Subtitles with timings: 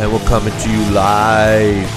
[0.00, 1.90] And we're coming to you live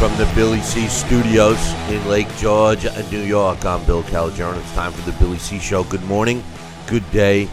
[0.00, 1.56] from the Billy C Studios
[1.88, 3.64] in Lake George, New York.
[3.64, 4.58] I'm Bill Calogero.
[4.58, 5.84] It's time for the Billy C Show.
[5.84, 6.42] Good morning,
[6.88, 7.48] good day,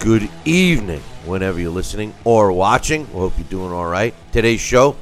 [0.00, 3.06] good evening, whenever you're listening or watching.
[3.12, 4.12] We hope you're doing all right.
[4.32, 4.96] Today's show,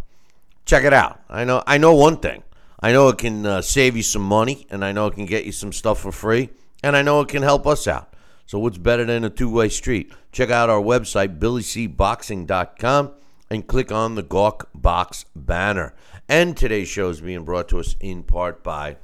[0.64, 1.20] Check it out.
[1.28, 1.62] I know.
[1.66, 2.44] I know one thing.
[2.80, 5.44] I know it can uh, save you some money, and I know it can get
[5.44, 6.48] you some stuff for free,
[6.82, 8.14] and I know it can help us out.
[8.46, 10.12] So what's better than a two-way street?
[10.32, 13.12] Check out our website, billycboxing.com,
[13.50, 15.94] and click on the Gawk Box banner.
[16.28, 18.96] And today's show is being brought to us in part by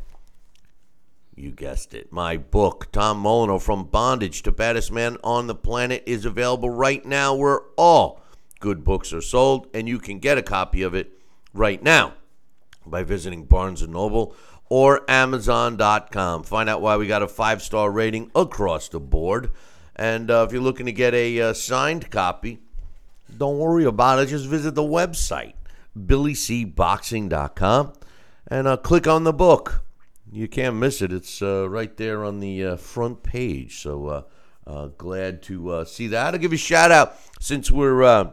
[1.37, 2.11] you guessed it.
[2.11, 7.05] My book, Tom Molineaux, From Bondage to Baddest Man on the Planet, is available right
[7.05, 8.23] now where all
[8.59, 11.13] good books are sold, and you can get a copy of it
[11.53, 12.15] right now
[12.87, 14.35] by visiting Barnes & Noble
[14.69, 16.43] or Amazon.com.
[16.45, 19.51] Find out why we got a five-star rating across the board.
[19.95, 22.61] And uh, if you're looking to get a uh, signed copy,
[23.37, 24.27] don't worry about it.
[24.27, 25.55] Just visit the website,
[25.99, 27.93] billycboxing.com,
[28.49, 29.83] and uh, click on the book
[30.33, 31.13] you can't miss it.
[31.13, 33.81] It's uh, right there on the uh, front page.
[33.81, 34.27] So
[34.67, 36.35] uh, glad to see that.
[36.35, 38.33] I'll give a shout out since we're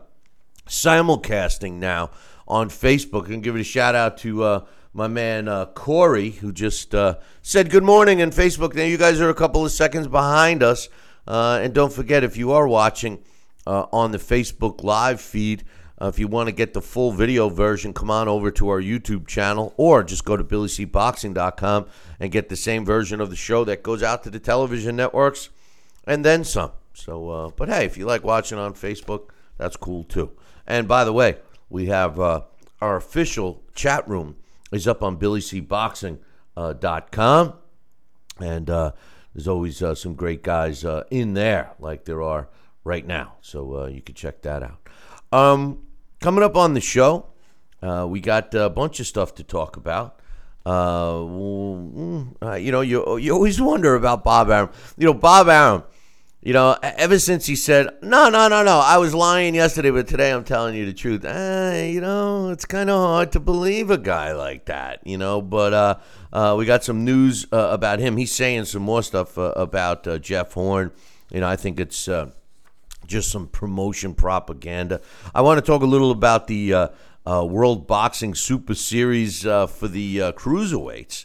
[0.68, 2.12] simulcasting now
[2.48, 4.64] on Facebook and give it a shout out to
[4.94, 6.94] my man Corey who just
[7.42, 8.76] said good morning on Facebook.
[8.76, 10.90] Now you guys are a couple of seconds behind us,
[11.28, 13.20] and don't forget if you are watching
[13.66, 15.64] on the Facebook live feed.
[16.02, 18.82] Uh, if you want to get the full video version, come on over to our
[18.82, 21.86] YouTube channel or just go to billycboxing.com
[22.20, 25.50] and get the same version of the show that goes out to the television networks
[26.06, 26.72] and then some.
[26.94, 30.32] So, uh, but hey, if you like watching on Facebook, that's cool too.
[30.68, 31.38] And by the way,
[31.70, 32.42] we have uh,
[32.82, 34.36] our official chat room
[34.74, 37.48] is up on billycboxing.com.
[37.48, 37.52] Uh,
[38.40, 38.92] and uh,
[39.34, 42.50] there's always uh, some great guys in there, like there are
[42.84, 43.36] right now.
[43.42, 44.80] So you can check that out.
[45.32, 45.84] Um,
[46.20, 47.28] coming up on the show,
[47.82, 50.20] we got a bunch of stuff to talk about.
[50.66, 54.72] Uh, mm, you know, you you always wonder about Bob.
[54.98, 55.84] You know, Bob Arum.
[56.46, 60.08] You know, ever since he said, "No, no, no, no," I was lying yesterday, but
[60.08, 61.24] today I'm telling you the truth.
[61.24, 65.08] Eh, you know, it's kind of hard to believe a guy like that.
[65.08, 65.96] You know, but uh,
[66.34, 68.18] uh, we got some news uh, about him.
[68.18, 70.92] He's saying some more stuff uh, about uh, Jeff Horn.
[71.32, 72.32] You know, I think it's uh,
[73.08, 75.00] just some promotion propaganda.
[75.34, 76.90] I want to talk a little about the
[77.26, 81.24] World Boxing Super Series for the cruiserweights.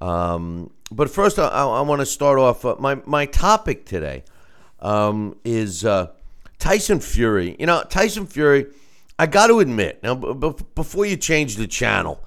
[0.00, 2.64] Um, but first, I, I want to start off.
[2.80, 4.24] My my topic today
[4.86, 6.12] um, is uh,
[6.58, 7.56] Tyson Fury.
[7.58, 8.66] You know, Tyson Fury.
[9.18, 12.22] I got to admit now, b- before you change the channel,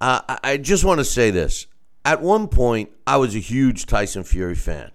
[0.00, 1.66] I-, I just want to say this.
[2.04, 4.90] At one point, I was a huge Tyson Fury fan.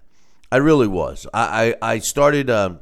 [0.52, 1.26] I really was.
[1.34, 2.48] I I, I started.
[2.48, 2.80] Um,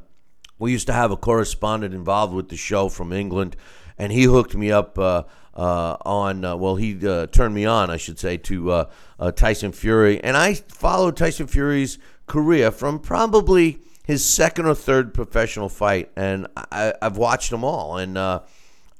[0.59, 3.55] we used to have a correspondent involved with the show from England,
[3.97, 5.23] and he hooked me up uh,
[5.55, 6.45] uh, on.
[6.45, 8.89] Uh, well, he uh, turned me on, I should say, to uh,
[9.19, 11.97] uh, Tyson Fury, and I followed Tyson Fury's
[12.27, 13.79] career from probably
[14.09, 18.39] his second or third professional fight, and I, have watched them all, and uh,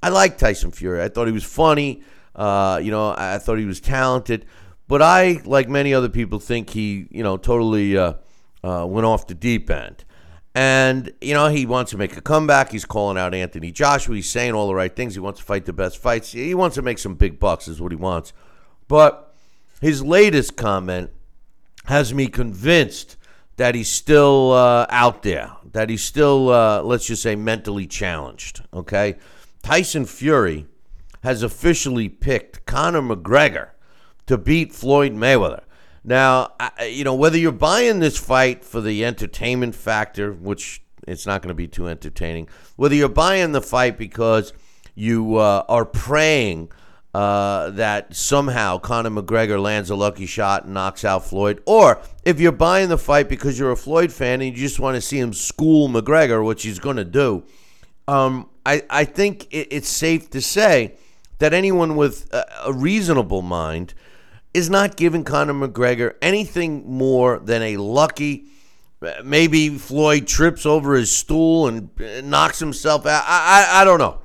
[0.03, 1.01] I like Tyson Fury.
[1.01, 2.03] I thought he was funny.
[2.35, 4.45] Uh, you know, I thought he was talented,
[4.87, 8.13] but I, like many other people, think he, you know, totally uh,
[8.61, 10.05] went off the deep end.
[10.53, 12.71] And, you know, he wants to make a comeback.
[12.71, 14.13] He's calling out Anthony Joshua.
[14.13, 15.15] He's saying all the right things.
[15.15, 16.33] He wants to fight the best fights.
[16.33, 18.31] He wants to make some big bucks, is what he wants.
[18.87, 19.33] But
[19.81, 21.09] his latest comment
[21.85, 23.15] has me convinced
[23.59, 28.63] that he's still uh, out there, that he's still, uh, let's just say, mentally challenged.
[28.73, 29.17] Okay?
[29.61, 30.65] Tyson Fury
[31.23, 33.71] has officially picked Conor McGregor
[34.27, 35.63] to beat Floyd Mayweather.
[36.05, 41.41] Now, you know, whether you're buying this fight for the entertainment factor, which it's not
[41.41, 42.47] going to be too entertaining,
[42.77, 44.53] whether you're buying the fight because
[44.95, 46.71] you uh, are praying
[47.13, 52.39] uh, that somehow Conor McGregor lands a lucky shot and knocks out Floyd, or if
[52.39, 55.19] you're buying the fight because you're a Floyd fan and you just want to see
[55.19, 57.43] him school McGregor, which he's going to do,
[58.07, 60.95] um, I, I think it, it's safe to say
[61.39, 63.93] that anyone with a, a reasonable mind–
[64.53, 68.45] is not giving Conor McGregor anything more than a lucky.
[69.23, 71.89] Maybe Floyd trips over his stool and
[72.23, 73.23] knocks himself out.
[73.25, 74.19] I, I, I don't know.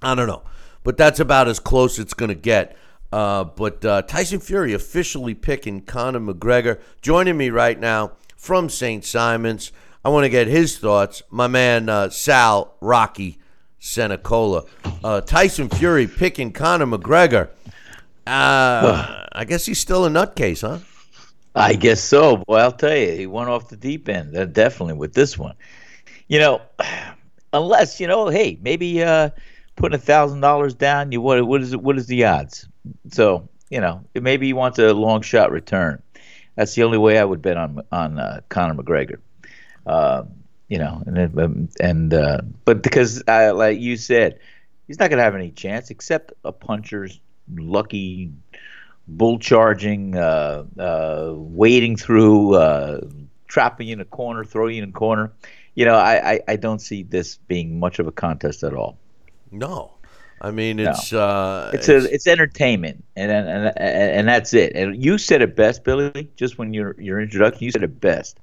[0.00, 0.42] I don't know.
[0.86, 2.76] But that's about as close it's going to get.
[3.10, 6.78] Uh, but uh, Tyson Fury officially picking Conor McGregor.
[7.02, 9.04] Joining me right now from St.
[9.04, 9.72] Simons.
[10.04, 11.24] I want to get his thoughts.
[11.28, 13.40] My man uh, Sal Rocky
[13.80, 14.62] Senecola.
[15.02, 17.48] Uh, Tyson Fury picking Conor McGregor.
[18.24, 20.78] Uh, I guess he's still a nutcase, huh?
[21.52, 22.36] I guess so.
[22.36, 24.36] Boy, I'll tell you, he went off the deep end.
[24.36, 25.56] Uh, definitely with this one.
[26.28, 26.62] You know,
[27.52, 29.02] unless you know, hey, maybe
[29.76, 31.12] putting a thousand dollars down.
[31.12, 31.46] You what?
[31.46, 31.82] What is it?
[31.82, 32.68] What is the odds?
[33.12, 36.02] So you know, maybe he wants a long shot return.
[36.54, 39.18] That's the only way I would bet on on uh, Conor McGregor.
[39.86, 40.24] Uh,
[40.68, 44.40] you know, and um, and uh, but because uh, like you said,
[44.86, 47.20] he's not going to have any chance except a puncher's
[47.54, 48.32] lucky
[49.08, 53.00] bull charging, uh, uh, wading through, uh,
[53.46, 55.32] trapping you in a corner, throwing you in a corner.
[55.74, 58.98] You know, I, I, I, don't see this being much of a contest at all.
[59.50, 59.92] No.
[60.40, 61.20] I mean, it's no.
[61.20, 64.76] uh, it's, it's, a, it's entertainment, and, and and and that's it.
[64.76, 66.30] And you said it best, Billy.
[66.36, 68.38] Just when your your introduction, you said it best.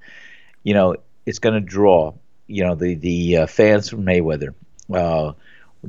[0.63, 0.95] You know,
[1.27, 2.13] it's going to draw
[2.47, 4.55] you know the the uh, fans from Mayweather.
[4.91, 5.33] Uh,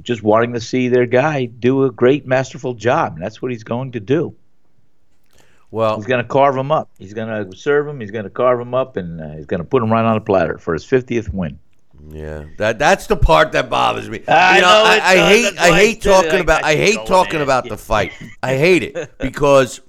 [0.02, 3.14] just wanting to see their guy do a great, masterful job.
[3.14, 4.34] And that's what he's going to do.
[5.70, 6.90] Well, he's going to carve him up.
[6.99, 8.00] He's going to serve him.
[8.00, 10.16] He's going to carve him up, and uh, he's going to put him right on
[10.16, 11.58] a platter for his 50th win.
[12.10, 14.22] Yeah, that that's the part that bothers me.
[14.28, 17.68] I you know, know I, I hate I hate talking about I hate talking about
[17.68, 18.12] the fight.
[18.42, 19.80] I hate it because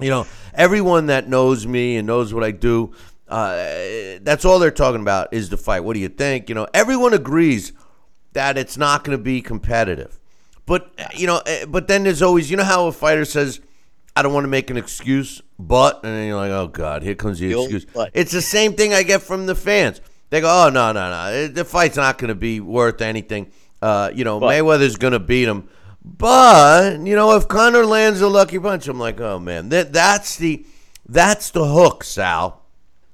[0.00, 2.92] you know everyone that knows me and knows what I do.
[3.28, 5.80] Uh, that's all they're talking about is the fight.
[5.80, 6.48] What do you think?
[6.48, 7.72] You know, everyone agrees
[8.32, 10.18] that it's not going to be competitive.
[10.66, 13.60] But you know, eh, but then there's always you know how a fighter says,
[14.14, 17.14] "I don't want to make an excuse," but and then you're like, "Oh God, here
[17.14, 20.00] comes the, the excuse." It's the same thing I get from the fans.
[20.32, 23.52] They go, "Oh no, no, no, the fight's not going to be worth anything."
[23.82, 25.68] Uh, you know, but, Mayweather's going to beat him.
[26.02, 30.36] But you know, if Conor lands a lucky punch, I'm like, "Oh man, that that's
[30.36, 30.64] the
[31.06, 32.62] that's the hook, Sal."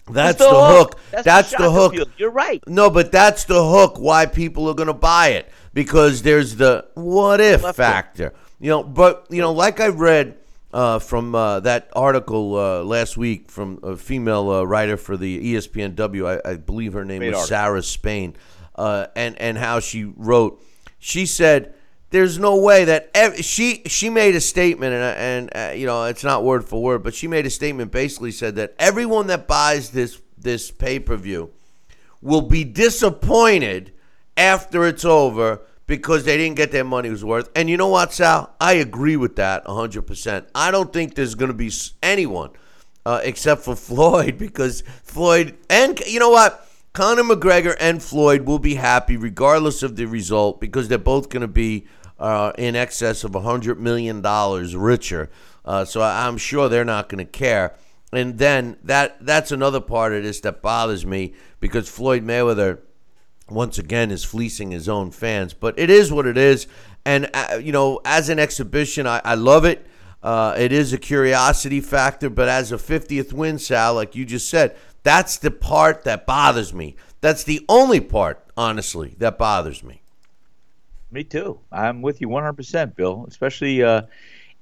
[0.09, 0.95] That's, the, the, hook.
[0.95, 1.01] hook.
[1.11, 1.95] That's, that's the, the, hook.
[2.19, 2.63] You're right.
[2.69, 6.87] No, but that's the hook why people are going to buy it because there's the
[6.95, 8.29] what if Left factor.
[8.29, 8.37] It.
[8.61, 10.38] You know, but you know, like I read
[10.73, 15.55] uh, from uh, that article uh, last week from a female uh, writer for the
[15.55, 17.49] ESPNW, I, I believe her name Great was article.
[17.49, 18.37] Sarah Spain,
[18.75, 20.63] uh, and and how she wrote.
[20.99, 21.75] She said
[22.11, 26.05] there's no way that ev- she she made a statement and and uh, you know
[26.05, 29.47] it's not word for word but she made a statement basically said that everyone that
[29.47, 31.51] buys this this pay-per-view
[32.23, 33.93] will be disappointed
[34.37, 38.55] after it's over because they didn't get their money's worth and you know what Sal
[38.61, 42.51] I agree with that 100% I don't think there's going to be anyone
[43.05, 48.59] uh, except for Floyd because Floyd and you know what Conor McGregor and Floyd will
[48.59, 51.87] be happy regardless of the result because they're both going to be
[52.19, 54.21] uh, in excess of $100 million
[54.77, 55.31] richer.
[55.65, 57.77] Uh, so I'm sure they're not going to care.
[58.13, 62.79] And then that that's another part of this that bothers me because Floyd Mayweather,
[63.51, 65.55] once again, is fleecing his own fans.
[65.55, 66.67] But it is what it is.
[67.05, 69.87] And, uh, you know, as an exhibition, I, I love it.
[70.23, 72.29] Uh, it is a curiosity factor.
[72.29, 76.75] But as a 50th win, Sal, like you just said, that's the part that bothers
[76.75, 76.97] me.
[77.21, 80.03] That's the only part, honestly, that bothers me.
[81.11, 81.61] Me too.
[81.73, 83.25] I'm with you 100%, Bill.
[83.29, 84.03] Especially uh,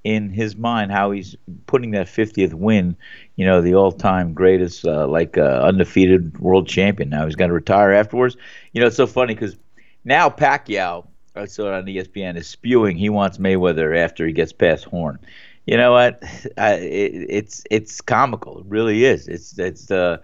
[0.07, 1.35] in his mind, how he's
[1.67, 2.97] putting that 50th win.
[3.35, 7.11] You know, the all-time greatest, uh, like uh, undefeated world champion.
[7.11, 8.37] Now he's going to retire afterwards.
[8.73, 9.57] You know, it's so funny because
[10.05, 14.53] now Pacquiao, I saw it on ESPN, is spewing he wants Mayweather after he gets
[14.53, 15.19] past Horn.
[15.67, 16.23] You know what?
[16.57, 18.61] I, it, it's it's comical.
[18.61, 19.27] It really is.
[19.27, 20.19] It's it's uh,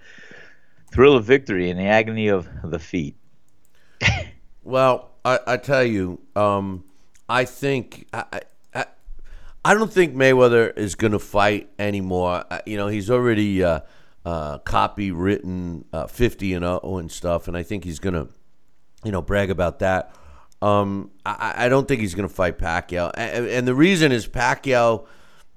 [0.92, 3.16] thrill of victory and the agony of the feet.
[4.62, 6.84] well, I, I tell you, um,
[7.28, 8.42] I think I,
[9.64, 12.44] I, don't think Mayweather is going to fight anymore.
[12.66, 13.80] You know, he's already uh,
[14.24, 18.28] uh, copywritten uh, 50 and 0 and stuff, and I think he's going to,
[19.04, 20.14] you know, brag about that.
[20.60, 24.28] Um, I, I, don't think he's going to fight Pacquiao, and, and, the reason is
[24.28, 25.06] Pacquiao.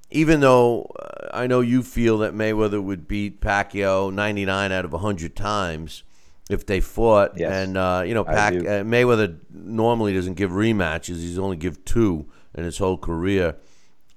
[0.09, 4.93] Even though uh, I know you feel that Mayweather would beat Pacquiao 99 out of
[4.93, 6.03] 100 times
[6.49, 11.17] if they fought, yes, and uh, you know, Pac, uh, Mayweather normally doesn't give rematches;
[11.17, 13.55] he's only give two in his whole career.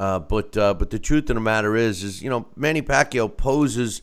[0.00, 3.36] Uh, but uh, but the truth of the matter is, is you know, Manny Pacquiao
[3.36, 4.00] poses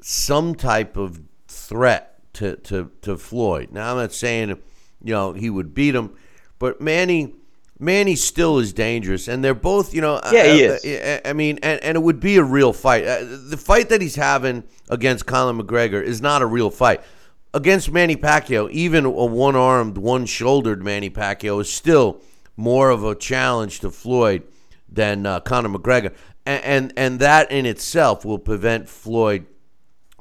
[0.00, 3.70] some type of threat to, to, to Floyd.
[3.70, 6.16] Now I'm not saying you know he would beat him,
[6.58, 7.34] but Manny
[7.78, 10.84] Manny still is dangerous, and they're both you know yeah he is.
[10.84, 13.04] I, I mean, and, and it would be a real fight.
[13.04, 17.02] Uh, the fight that he's having against Conor McGregor is not a real fight.
[17.52, 22.20] Against Manny Pacquiao, even a one-armed, one-shouldered Manny Pacquiao is still
[22.56, 24.44] more of a challenge to Floyd
[24.90, 29.46] than uh, Conor McGregor, and, and and that in itself will prevent Floyd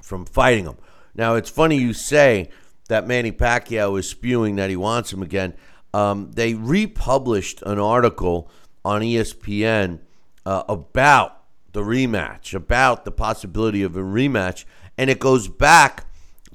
[0.01, 0.77] from fighting him.
[1.15, 2.49] Now, it's funny you say
[2.87, 5.53] that Manny Pacquiao is spewing that he wants him again.
[5.93, 8.49] Um, they republished an article
[8.85, 9.99] on ESPN
[10.45, 14.65] uh, about the rematch, about the possibility of a rematch,
[14.97, 16.05] and it goes back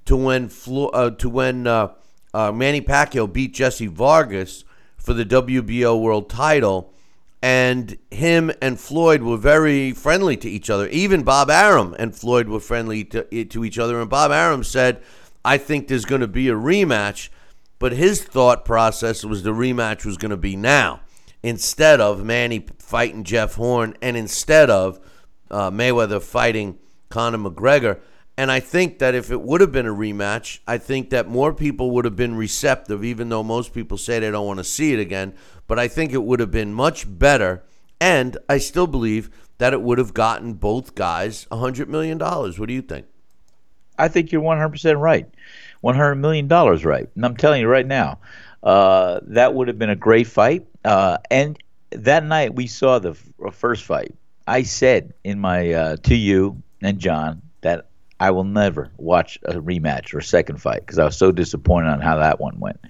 [0.07, 1.95] to when Flo- uh, to when uh,
[2.33, 4.65] uh Manny Pacquiao beat Jesse Vargas
[4.97, 6.93] for the WBO World Title
[7.45, 10.89] and him and Floyd were very friendly to each other.
[10.89, 14.01] Even Bob Arum and Floyd were friendly to, to each other.
[14.01, 15.03] And Bob Arum said,
[15.45, 17.29] I think there's going to be a rematch,
[17.79, 21.03] but his thought process was the rematch was going to be now
[21.43, 24.99] instead of Manny fighting Jeff Horn and instead of
[25.51, 26.79] uh, Mayweather fighting
[27.11, 28.01] Conor McGregor.
[28.39, 31.53] And I think that if it would have been a rematch, I think that more
[31.53, 34.95] people would have been receptive, even though most people say they don't want to see
[34.95, 35.35] it again.
[35.67, 37.63] But I think it would have been much better.
[38.01, 42.19] And I still believe that it would have gotten both guys $100 million.
[42.19, 43.07] What do you think?
[43.99, 45.27] I think you're 100% right.
[45.83, 47.09] $100 million right.
[47.15, 48.19] And I'm telling you right now,
[48.63, 50.67] uh, that would have been a great fight.
[50.85, 51.57] Uh, and
[51.91, 54.15] that night we saw the f- first fight.
[54.47, 57.87] I said in my uh, to you and John that
[58.21, 61.89] I will never watch a rematch or a second fight because I was so disappointed
[61.89, 62.81] on how that one went.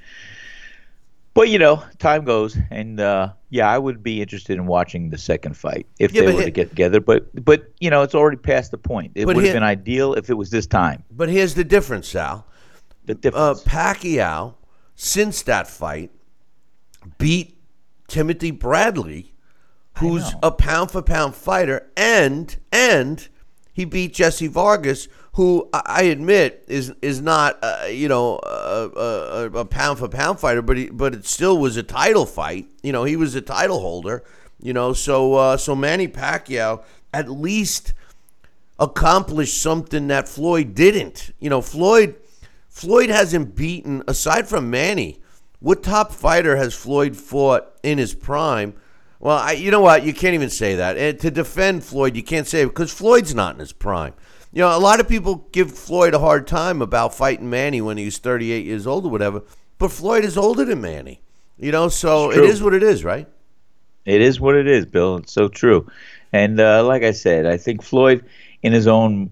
[1.34, 5.18] But you know, time goes, and uh, yeah, I would be interested in watching the
[5.18, 7.00] second fight if yeah, they were to get together.
[7.00, 9.12] But but you know, it's already past the point.
[9.16, 11.02] It would have been ideal if it was this time.
[11.10, 12.46] But here's the difference, Sal.
[13.04, 13.60] The difference.
[13.60, 14.54] Uh, Pacquiao,
[14.94, 16.12] since that fight,
[17.18, 17.58] beat
[18.06, 19.34] Timothy Bradley,
[19.98, 23.28] who's a pound for pound fighter, and and
[23.72, 29.50] he beat Jesse Vargas, who I admit is is not uh, you know a, a,
[29.50, 32.66] a, pound for pound fighter, but he, but it still was a title fight.
[32.82, 34.24] You know, he was a title holder.
[34.62, 37.94] You know, so uh, so Manny Pacquiao at least
[38.78, 41.32] accomplished something that Floyd didn't.
[41.40, 42.14] You know, Floyd
[42.68, 45.20] Floyd hasn't beaten aside from Manny.
[45.58, 48.74] What top fighter has Floyd fought in his prime?
[49.18, 50.04] Well, I, you know what?
[50.04, 50.96] You can't even say that.
[50.96, 54.12] And to defend Floyd, you can't say it because Floyd's not in his prime.
[54.54, 57.96] You know, a lot of people give Floyd a hard time about fighting Manny when
[57.96, 59.42] he was 38 years old or whatever,
[59.78, 61.20] but Floyd is older than Manny.
[61.58, 63.26] You know, so it is what it is, right?
[64.04, 65.16] It is what it is, Bill.
[65.16, 65.90] It's so true.
[66.32, 68.24] And uh, like I said, I think Floyd,
[68.62, 69.28] in his own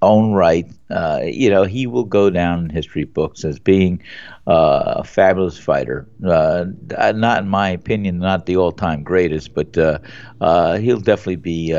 [0.00, 4.00] own right, uh, you know, he will go down in history books as being
[4.46, 6.06] uh, a fabulous fighter.
[6.24, 6.66] Uh,
[7.12, 9.98] not in my opinion, not the all-time greatest, but uh,
[10.40, 11.70] uh, he'll definitely be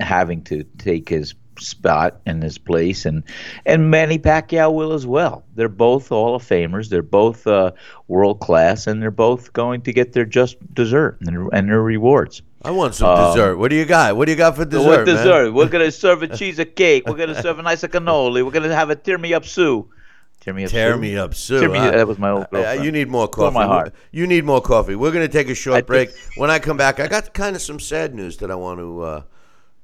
[0.00, 3.22] having to take his spot in his place, and
[3.66, 5.44] and Manny Pacquiao will as well.
[5.54, 6.88] They're both Hall of Famers.
[6.88, 7.72] They're both uh,
[8.08, 12.42] world class, and they're both going to get their just dessert and, and their rewards.
[12.62, 13.56] I want some um, dessert.
[13.56, 14.16] What do you got?
[14.16, 14.86] What do you got for dessert?
[14.86, 15.44] What dessert?
[15.44, 15.54] Man?
[15.54, 17.06] We're gonna serve a cheese a cake.
[17.06, 18.44] We're gonna serve a nice cannoli.
[18.44, 19.88] We're gonna have a tear me up sue.
[20.40, 20.98] Tear me up, tear Sue.
[20.98, 21.60] me up, Sue.
[21.60, 22.80] Tear me, that was my old girlfriend.
[22.80, 23.52] Uh, you need more coffee.
[23.52, 23.94] my heart.
[24.10, 24.94] You need more coffee.
[24.94, 26.10] We're going to take a short I break.
[26.36, 29.02] When I come back, I got kind of some sad news that I want to
[29.02, 29.22] uh,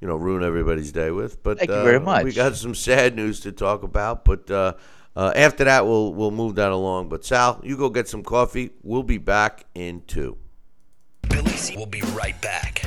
[0.01, 1.41] you know ruin everybody's day with.
[1.43, 2.23] But thank uh, you very much.
[2.23, 4.73] We got some sad news to talk about, but uh,
[5.15, 7.09] uh, after that we'll we'll move that along.
[7.09, 8.71] But Sal, you go get some coffee.
[8.83, 10.37] We'll be back in two.
[11.29, 11.75] Billy C.
[11.75, 12.83] will be right back.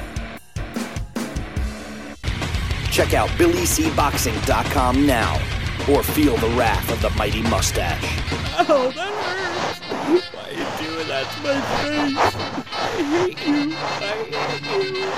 [2.90, 5.34] Check out BillyCBoxing.com now,
[5.88, 8.02] or feel the wrath of the mighty mustache.
[8.68, 10.34] Oh, that hurts!
[10.34, 12.69] Why are you doing that to my face?
[13.02, 13.74] hate you.
[13.76, 14.14] I
[14.62, 15.10] hate you.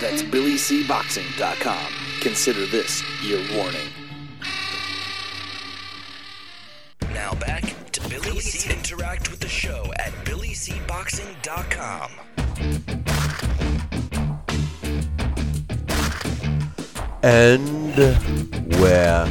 [0.00, 1.92] That's BillyCBoxing.com.
[2.20, 3.88] Consider this your warning.
[7.12, 8.58] Now back to Billy, Billy C.
[8.58, 8.72] C.
[8.72, 12.10] Interact with the show at BillyCBoxing.com.
[17.24, 17.96] And
[18.80, 19.28] we're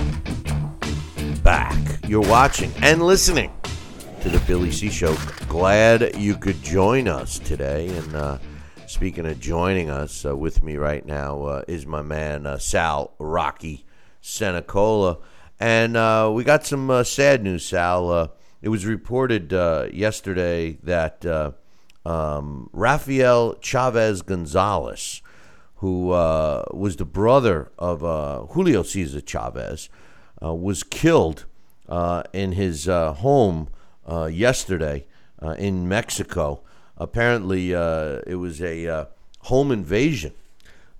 [1.44, 1.78] back.
[2.08, 3.52] You're watching and listening
[4.22, 5.18] to the Billy C Show.
[5.48, 7.88] Glad you could join us today.
[7.88, 8.38] And uh,
[8.86, 13.16] speaking of joining us, uh, with me right now uh, is my man uh, Sal
[13.18, 13.84] Rocky
[14.22, 15.18] Senecola.
[15.60, 18.32] And uh, we got some uh, sad news, Sal.
[18.62, 19.52] It was reported
[19.92, 21.26] yesterday that
[22.06, 25.24] um, Rafael Chavez Gonzalez,
[25.78, 28.02] who was the brother of
[28.52, 29.90] Julio Cesar Chavez,
[30.40, 31.46] was killed
[32.34, 33.68] in his home
[34.08, 35.06] uh, yesterday
[35.42, 36.62] uh, in Mexico.
[36.98, 39.06] Apparently, uh, it was a uh,
[39.40, 40.34] home invasion.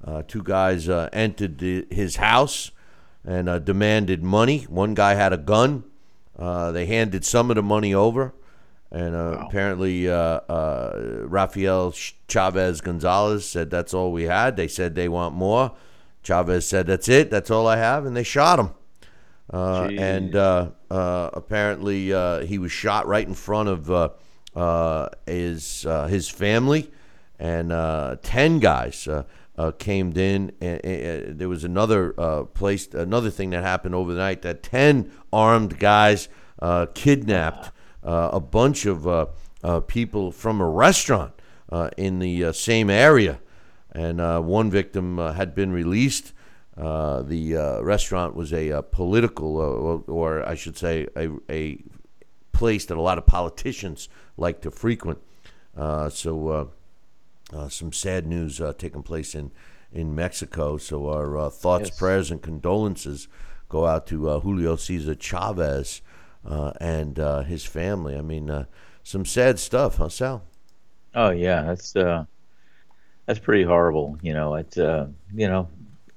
[0.04, 2.72] Uh, two guys uh, entered the, his house
[3.24, 4.64] and uh, demanded money.
[4.64, 5.84] One guy had a gun.
[6.38, 8.34] Uh, they handed some of the money over.
[8.92, 11.94] And uh, apparently, uh, uh, Rafael
[12.28, 14.58] Chavez Gonzalez said that's all we had.
[14.58, 15.72] They said they want more.
[16.24, 17.32] Chavez said that's it.
[17.32, 18.72] That's all I have, and they shot him.
[19.52, 24.10] Uh, and uh, uh, apparently, uh, he was shot right in front of uh,
[24.56, 26.90] uh, his uh, his family,
[27.38, 29.24] and uh, ten guys uh,
[29.58, 30.54] uh, came in.
[30.62, 34.42] And, and there was another uh, place, another thing that happened overnight.
[34.42, 36.30] That ten armed guys
[36.60, 37.72] uh, kidnapped
[38.04, 39.26] uh, a bunch of uh,
[39.64, 41.34] uh, people from a restaurant
[41.70, 43.40] uh, in the uh, same area,
[43.92, 46.32] and uh, one victim uh, had been released.
[46.78, 51.30] Uh, the uh, restaurant was a, uh political, uh, or, or I should say, a,
[51.50, 51.84] a
[52.54, 55.20] place that a lot of politicians like to frequent.
[55.76, 56.66] Uh, so, uh,
[57.54, 59.52] uh, some sad news uh, taking place in,
[59.92, 60.78] in Mexico.
[60.78, 61.98] So, our uh, thoughts, Yes.
[61.98, 63.28] prayers, and condolences
[63.70, 66.02] go out to uh, Julio Cesar Chavez
[66.46, 68.18] uh, and uh, his family.
[68.18, 68.66] I mean, uh,
[69.04, 70.44] some sad stuff, huh, Sal?
[71.14, 72.26] Oh yeah, that's uh,
[73.26, 74.18] that's pretty horrible.
[74.22, 75.70] You know, it's uh, you know,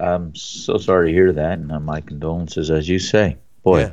[0.08, 3.36] I'm so sorry to hear that, and uh, my condolences, as you say.
[3.62, 3.90] Boy, Yeah,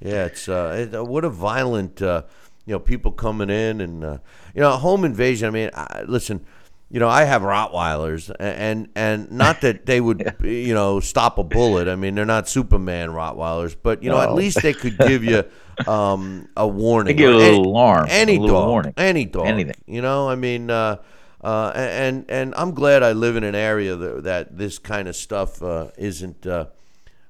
[0.00, 0.24] yeah.
[0.26, 2.22] It's uh, it, uh, what a violent, uh,
[2.66, 4.18] you know, people coming in and uh,
[4.54, 5.48] you know, a home invasion.
[5.48, 6.44] I mean, I, listen,
[6.90, 11.44] you know, I have Rottweilers, and and not that they would, you know, stop a
[11.44, 11.88] bullet.
[11.88, 15.44] I mean, they're not Superman Rottweilers, but you know, at least they could give you
[15.90, 17.16] um, a warning.
[17.16, 18.94] They give a any- little alarm, Any a little dog, warning.
[18.96, 19.82] any dog, Anything.
[19.86, 20.70] You know, I mean.
[20.70, 20.96] Uh,
[21.42, 25.14] uh, and and I'm glad I live in an area that, that this kind of
[25.14, 26.66] stuff uh, isn't uh,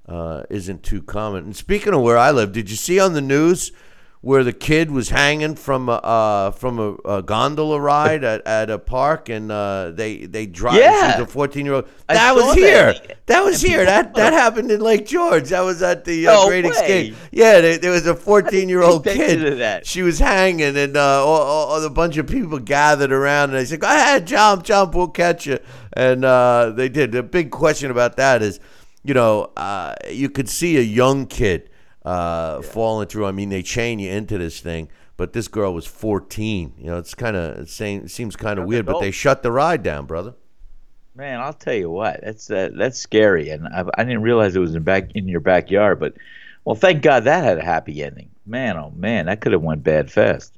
[0.07, 1.44] uh, isn't too common.
[1.44, 3.73] And speaking of where I live, did you see on the news
[4.20, 8.68] where the kid was hanging from a uh, from a, a gondola ride at, at
[8.68, 11.20] a park and uh, they they drive Yeah.
[11.20, 12.94] a 14 year old that was here.
[13.26, 13.85] That was here.
[13.85, 15.50] That that happened in Lake George.
[15.50, 16.70] That was at the uh, No Great way.
[16.70, 21.24] Escape yeah there, there was a 14 year old kid she was hanging and uh,
[21.24, 24.64] all, all, all- a bunch of people gathered around and they said go ahead jump
[24.64, 25.59] jump we'll catch you.
[25.92, 27.12] And uh, they did.
[27.12, 28.59] The big question about that is
[29.04, 31.70] you know uh, you could see a young kid
[32.09, 33.27] uh, falling through.
[33.27, 36.75] I mean, they chain you into this thing, but this girl was 14.
[36.79, 39.83] You know, it's kind of it seems kind of weird, but they shut the ride
[39.83, 40.35] down, brother.
[41.14, 44.61] man, I'll tell you what, that's uh, that's scary, and I, I didn't realize it
[44.61, 46.01] was in back in your backyard.
[46.01, 46.14] But
[46.64, 48.31] well, thank God that had a happy ending.
[48.47, 50.58] Man, oh man, that could have went bad fast.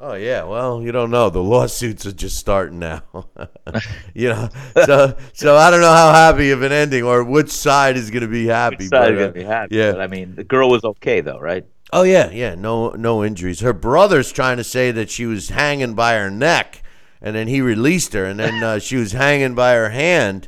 [0.00, 1.28] Oh yeah, well, you don't know.
[1.28, 3.02] The lawsuits are just starting now.
[4.14, 4.48] you know,
[4.84, 8.22] so so I don't know how happy of an ending or which side is going
[8.22, 8.76] to be happy.
[8.76, 9.76] Which side but, is uh, gonna be happy?
[9.76, 9.92] Yeah.
[9.92, 11.66] But I mean, the girl was okay though, right?
[11.92, 13.60] Oh yeah, yeah, no no injuries.
[13.60, 16.82] Her brother's trying to say that she was hanging by her neck,
[17.20, 20.46] and then he released her, and then uh, she was hanging by her hand,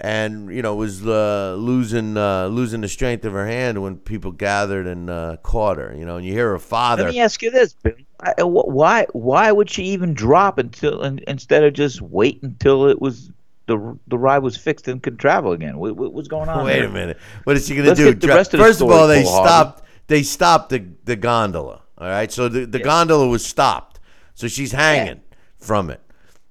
[0.00, 4.32] and you know was uh, losing uh, losing the strength of her hand when people
[4.32, 5.94] gathered and uh, caught her.
[5.94, 7.04] You know, and you hear her father.
[7.04, 7.92] Let me ask you this: Bill.
[8.20, 13.00] I- Why why would she even drop until in, instead of just wait until it
[13.00, 13.30] was
[13.66, 15.78] the the ride was fixed and could travel again?
[15.78, 16.64] What, was going on?
[16.64, 16.88] Wait there?
[16.88, 17.18] a minute.
[17.44, 18.10] What is she going to do?
[18.12, 19.48] get the rest of First of all, they Harvey.
[19.48, 19.82] stopped.
[20.06, 21.82] They stopped the the gondola.
[21.98, 24.00] All right, so the, the gondola was stopped.
[24.34, 25.20] So she's hanging
[25.58, 26.00] from it.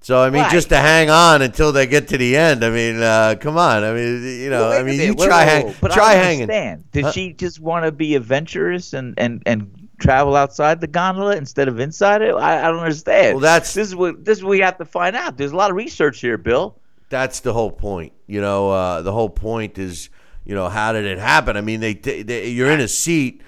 [0.01, 0.51] So I mean, Right.
[0.51, 2.63] just to hang on until they get to the end.
[2.63, 3.83] I mean, uh, come on.
[3.83, 6.41] I mean, you know, Well, wait I mean, you Whoa, try whoa, hang, try hanging.
[6.43, 6.83] understand.
[6.91, 7.11] Did Huh?
[7.11, 11.79] she just want to be adventurous and, and, and travel outside the gondola instead of
[11.79, 12.33] inside it?
[12.33, 13.35] I, I don't understand.
[13.35, 15.37] Well, that's- this is what this is what we have to find out.
[15.37, 16.77] There's a lot of research here, Bill.
[17.09, 18.13] That's the whole point.
[18.27, 20.09] You know, uh, the whole point is,
[20.43, 21.55] you know, how did it happen?
[21.55, 23.41] I mean, they, they you're in a seat.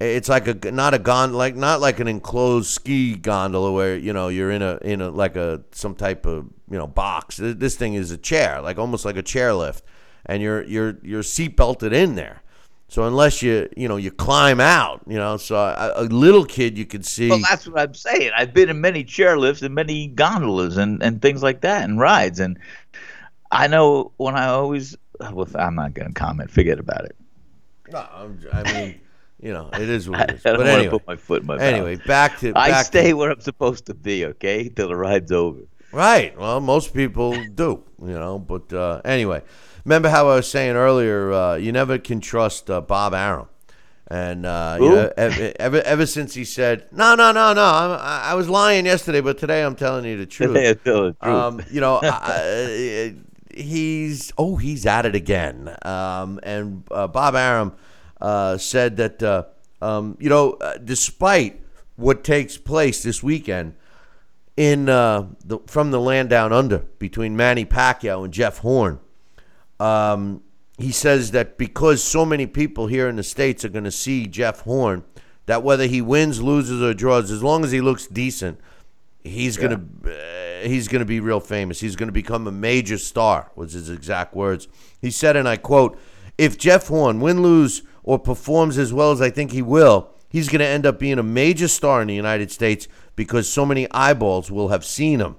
[0.00, 4.12] It's like a not a gon like not like an enclosed ski gondola where you
[4.12, 7.36] know you're in a in a like a some type of you know box.
[7.40, 9.82] This thing is a chair, like almost like a chairlift,
[10.26, 12.42] and you're you're you're seat belted in there.
[12.92, 16.76] So unless you you know you climb out, you know, so a, a little kid
[16.76, 17.30] you could see.
[17.30, 18.32] Well, that's what I'm saying.
[18.36, 22.38] I've been in many chairlifts and many gondolas and, and things like that and rides.
[22.38, 22.58] And
[23.50, 26.50] I know when I always, well, I'm not going to comment.
[26.50, 27.16] Forget about it.
[27.90, 29.00] No, I'm- I mean,
[29.40, 31.62] you know, it is what I don't But anyway, put my foot in my mouth.
[31.64, 35.32] anyway, back to I stay To, where I'm supposed to be, okay, till the ride's
[35.32, 35.60] over.
[35.92, 36.38] right.
[36.38, 38.38] Well, most people do, you know.
[38.38, 39.40] But uh, anyway,
[39.84, 41.32] remember how I was saying earlier?
[41.32, 43.48] Uh, you never can trust uh, Bob Arum.
[44.08, 47.90] And uh, you know, ever, ever ever since he said, "No, no, no, no, I'm,
[47.92, 51.16] I I was lying yesterday, but today I'm telling you the truth." Tell the truth.
[51.22, 53.14] Um, you know, I,
[53.54, 55.74] he's oh, he's at it again.
[55.82, 57.74] Um, and uh, Bob Arum
[58.20, 59.44] uh, said that uh,
[59.80, 61.60] um, you know, uh, despite
[61.96, 63.74] what takes place this weekend
[64.56, 69.00] in uh, the, from the land down under between Manny Pacquiao and Jeff Horn,
[69.82, 70.42] um,
[70.78, 74.26] he says that because so many people here in the states are going to see
[74.26, 75.02] Jeff Horn,
[75.46, 78.60] that whether he wins, loses, or draws, as long as he looks decent,
[79.24, 81.80] he's gonna uh, he's gonna be real famous.
[81.80, 83.50] He's gonna become a major star.
[83.56, 84.68] Was his exact words.
[85.00, 85.98] He said, and I quote:
[86.38, 90.48] "If Jeff Horn win, lose, or performs as well as I think he will, he's
[90.48, 94.48] gonna end up being a major star in the United States because so many eyeballs
[94.48, 95.36] will have seen him."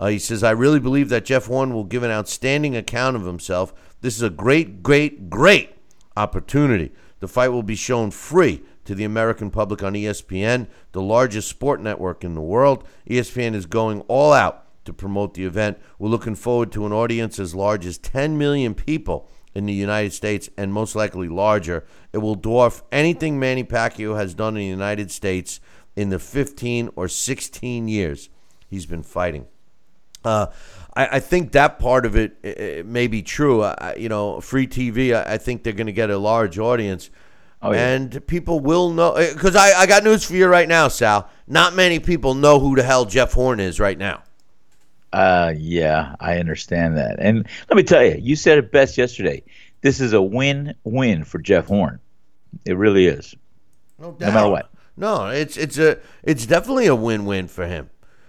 [0.00, 3.26] Uh, he says, I really believe that Jeff Horn will give an outstanding account of
[3.26, 3.74] himself.
[4.00, 5.76] This is a great, great, great
[6.16, 6.90] opportunity.
[7.18, 11.82] The fight will be shown free to the American public on ESPN, the largest sport
[11.82, 12.82] network in the world.
[13.10, 15.78] ESPN is going all out to promote the event.
[15.98, 20.14] We're looking forward to an audience as large as 10 million people in the United
[20.14, 21.84] States and most likely larger.
[22.14, 25.60] It will dwarf anything Manny Pacquiao has done in the United States
[25.94, 28.30] in the 15 or 16 years
[28.66, 29.46] he's been fighting.
[30.24, 30.46] Uh,
[30.94, 33.62] I, I think that part of it, uh, may be true.
[33.62, 35.14] I, you know, free TV.
[35.14, 37.10] I, I think they're going to get a large audience,
[37.62, 37.88] Oh, yeah.
[37.88, 39.14] and people will know.
[39.16, 41.28] Because I, I got news for you right now, Sal.
[41.46, 44.22] Not many people know who the hell Jeff Horn is right now.
[45.12, 47.16] Uh, yeah, I understand that.
[47.18, 49.42] And let me tell you, you said it best yesterday.
[49.82, 51.98] This is a win-win for Jeff Horn.
[52.64, 53.34] It really is.
[53.98, 54.70] No, No matter what.
[54.96, 57.88] No, it's it's a it's definitely a win-win for him.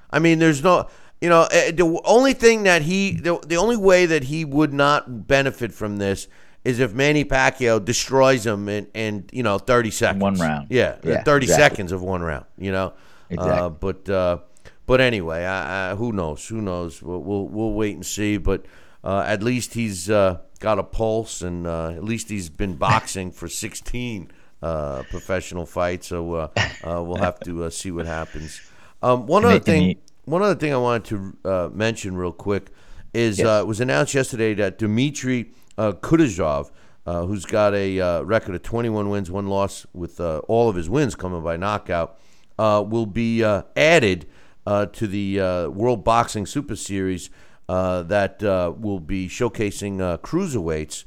[0.09, 0.87] I mean, there's no,
[1.21, 4.73] you know, eh, the only thing that he, the, the only way that he would
[4.73, 6.27] not benefit from this
[6.63, 10.21] is if Manny Pacquiao destroys him in, in you know, 30 seconds.
[10.21, 10.67] one round.
[10.69, 11.63] Yeah, Yeah, 30 exactly.
[11.75, 12.93] seconds of one round, you know.
[13.37, 14.39] Uh, but uh,
[14.85, 16.45] but anyway, I, I, who knows?
[16.49, 17.01] Who knows?
[17.01, 18.37] We'll, we'll we'll wait and see.
[18.37, 18.65] But
[19.05, 23.31] uh, at least he's uh, got a pulse, and uh, at least he's been boxing
[23.31, 24.29] for 16
[24.61, 26.07] uh, professional fights.
[26.07, 26.47] So uh,
[26.83, 28.59] uh, we'll have to uh, see what happens.
[29.01, 29.97] Um, one other he- thing.
[30.25, 31.05] One other thing I wanted
[31.43, 32.69] to uh, mention real quick
[33.13, 33.47] is Yes.
[33.47, 36.69] uh, it was announced yesterday that Dmitry uh, Kudryashov,
[37.05, 40.75] uh, who's got a uh, record of 21 wins, one loss, with uh, all of
[40.75, 42.19] his wins coming by knockout,
[42.59, 44.27] uh, will be uh, added
[44.67, 47.29] uh, to the uh, World Boxing Super Series
[47.67, 51.05] uh, that uh, will be showcasing uh, cruiserweights.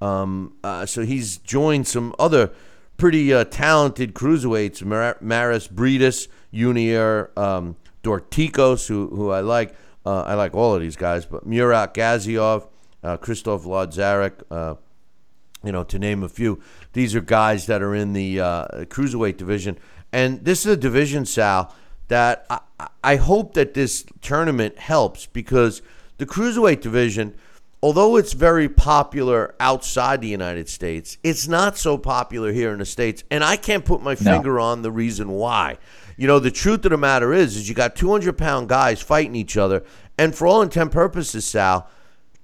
[0.00, 2.52] Um, uh, so he's joined some other
[2.96, 9.74] pretty uh, talented cruiserweights: Mar- Mairis Briedis, Yunier um, Dorticos, who who I like.
[10.06, 12.68] Uh, I like all of these guys, but Murat Gassiev,
[13.02, 14.74] uh, Krzysztof Włodarczyk, uh,
[15.64, 16.60] you know, to name a few.
[16.92, 19.78] These are guys that are in the uh, cruiserweight division,
[20.12, 21.74] and this is a division, Sal,
[22.08, 22.60] that I,
[23.02, 25.80] I hope that this tournament helps because
[26.18, 27.34] the cruiserweight division,
[27.82, 32.84] although it's very popular outside the United States, it's not so popular here in the
[32.84, 35.78] states, and I can't put my finger on the reason why.
[36.16, 39.34] You know, the truth of the matter is, is you got 200 pound guys fighting
[39.34, 39.84] each other,
[40.16, 41.88] and for all intent purposes, Sal,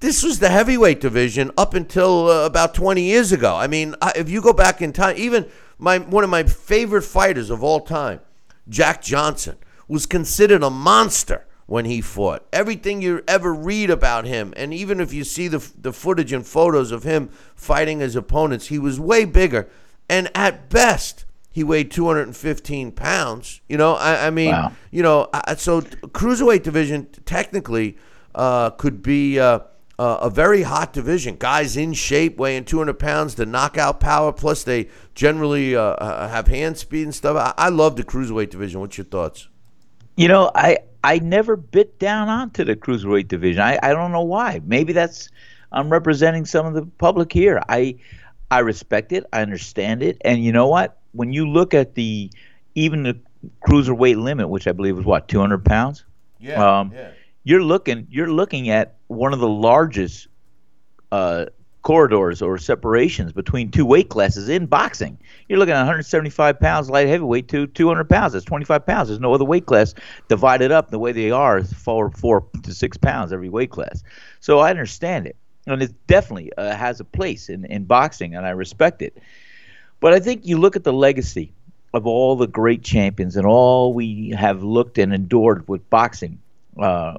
[0.01, 3.55] this was the heavyweight division up until uh, about 20 years ago.
[3.55, 5.47] I mean, I, if you go back in time, even
[5.79, 8.21] my one of my favorite fighters of all time,
[8.69, 9.57] Jack Johnson,
[9.89, 12.45] was considered a monster when he fought.
[12.53, 16.47] Everything you ever read about him, and even if you see the the footage and
[16.47, 19.69] photos of him fighting his opponents, he was way bigger,
[20.09, 21.27] and at best.
[21.53, 23.61] He weighed 215 pounds.
[23.69, 24.73] You know, I, I mean, Wow.
[24.91, 27.97] you know, I- so cruiserweight division technically
[28.35, 29.61] uh, could be uh,
[29.99, 31.37] uh, a very hot division.
[31.39, 34.33] Guys in shape, weighing 200 pounds, the knockout power.
[34.33, 37.37] Plus, they generally uh, uh, have hand speed and stuff.
[37.37, 38.81] I, I love the cruiserweight division.
[38.81, 39.49] What's your thoughts?
[40.17, 43.61] You know, I I never bit down onto the cruiserweight division.
[43.63, 44.61] I, I don't know why.
[44.65, 45.29] Maybe that's
[45.73, 47.61] I'm representing some of the public here.
[47.69, 47.97] I
[48.51, 49.25] I respect it.
[49.33, 50.19] I understand it.
[50.25, 50.99] And you know what?
[51.13, 52.31] When you look at the
[52.75, 53.19] even the
[53.67, 56.05] cruiserweight limit, which I believe was what 200 pounds,
[56.39, 56.93] Yeah, Um,
[57.45, 60.29] you're looking you're looking at one of the largest
[61.11, 61.47] uh,
[61.83, 65.19] corridors or separations between two weight classes in boxing.
[65.49, 68.33] You're looking at 175 pounds light heavyweight to 200 pounds.
[68.35, 69.09] That's 25 pounds.
[69.09, 69.95] There's no other weight class
[70.29, 74.03] divided up the way they are, four, four to six pounds every weight class.
[74.41, 78.47] So I understand it, and it definitely uh, has a place in, in boxing, and
[78.47, 79.17] I respect it.
[80.01, 81.53] But I think you look at the legacy
[81.93, 86.39] of all the great champions and all we have looked and endured with boxing.
[86.79, 87.15] Uh,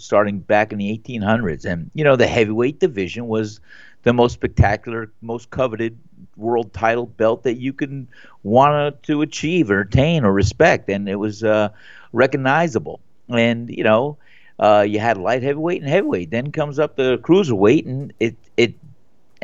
[0.00, 1.64] starting back in the 1800s.
[1.64, 3.60] And, you know, the heavyweight division was
[4.02, 5.96] the most spectacular, most coveted
[6.36, 8.08] world title belt that you can
[8.42, 10.88] want to achieve or attain or respect.
[10.88, 11.68] And it was uh,
[12.12, 13.00] recognizable.
[13.28, 14.16] And, you know,
[14.58, 16.30] uh, you had light heavyweight and heavyweight.
[16.30, 18.74] Then comes up the cruiserweight, and it, it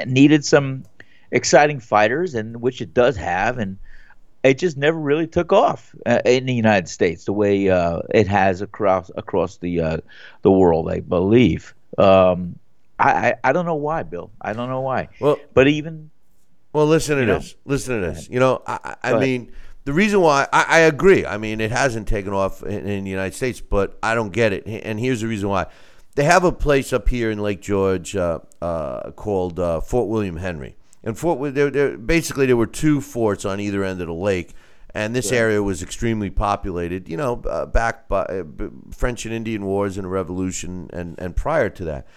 [0.06, 0.84] needed some
[1.30, 3.58] exciting fighters, and which it does have.
[3.58, 3.78] And
[4.42, 8.26] it just never really took off uh, in the United States the way uh, it
[8.28, 9.98] has across across the uh,
[10.42, 10.90] the world.
[10.90, 11.74] I believe.
[11.98, 12.58] Um,
[12.98, 14.30] I, I, I don't know why, Bill.
[14.40, 15.08] I don't know why.
[15.20, 16.10] Well, but even
[16.72, 17.52] well, listen to this.
[17.52, 17.72] Know?
[17.72, 18.28] Listen to this.
[18.28, 19.52] You know, I, I mean,
[19.84, 21.24] the reason why I, I, agree.
[21.24, 24.52] I mean, it hasn't taken off in, in the United States, but I don't get
[24.52, 24.64] it.
[24.66, 25.66] And here's the reason why.
[26.16, 30.36] They have a place up here in Lake George uh, uh, called uh, Fort William
[30.36, 34.12] Henry and Fort there, there, basically there were two forts on either end of the
[34.12, 34.54] lake,
[34.92, 35.38] and this yeah.
[35.38, 37.08] area was extremely populated.
[37.08, 38.42] You know, uh, back by uh,
[38.90, 42.08] French and Indian Wars and the Revolution, and and prior to that,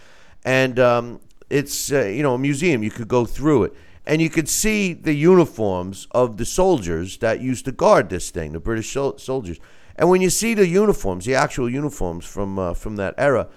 [0.44, 1.20] and um,
[1.52, 2.82] it's uh, you know a museum.
[2.82, 3.74] You could go through it.
[4.06, 8.54] And you could see the uniforms of the soldiers that used to guard this thing,
[8.54, 9.60] the British soldiers.
[9.98, 13.50] And when you see the uniforms, the actual uniforms from uh, from that era,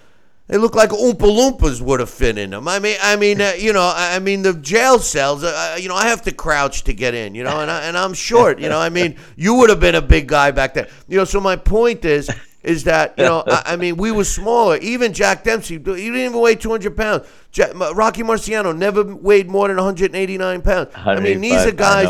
[0.47, 2.67] they look like Oompa Loompas would have fit in them.
[2.67, 5.43] I mean, I mean, uh, you know, I mean, the jail cells.
[5.43, 7.33] Uh, uh, you know, I have to crouch to get in.
[7.33, 8.59] You know, and I, and I'm short.
[8.59, 10.87] You know, I mean, you would have been a big guy back then.
[11.07, 12.29] You know, so my point is,
[12.61, 14.77] is that you know, I, I mean, we were smaller.
[14.77, 17.25] Even Jack Dempsey, he didn't even weigh 200 pounds.
[17.51, 20.89] Jack, Rocky Marciano never weighed more than 189 pounds.
[20.95, 22.07] I mean, these are guys.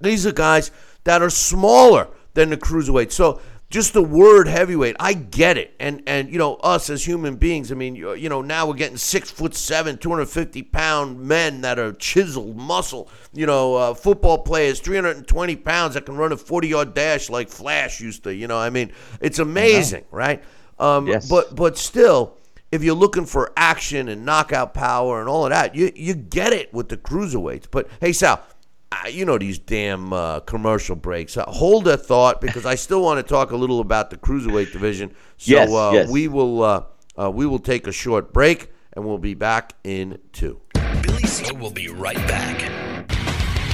[0.00, 0.70] These are guys
[1.04, 3.12] that are smaller than the cruiserweight.
[3.12, 3.40] So
[3.70, 5.74] just the word heavyweight, I get it.
[5.78, 8.74] And and you know us as human beings, I mean, you, you know now we're
[8.74, 13.08] getting six foot seven, two hundred fifty pound men that are chiseled muscle.
[13.32, 16.68] You know, uh, football players, three hundred and twenty pounds that can run a forty
[16.68, 18.34] yard dash like Flash used to.
[18.34, 20.42] You know, I mean, it's amazing, right?
[20.80, 21.28] Um, yes.
[21.28, 22.36] But but still,
[22.72, 26.52] if you're looking for action and knockout power and all of that, you you get
[26.52, 27.66] it with the cruiserweights.
[27.70, 28.42] But hey, Sal
[29.10, 31.36] you know these damn uh, commercial breaks.
[31.36, 34.72] Uh, hold that thought because I still want to talk a little about the cruiserweight
[34.72, 35.14] division.
[35.40, 36.10] So yes, uh, yes.
[36.10, 36.84] we will uh,
[37.18, 40.60] uh, we will take a short break and we'll be back in two.
[41.02, 42.58] Billy C will be right back.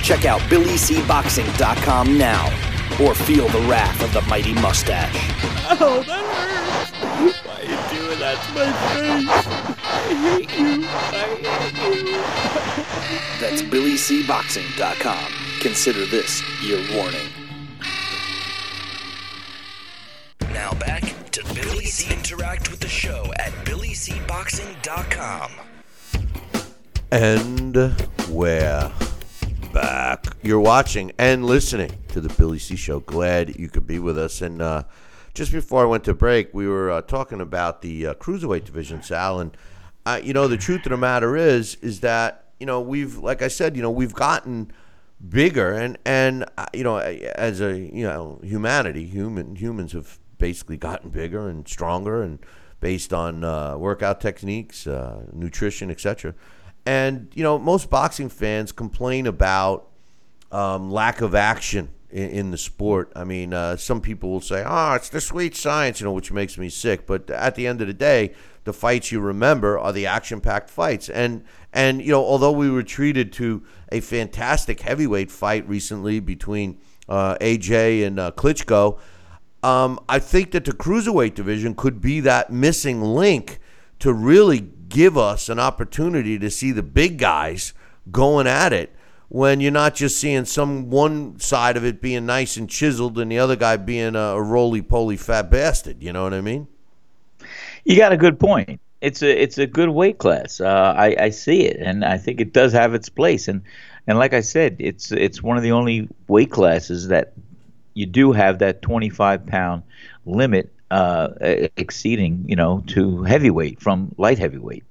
[0.05, 2.46] Check out BillyCBoxing.com now
[3.02, 5.12] or feel the wrath of the mighty mustache.
[5.81, 7.37] Oh, that hurts!
[7.44, 9.76] Why are you doing that to my face?
[10.09, 10.85] I hate you.
[10.87, 12.23] I hate you.
[13.40, 15.33] That's BillyCBoxing.com.
[15.61, 17.27] Consider this your warning.
[20.53, 22.14] Now back to Billy C.
[22.14, 25.51] Interact with the show at BillyCBoxing.com.
[27.11, 27.77] And
[28.29, 28.92] we're
[29.73, 30.25] back.
[30.40, 32.77] You're watching and listening to the Billy C.
[32.77, 33.01] Show.
[33.01, 34.40] Glad you could be with us.
[34.40, 34.85] And uh,
[35.35, 39.03] just before I went to break, we were uh, talking about the uh, cruiserweight division,
[39.03, 39.40] Sal.
[39.40, 39.57] And
[40.23, 43.49] you know, the truth of the matter is, is that you know, we've like I
[43.49, 44.73] said, you know, we've gotten
[45.29, 50.77] bigger and and uh, you know, as a you know humanity, human humans have basically
[50.77, 52.38] gotten bigger and stronger and
[52.81, 56.35] based on uh, workout techniques, uh, nutrition, etc.
[56.85, 59.88] And you know, most boxing fans complain about
[60.53, 63.12] um, lack of action in, the sport.
[63.16, 66.33] I mean, uh, some people will say, "Oh, it's the sweet science," you know, which
[66.33, 67.07] makes me sick.
[67.07, 68.35] But at the end of the day,
[68.66, 71.09] the fights you remember are the action-packed fights.
[71.09, 76.81] And and you know, although we were treated to a fantastic heavyweight fight recently between
[77.09, 78.98] uh, AJ and uh, Klitschko,
[79.62, 83.61] um, I think that the cruiserweight division could be that missing link
[84.00, 87.72] to really give us an opportunity to see the big guys
[88.11, 88.92] going at it
[89.29, 93.31] when you're not just seeing some one side of it being nice and chiseled and
[93.31, 96.02] the other guy being a, a roly poly fat bastard.
[96.02, 96.66] You know what I mean?
[97.87, 98.81] You got a good point.
[99.01, 100.61] It's a it's a good weight class.
[100.61, 103.46] Uh, I I see it, and I think it does have its place.
[103.46, 103.62] And
[104.09, 107.35] and like I said, it's it's one of the only weight classes that
[107.94, 109.85] you do have that 25 pound
[110.25, 111.29] limit uh,
[111.77, 114.83] exceeding, you know, to heavyweight from light heavyweight.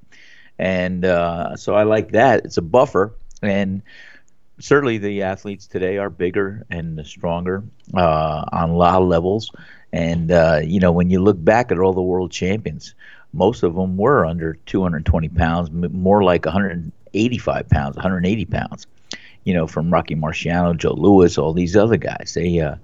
[0.58, 2.46] And uh, so I like that.
[2.46, 3.82] It's a buffer, and
[4.60, 9.52] certainly the athletes today are bigger and stronger uh, on a lot of levels.
[9.96, 12.94] And uh, you know, when you look back at all the world champions,
[13.32, 18.88] most of them were under 220 pounds, more like 185 pounds, 180 pounds.
[19.46, 22.34] You know, from Rocky Marciano, Joe Louis, all these other guys.
[22.36, 22.76] They uh,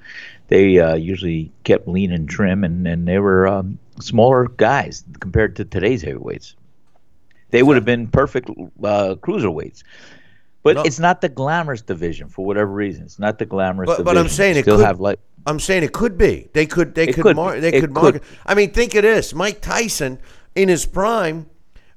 [0.48, 5.56] they uh, usually kept lean and trim, and, and they were um, smaller guys compared
[5.58, 6.56] to today's heavyweights.
[7.50, 9.84] They would have been perfect uh, cruiserweights.
[10.64, 10.84] But No.
[10.84, 13.04] it's not the glamorous division for whatever reason.
[13.06, 14.06] It's not the glamorous But, division.
[14.16, 14.86] but I'm saying it Still could.
[14.86, 16.50] have like I'm saying it could be.
[16.54, 16.94] They could.
[16.96, 17.24] They It could.
[17.24, 17.92] could Mar- they could could.
[17.94, 18.24] market.
[18.46, 20.20] I mean, think of this: Mike Tyson,
[20.56, 21.50] in his prime,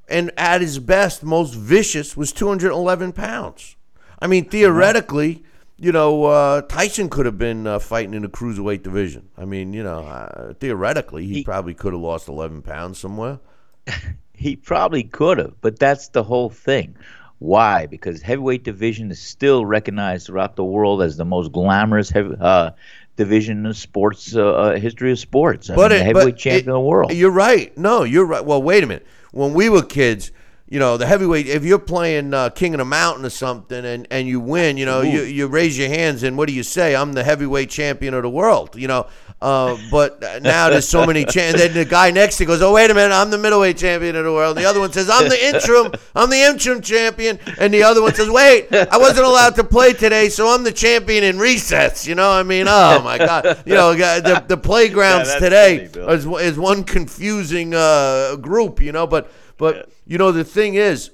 [0.09, 3.77] and at his best, most vicious, was 211 pounds.
[4.21, 5.43] I mean, theoretically,
[5.77, 9.29] you know, uh, Tyson could have been uh, fighting in the cruiserweight division.
[9.37, 13.41] I mean, you know, uh, theoretically, he, He- probably could have lost 11 pounds somewhere.
[14.37, 16.97] He probably could have, but that's the whole thing.
[17.39, 17.87] Why?
[17.87, 22.73] Because heavyweight division is still recognized throughout the world as the most glamorous heavy, uh,
[23.17, 25.71] division of sports uh, uh, history of sports.
[25.71, 27.13] I But mean, it, the heavyweight but champion it- of the world.
[27.13, 27.77] You're right.
[27.79, 28.45] No, you're right.
[28.45, 29.07] Well, wait a minute.
[29.33, 30.31] When we were kids,
[30.75, 31.47] you know, the heavyweight.
[31.47, 34.85] If you're playing uh, King of the Mountain or something, and, and you win, you
[34.85, 36.97] know, you, you raise your hands and what do you say?
[36.97, 38.75] I'm the heavyweight champion of the world.
[38.75, 39.07] You know.
[39.43, 41.25] Uh, but now there's so many.
[41.27, 43.77] Cha- and then the guy next to goes, "Oh, wait a minute, I'm the middleweight
[43.77, 45.93] champion of the world." And the other one says, "I'm the interim.
[46.15, 49.93] I'm the interim champion." And the other one says, "Wait, I wasn't allowed to play
[49.93, 53.75] today, so I'm the champion in recess." You know, I mean, oh my God, you
[53.75, 59.07] know, the, the playgrounds that's today funny, is, is one confusing uh, group, you know.
[59.07, 61.11] But but you know the thing is,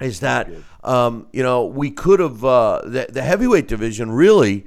[0.00, 0.50] is that
[0.82, 4.66] um, you know we could have uh, the the heavyweight division really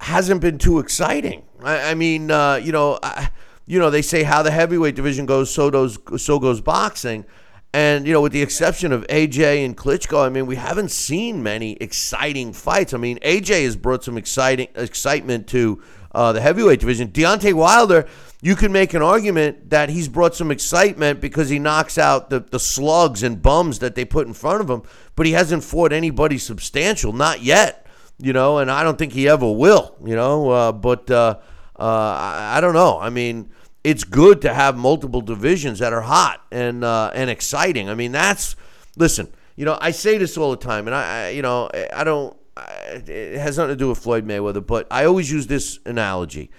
[0.00, 1.42] hasn't been too exciting.
[1.62, 3.30] I, I mean, uh, you know, I,
[3.66, 7.24] you know they say how the heavyweight division goes, so does so goes boxing.
[7.72, 11.42] And you know, with the exception of AJ and Klitschko, I mean, we haven't seen
[11.42, 12.92] many exciting fights.
[12.92, 15.80] I mean, AJ has brought some exciting excitement to
[16.12, 17.08] uh, the heavyweight division.
[17.08, 18.08] Deontay Wilder,
[18.42, 22.40] you can make an argument that he's brought some excitement because he knocks out the,
[22.40, 24.82] the slugs and bums that they put in front of him,
[25.14, 27.86] but he hasn't fought anybody substantial, not yet
[28.20, 30.50] you know, and I don't think he ever will, you know.
[30.50, 31.38] Uh, but uh,
[31.78, 32.98] uh, I, I don't know.
[32.98, 33.50] I mean,
[33.82, 37.88] it's good to have multiple divisions that are hot and uh, and exciting.
[37.88, 38.56] I mean, that's
[38.96, 39.32] listen.
[39.56, 42.36] You know, I say this all the time, and I, I you know, I don't.
[42.56, 46.50] I, it has nothing to do with Floyd Mayweather, but I always use this analogy.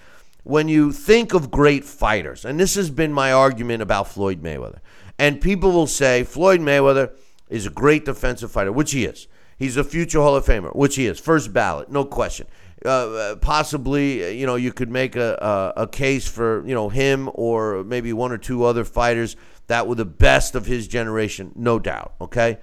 [0.44, 4.80] When you think of great fighters, and this has been my argument about Floyd Mayweather,
[5.20, 7.12] and people will say Floyd Mayweather
[7.48, 9.28] is a great defensive fighter, which he is.
[9.60, 12.48] He's a future Hall of Famer, which he is, first ballot, no question.
[12.84, 16.90] Uh, possibly, uh, you know, you could make a, a a case for you know
[16.90, 19.36] him or maybe one or two other fighters
[19.68, 22.16] that were the best of his generation, no doubt.
[22.20, 22.58] Okay,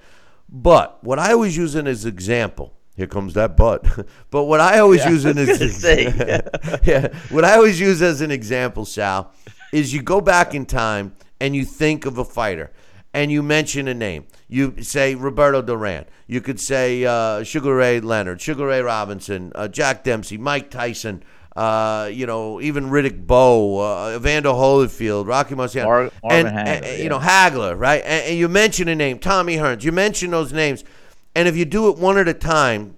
[0.49, 2.75] but what I always use in as example.
[2.99, 3.87] Here comes that but.
[4.31, 5.85] but what I always use in as
[6.85, 9.33] yeah, what I always use as an example, Sal,
[9.73, 12.73] is you go back in time and you think of a fighter
[13.15, 14.27] and you mention a name.
[14.49, 16.07] You say Roberto Duran.
[16.27, 21.23] You could say uh, Sugar Ray Leonard, Sugar Ray Robinson, uh, Jack Dempsey, Mike Tyson.
[21.55, 26.85] Uh, you know, even Riddick Bowe, uh, Evander Holyfield, Rocky Marciano, Mar- and, Marvin and-
[26.85, 28.03] Hagler, you know Hagler, right?
[28.05, 29.83] And, and you mention a name, Tommy Hearns.
[29.83, 30.85] You mention those names,
[31.35, 32.97] and if you do it one at a time,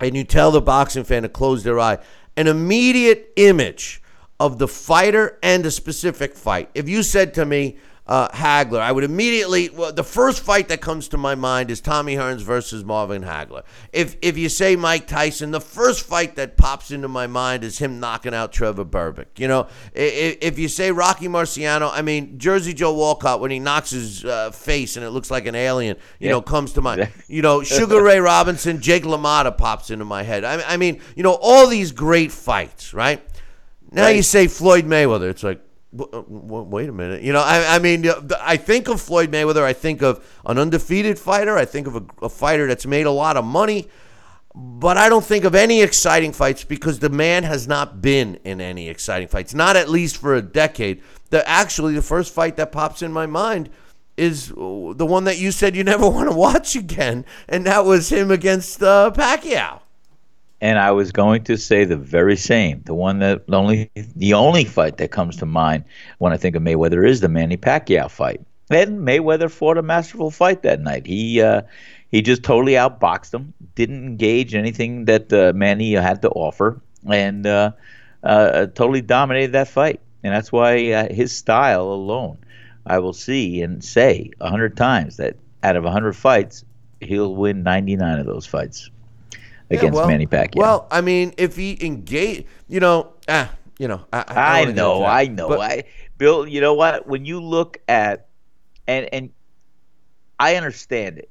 [0.00, 1.98] and you tell the boxing fan to close their eye,
[2.36, 4.02] an immediate image
[4.40, 6.68] of the fighter and a specific fight.
[6.74, 9.70] If you said to me, uh, Hagler, I would immediately.
[9.70, 13.62] Well, the first fight that comes to my mind is Tommy Hearns versus Marvin Hagler.
[13.92, 17.78] If if you say Mike Tyson, the first fight that pops into my mind is
[17.78, 19.38] him knocking out Trevor Berbick.
[19.38, 23.60] You know, if, if you say Rocky Marciano, I mean Jersey Joe Walcott when he
[23.60, 25.96] knocks his uh, face and it looks like an alien.
[26.18, 27.08] You know, comes to mind.
[27.28, 30.44] You know, Sugar Ray Robinson, Jake LaMotta pops into my head.
[30.44, 33.22] I, I mean, you know, all these great fights, right?
[33.92, 35.60] Now you say Floyd Mayweather, it's like,
[35.92, 37.22] wait a minute.
[37.22, 39.62] You know, I, I mean, uh, I think of Floyd Mayweather.
[39.62, 41.56] I think of an undefeated fighter.
[41.56, 43.88] I think of a, a fighter that's made a lot of money.
[44.54, 48.60] But I don't think of any exciting fights because the man has not been in
[48.60, 51.02] any exciting fights, not at least for a decade.
[51.30, 53.70] The actually the first fight that pops in my mind
[54.18, 57.84] is uh, the one that you said you never want to watch again, and that
[57.84, 59.80] was him against uh, Pacquiao.
[60.62, 62.82] And I was going to say the very same.
[62.84, 65.84] The one that the only the only fight that comes to mind
[66.18, 68.40] when I think of Mayweather is the Manny Pacquiao fight.
[68.70, 71.04] And Mayweather fought a masterful fight that night.
[71.04, 71.62] He uh,
[72.12, 73.54] he just totally outboxed him.
[73.74, 77.72] Didn't engage anything that uh, Manny had to offer, and uh,
[78.22, 79.98] uh, totally dominated that fight.
[80.22, 82.38] And that's why uh, his style alone,
[82.86, 85.34] I will see and say a hundred times that
[85.64, 86.64] out of a hundred fights,
[87.00, 88.91] he'll win ninety nine of those fights
[89.70, 90.56] Yeah, against well- Manny Pacquiao.
[90.56, 95.00] Well, I mean, if he engage, you know, ah, you know, I, I, I know,
[95.00, 95.08] that.
[95.08, 95.48] I know.
[95.48, 95.84] But- I
[96.18, 97.08] Bill, you know what?
[97.08, 98.28] When you look at
[98.86, 99.30] and and
[100.38, 101.28] I understand it.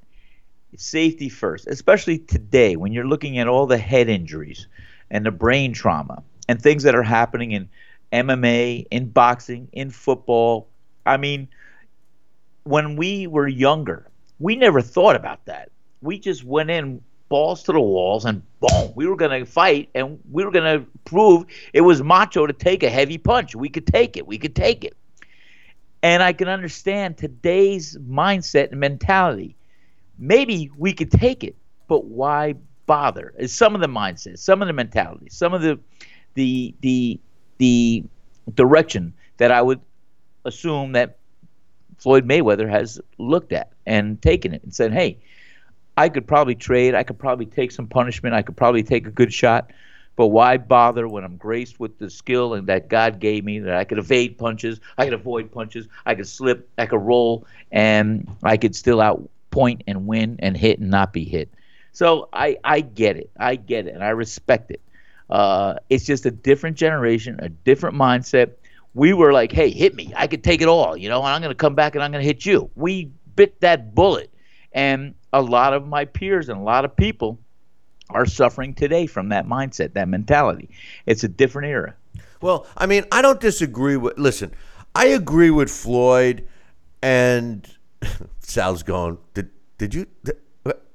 [0.76, 4.68] safety first, especially today when you're looking at all the head injuries
[5.10, 7.70] and the brain trauma and things that are happening in
[8.12, 10.68] MMA, in boxing, in football.
[11.06, 11.48] I mean,
[12.64, 14.08] when we were younger,
[14.40, 15.72] we never thought about that.
[16.02, 17.02] We just went in
[17.32, 20.80] balls to the walls and boom, we were going to fight and we were going
[20.80, 23.56] to prove it was macho to take a heavy punch.
[23.56, 24.28] We could take it.
[24.28, 24.98] We could take it.
[26.04, 29.56] And I can understand today's mindset and mentality.
[30.20, 31.56] Maybe we could take it,
[31.88, 32.56] but why
[32.86, 33.34] bother?
[33.40, 35.80] Is some of the mindset, some of the mentality, some of the
[36.34, 37.18] the the
[37.60, 38.04] the
[38.54, 39.80] direction that I would
[40.44, 41.18] assume that
[41.98, 45.20] Floyd Mayweather has looked at and taken it and said, "Hey,
[46.02, 46.96] I could probably trade.
[46.96, 48.36] I could probably take some punishment.
[48.36, 49.72] I could probably take a good shot."
[50.18, 53.76] But why bother when I'm graced with the skill and that God gave me that
[53.76, 58.28] I could evade punches, I could avoid punches, I could slip, I could roll, and
[58.44, 61.50] I could still outpoint point and win and hit and not be hit.
[61.92, 64.82] So I I get it, I get it, and I respect it.
[65.30, 68.52] Uh, it's just a different generation, a different mindset.
[68.94, 71.42] We were like, hey, hit me, I could take it all, you know, and I'm
[71.42, 72.70] going to come back and I'm going to hit you.
[72.76, 74.31] We bit that bullet,
[74.74, 77.40] and a lot of my peers and a lot of people
[78.10, 80.70] are suffering today from that mindset, that mentality.
[81.06, 81.96] It's a different era.
[82.42, 84.18] Well, I mean, I don't disagree with.
[84.18, 84.52] Listen,
[84.96, 86.48] I agree with Floyd,
[87.02, 87.68] and
[88.40, 89.18] Sal's going.
[89.34, 90.08] Did did you?
[90.24, 90.38] Did,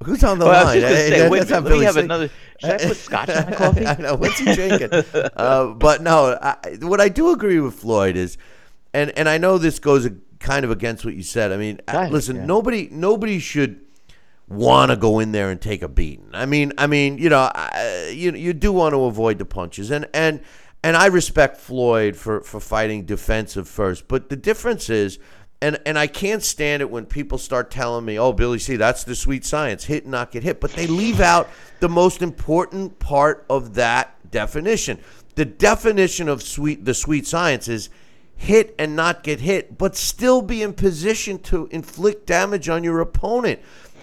[0.05, 0.81] who's on the Well, line?
[0.81, 2.05] gonna Hey, wait, that's not let me Billy have Singh.
[2.05, 2.31] another.
[2.61, 3.87] Should I put scotch in my coffee?
[3.87, 4.14] I know.
[4.16, 4.91] What's he drinking?
[5.37, 8.39] uh, but no, I, what I do agree with Floyd is,
[8.93, 10.09] and and I know this goes
[10.41, 11.53] kind of against what you said.
[11.53, 12.47] I mean, Right, listen, yeah.
[12.47, 13.80] nobody nobody should
[14.49, 16.28] want to go in there and take a beating.
[16.32, 19.91] I mean, I mean, you know, I, you you do want to avoid the punches,
[19.91, 20.41] and and
[20.82, 25.18] and I respect Floyd for for fighting defensive first, but the difference is.
[25.62, 29.05] And, and I can't stand it when people start telling me, "Oh, Billy, see, that's
[29.05, 31.49] the sweet science: hit and not get hit." But they leave out
[31.80, 34.99] the most important part of that definition.
[35.34, 37.89] The definition of sweet, the sweet science is
[38.37, 43.01] hit and not get hit, but still be in position to inflict damage on your
[43.01, 43.61] opponent.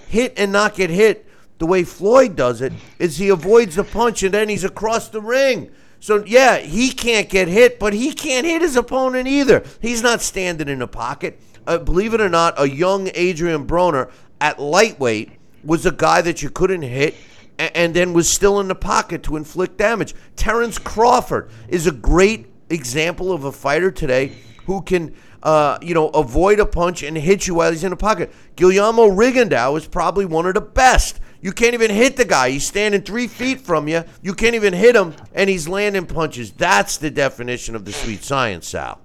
[0.07, 1.27] Hit and not get hit.
[1.59, 5.21] The way Floyd does it is he avoids the punch and then he's across the
[5.21, 5.71] ring.
[5.99, 9.63] So yeah, he can't get hit, but he can't hit his opponent either.
[9.81, 11.39] He's not standing in the pocket.
[11.65, 14.11] Uh, believe it or not, a young Adrian Broner
[14.41, 15.31] at lightweight
[15.63, 17.15] was a guy that you couldn't hit
[17.57, 20.13] a- and then was still in the pocket to inflict damage.
[20.35, 24.33] Terrence Crawford is a great example of a fighter today
[24.65, 25.13] who can,
[25.43, 28.31] uh, you know, avoid a punch and hit you while he's in the pocket.
[28.55, 31.19] Guillermo Rigondeaux is probably one of the best.
[31.41, 32.51] You can't even hit the guy.
[32.51, 34.05] He's standing three feet from you.
[34.21, 36.53] You can't even hit him, and he's landing punches.
[36.53, 39.01] That's the definition of the sweet science, Sal.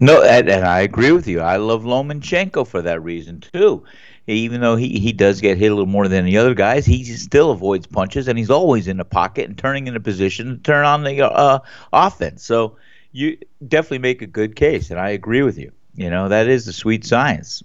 [0.00, 1.40] No, and, and I agree with you.
[1.40, 3.84] I love Lomachenko for that reason too.
[4.26, 7.02] Even though he, he does get hit a little more than the other guys, he
[7.04, 10.56] still avoids punches, and he's always in the pocket and turning in a position to
[10.62, 11.58] turn on the uh,
[11.92, 12.44] offense.
[12.44, 12.76] So
[13.12, 15.72] you definitely make a good case, and I agree with you.
[15.94, 17.62] You know that is the sweet science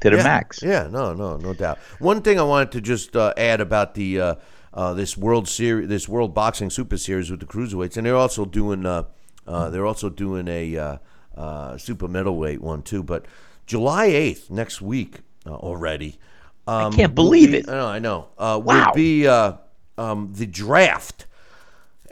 [0.00, 0.22] to the yeah.
[0.22, 0.62] max.
[0.62, 1.78] Yeah, no, no, no doubt.
[1.98, 4.34] One thing I wanted to just uh, add about the uh,
[4.72, 8.44] uh, this World Series, this World Boxing Super Series with the cruiserweights, and they're also
[8.44, 9.04] doing uh,
[9.46, 10.96] uh, they're also doing a uh,
[11.36, 13.02] uh, super middleweight one too.
[13.02, 13.26] But
[13.66, 16.18] July eighth next week uh, already.
[16.66, 17.68] Um, can't believe be- it.
[17.68, 18.28] I know, I know.
[18.38, 18.86] Uh, Wow.
[18.86, 19.54] Will be uh,
[19.98, 21.26] um, the draft.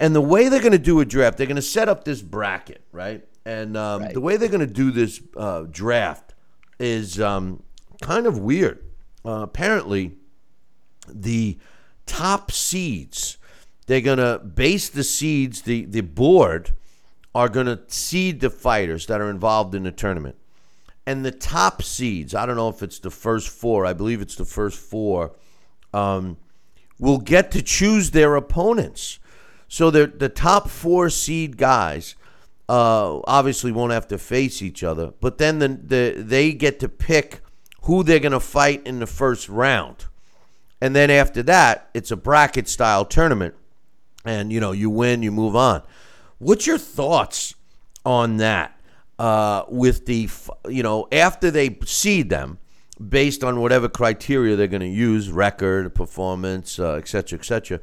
[0.03, 2.21] And the way they're going to do a draft, they're going to set up this
[2.21, 3.25] bracket, right?
[3.47, 4.13] And um, Right.
[4.13, 6.35] the way they're going to do this uh, draft
[6.81, 7.63] is um,
[8.01, 8.85] kind of weird.
[9.25, 10.17] Uh, apparently,
[11.09, 11.57] the
[12.05, 13.39] top seeds,
[13.87, 16.73] they're going to base the seeds, the, the board
[17.33, 20.35] are going to seed the fighters that are involved in the tournament.
[21.07, 24.35] And the top seeds, I don't know if it's the first four, I believe it's
[24.35, 25.37] the first four,
[25.95, 26.39] um,
[26.99, 29.21] will get to choose their opponents.
[29.73, 32.15] So the the top four seed guys
[32.69, 36.91] uh, obviously won't have to face each other, but then the, the they get to
[36.91, 37.41] pick
[37.85, 40.05] who they're going to fight in the first round,
[40.83, 43.55] and then after that, it's a bracket style tournament,
[44.27, 45.83] and you know you win, you move on.
[46.37, 47.55] What's your thoughts
[48.05, 48.79] on that?
[49.19, 50.29] Uh, with the
[50.69, 52.59] you know after they seed them
[53.09, 57.81] based on whatever criteria they're going to use record performance uh, et cetera et cetera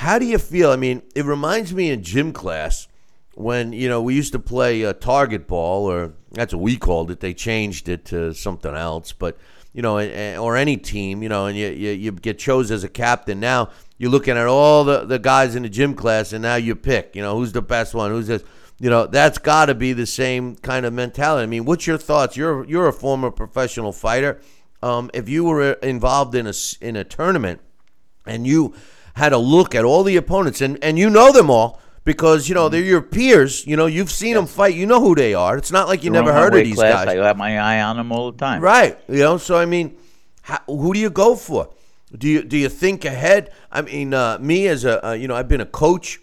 [0.00, 0.70] how do you feel?
[0.70, 2.88] I mean it reminds me in gym class
[3.34, 7.10] when you know we used to play uh, target ball or that's what we called
[7.10, 7.20] it.
[7.20, 9.12] They changed it to something else.
[9.12, 9.36] But
[9.74, 9.98] you know
[10.38, 13.40] or any team you know and you, you, you get chose as a captain.
[13.40, 16.74] Now you're looking at all the, the guys in the gym class and now you
[16.74, 18.42] pick you know who's the best one who's this.
[18.78, 21.42] You know that's got to be the same kind of mentality.
[21.42, 22.38] I mean what's your thoughts?
[22.38, 24.40] You're you're a former professional fighter.
[24.82, 27.60] Um, if you were involved in a in a tournament
[28.24, 28.72] and you
[29.14, 32.54] had a look at all the opponents and and you know them all because you
[32.54, 32.72] know Mm-hmm.
[32.72, 33.66] they're your peers.
[33.66, 34.74] You know you've seen them fight.
[34.74, 35.56] You know who they are.
[35.58, 37.04] It's not like you They're never heard of these class.
[37.04, 37.18] guys.
[37.18, 38.60] I have my eye on them all the time.
[38.62, 38.98] Right.
[39.08, 39.96] You know, so I mean,
[40.42, 41.68] how, who do you go for?
[42.16, 43.52] Do you do you think ahead?
[43.70, 46.18] I mean, uh, me as a uh, you know, I've been a coach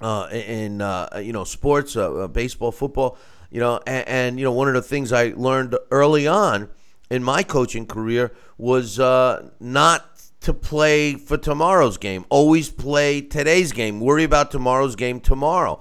[0.00, 3.16] uh, in uh, you know sports, uh, uh, baseball, football.
[3.50, 6.68] You know, and, and you know, one of the things I learned early on
[7.10, 10.15] in my coaching career was uh, not
[10.46, 12.24] to play for tomorrow's game.
[12.28, 13.98] Always play today's game.
[14.00, 15.80] Worry about tomorrow's game tomorrow.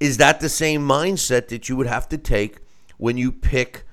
[0.00, 2.60] Is that the same mindset that you would have to take
[2.96, 3.84] when you pick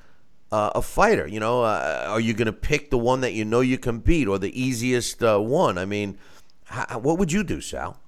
[0.50, 1.28] uh, a fighter?
[1.28, 4.00] You know, uh, are you going to pick the one that you know you can
[4.00, 5.78] beat or the easiest uh, one?
[5.78, 6.18] I mean,
[6.64, 8.00] how, what would you do, Sal?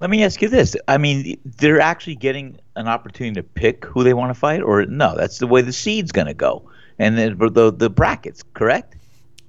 [0.00, 0.76] Let me ask you this.
[0.88, 4.84] I mean, they're actually getting an opportunity to pick who they want to fight, or
[4.84, 5.16] no?
[5.16, 6.68] That's the way the seed's going to go,
[6.98, 8.96] and then the the brackets, correct?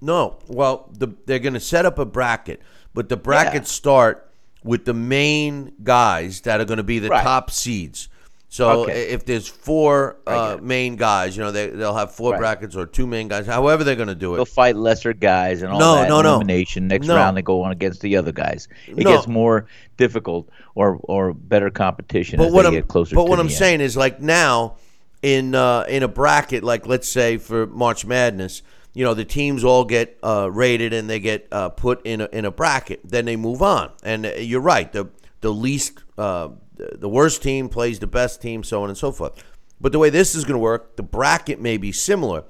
[0.01, 0.37] No.
[0.47, 2.61] Well, the, they're going to set up a bracket,
[2.93, 4.29] but the brackets start
[4.63, 7.23] with the main guys that are going to be the Right.
[7.23, 8.09] top seeds.
[8.49, 9.09] So Okay.
[9.11, 12.39] if there's four uh, main guys, you know, they, they'll have four Right.
[12.39, 14.37] brackets or two main guys, however they're going to do it.
[14.37, 16.07] They'll fight lesser guys and all No, that.
[16.09, 16.35] no, no.
[16.35, 16.87] Elimination.
[16.87, 17.15] Next No.
[17.15, 18.67] round, they go on against the other guys.
[18.87, 19.11] It No.
[19.15, 19.67] gets more
[19.97, 23.15] difficult or or better competition But as what they I'm get closer.
[23.15, 23.55] but what I'm end.
[23.55, 24.75] saying is like now
[25.21, 28.61] in uh, in a bracket, like let's say for March Madness,
[28.97, 32.25] you know, the teams all get uh, rated and they get uh, put in a,
[32.33, 32.99] in a bracket.
[33.03, 34.91] Then they move on, and uh, you're right.
[34.91, 35.07] The
[35.41, 39.11] the least uh, the the worst team plays the best team, so on and so
[39.11, 39.43] forth.
[39.79, 42.45] But the way this is going to work, the bracket may be similar,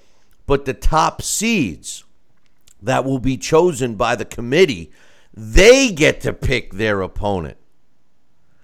[0.45, 2.05] but the top seeds
[2.81, 4.89] that will be chosen by the committee,
[5.33, 7.57] they get to pick their opponent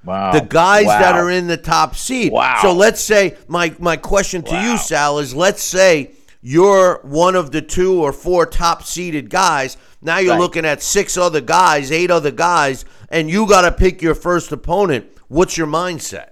[0.05, 0.31] wow.
[0.31, 2.31] the guys that are in the top seed.
[2.31, 2.59] Wow.
[2.61, 6.11] So let's say my my question to you, Sal, is let's say
[6.46, 9.78] you're one of the two or four top seeded guys.
[10.02, 10.39] Now you're Right.
[10.41, 14.52] looking at six other guys, eight other guys, and you got to pick your first
[14.52, 15.06] opponent.
[15.30, 16.30] What's your mindset?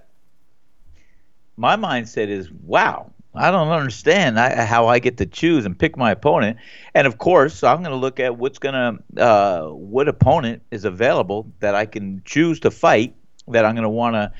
[1.56, 6.10] my mindset is wow i don't understand how i get to choose and pick my
[6.10, 6.56] opponent
[6.94, 8.74] and of course i'm going to look at what's going
[9.14, 13.14] to uh, what opponent is available that i can choose to fight
[13.48, 14.32] that i'm going to want to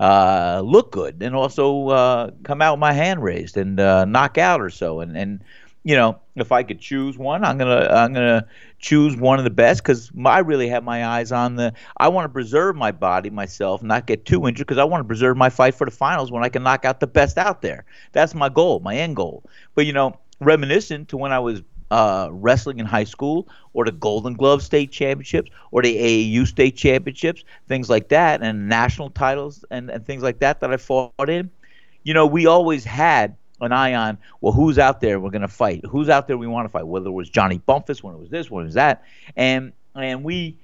[0.00, 4.38] uh, look good and also uh, come out with my hand raised and uh, knock
[4.38, 5.42] out or so and and
[5.84, 8.44] you know if i could choose one i'm to i'm to
[8.78, 11.72] choose one of the best because I really have my eyes on the.
[11.96, 15.06] I want to preserve my body, myself, not get too injured because I want to
[15.06, 17.84] preserve my fight for the finals when I can knock out the best out there.
[18.12, 19.42] That's my goal, my end goal.
[19.74, 23.92] But you know, reminiscent to when I was uh, wrestling in high school, or the
[23.92, 29.64] Golden Glove State Championships, or the AAU State Championships, things like that, and national titles
[29.70, 31.50] and, and things like that that I fought in.
[32.04, 35.48] You know, we always had an eye on well who's out there we're going to
[35.48, 35.84] fight?
[35.90, 36.86] Who's out there we want to fight?
[36.86, 39.02] Whether it was johnny bumpus when it was this when it was that.
[39.36, 40.56] And and we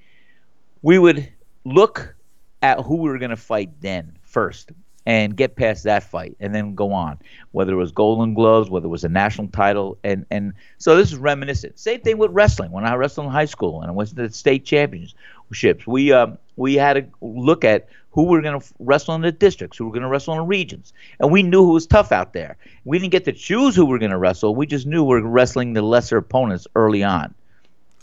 [0.83, 1.29] we would
[1.65, 2.15] look
[2.63, 4.71] at who we were going to fight then first
[5.07, 7.19] and get past that fight and then go on
[7.53, 11.13] whether it was golden gloves whether it was a national title and and so this
[11.13, 14.09] is reminiscent same thing with wrestling when i wrestled in high school and i went
[14.09, 18.61] to the state championships we um we had to look at who we were going
[18.61, 20.93] to wrestle in the districts, who we were going to wrestle in the regions.
[21.19, 22.57] And we knew who was tough out there.
[22.85, 24.55] We didn't get to choose who we were going to wrestle.
[24.55, 27.35] We just knew we were wrestling the lesser opponents early on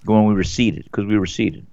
[0.04, 1.66] when we were seeded, because we were seeded.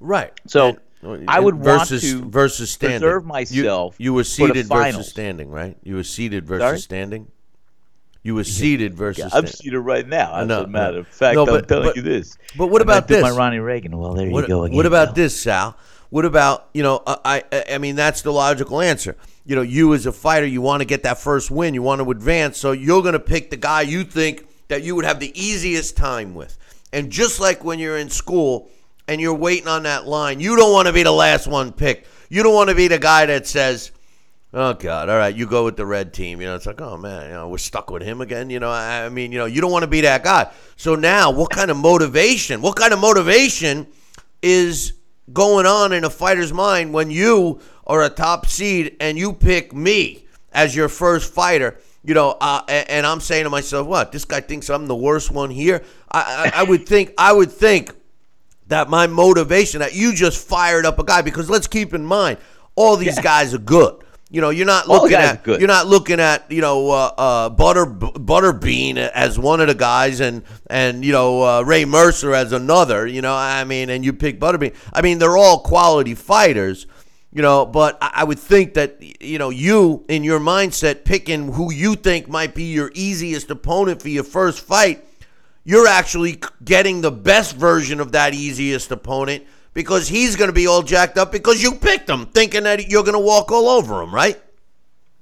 [0.00, 0.32] Right.
[0.46, 0.78] So And-
[1.26, 3.00] I would want versus to versus standing.
[3.00, 5.76] preserve You- myself You, were for the seated versus standing, right?
[5.82, 6.78] You were seated versus Sorry?
[6.78, 7.26] standing.
[8.24, 9.24] You were seated versus.
[9.24, 9.52] I'm standing.
[9.52, 10.32] seated right now.
[10.36, 10.98] As know, a matter no.
[11.00, 12.36] of fact, No, I'm but- telling but- you this.
[12.56, 13.36] but what about did My this?
[13.38, 13.96] Ronnie Reagan.
[13.98, 14.76] Well, there What, you go again.
[14.76, 15.14] what about pal.
[15.14, 15.76] this, Sal?
[16.10, 17.02] What about you know?
[17.04, 19.16] Uh, I, I I mean that's the logical answer.
[19.44, 21.74] You know, you as a fighter, you want to get that first win.
[21.74, 24.94] You want to advance, so you're going to pick the guy you think that you
[24.94, 26.56] would have the easiest time with.
[26.92, 28.68] And just like when you're in school
[29.08, 32.06] and you're waiting on that line, you don't want to be the last one picked.
[32.28, 33.90] You don't want to be the guy that says,
[34.54, 36.96] "Oh God, all right, you go with the red team." You know, it's like, "Oh
[36.96, 39.60] man, you know, we're stuck with him again." You know, I mean, you know, you
[39.60, 40.50] don't want to be that guy.
[40.76, 42.62] So now, what kind of motivation?
[42.62, 43.86] What kind of motivation
[44.40, 44.94] is
[45.32, 49.74] going on in a fighter's mind when you are a top seed and you pick
[49.74, 51.78] me as your first fighter?
[52.04, 54.10] You know, uh, and, and I'm saying to myself, "What?
[54.10, 57.12] This guy thinks I'm the worst one here." I, I, I would think.
[57.18, 57.94] I would think
[58.72, 62.38] that my motivation that you just fired up a guy because let's keep in mind
[62.74, 64.02] all these guys are good.
[64.30, 65.60] You know, you're not looking at good.
[65.60, 70.20] you're not looking at you know uh, uh, Butter Butterbean as one of the guys
[70.20, 73.06] and and you know uh, Ray Mercer as another.
[73.06, 74.74] You know, I mean, and you pick Butterbean.
[74.90, 76.86] I mean, they're all quality fighters.
[77.30, 81.52] You know, but I I would think that you know you in your mindset picking
[81.52, 85.04] who you think might be your easiest opponent for your first fight
[85.64, 89.44] you're actually getting the best version of that easiest opponent
[89.74, 93.04] because he's going to be all jacked up because you picked him, thinking that you're
[93.04, 94.40] going to walk all over him, right?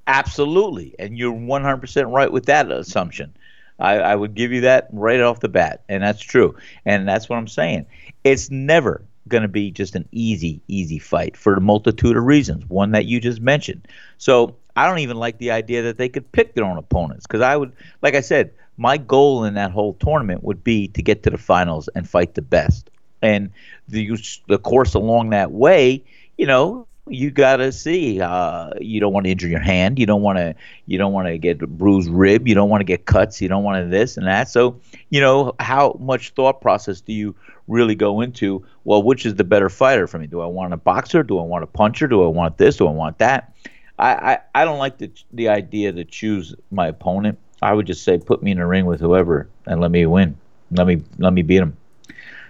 [0.07, 3.33] Absolutely, and you're 100% right with that assumption.
[3.79, 6.57] I, I would give you that right off the bat, and that's true.
[6.85, 7.87] And that's what I'm saying.
[8.25, 12.69] It's never going to be just an easy, easy fight for a multitude of reasons.
[12.69, 13.87] One that you just mentioned.
[14.19, 17.41] So I don't even like the idea that they could pick their own opponents because
[17.41, 17.73] I would,
[18.03, 18.51] like I said,
[18.81, 22.35] my goal in that whole tournament would be to get to the finals and fight
[22.35, 22.89] the best.
[23.21, 23.51] And
[23.89, 24.17] the
[24.49, 26.03] the course along that way,
[26.39, 28.23] you know, you gotta see.
[28.23, 29.99] Uh, you don't want to injure your hand.
[29.99, 30.55] You don't want to.
[30.87, 32.49] You don't want to get a bruised rib.
[32.49, 33.43] You don't want to get cuts.
[33.43, 34.49] You don't want to this and that.
[34.49, 37.35] So, you know, how much thought process do you
[37.69, 38.65] really go into?
[38.85, 40.27] Well, which is the better fighter for me?
[40.27, 41.23] Do I want a boxer?
[41.23, 42.09] Do I want a puncher?
[42.09, 42.79] Do I want this?
[42.79, 43.55] Do I want that?
[43.99, 47.39] I, I, I don't like the the idea to choose my opponent.
[47.63, 50.37] I would just say put me in a ring with whoever and let me win.
[50.71, 51.77] Let me let me beat him.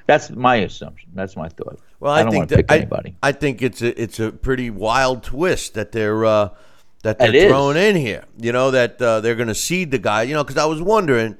[0.07, 1.11] That's my assumption.
[1.15, 1.79] That's my thought.
[2.01, 3.17] Well, I, I, don't think want to that, pick I, anybody.
[3.23, 6.51] I think it's a it's a pretty wild twist that they're uh,
[7.03, 7.49] that they're It is.
[7.49, 8.25] throwing in here.
[8.39, 10.23] You know that uh, they're going to seed the guy.
[10.23, 11.37] You know, because I was wondering,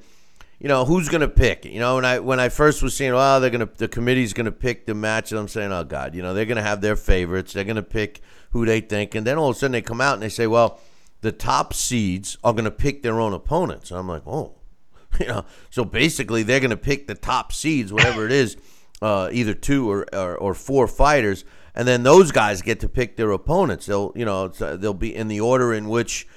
[0.59, 1.65] you know, who's going to pick.
[1.65, 4.33] You know, when I when I first was seeing, well, they're going to the committee's
[4.33, 6.63] going to pick the match, and I'm saying, oh God, you know, they're going to
[6.63, 7.53] have their favorites.
[7.53, 10.01] They're going to pick who they think, and then all of a sudden they come
[10.01, 10.79] out and they say, well,
[11.21, 13.91] the top seeds are going to pick their own opponents.
[13.91, 14.55] I'm like, oh,
[15.19, 18.57] you know, so basically they're going to pick the top seeds, whatever it is,
[19.01, 21.43] uh, either two or, or or four fighters,
[21.75, 23.85] and then those guys get to pick their opponents.
[23.85, 26.27] They'll you know it's, uh, they'll be in the order in which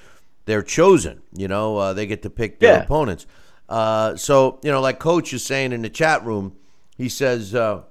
[0.45, 1.21] they're chosen.
[1.33, 2.83] You know, uh, they get to pick their Yeah.
[2.83, 3.25] opponents.
[3.67, 6.55] Uh, so you know, like Coach is saying in the chat room,
[6.97, 7.81] he says, uh,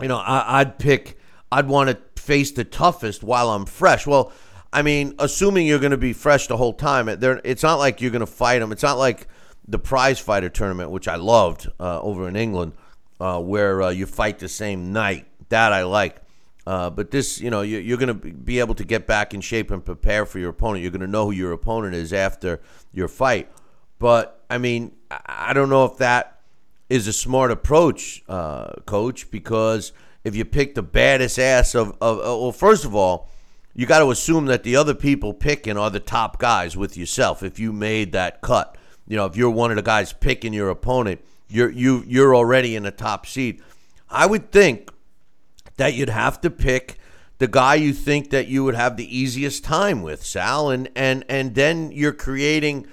[0.00, 1.18] you know, I, I'd pick,
[1.50, 4.06] I'd want to face the toughest while I'm fresh.
[4.06, 4.32] Well,
[4.72, 8.10] I mean, assuming you're going to be fresh the whole time, it's not like you're
[8.10, 8.72] going to fight them.
[8.72, 9.28] It's not like
[9.68, 12.72] the prize fighter tournament, which I loved uh, over in England,
[13.20, 15.26] uh, where uh, you fight the same night.
[15.50, 16.16] That I like.
[16.66, 19.40] Uh, but this, you know, you, you're going to be able to get back in
[19.40, 20.82] shape and prepare for your opponent.
[20.82, 22.60] You're going to know who your opponent is after
[22.92, 23.50] your fight.
[23.98, 26.40] But I mean, I I don't know if that
[26.88, 29.92] is a smart approach, uh, coach, because
[30.24, 33.28] if you pick the baddest ass of, of uh, well, first of all,
[33.74, 37.42] you got to assume that the other people picking are the top guys with yourself.
[37.42, 40.70] If you made that cut, you know, if you're one of the guys picking your
[40.70, 43.60] opponent, you're you you're already in the top seed.
[44.10, 44.90] I would think
[45.76, 46.98] that you'd have to pick
[47.38, 51.24] the guy you think that you would have the easiest time with, Sal, and and
[51.28, 52.86] and then you're creating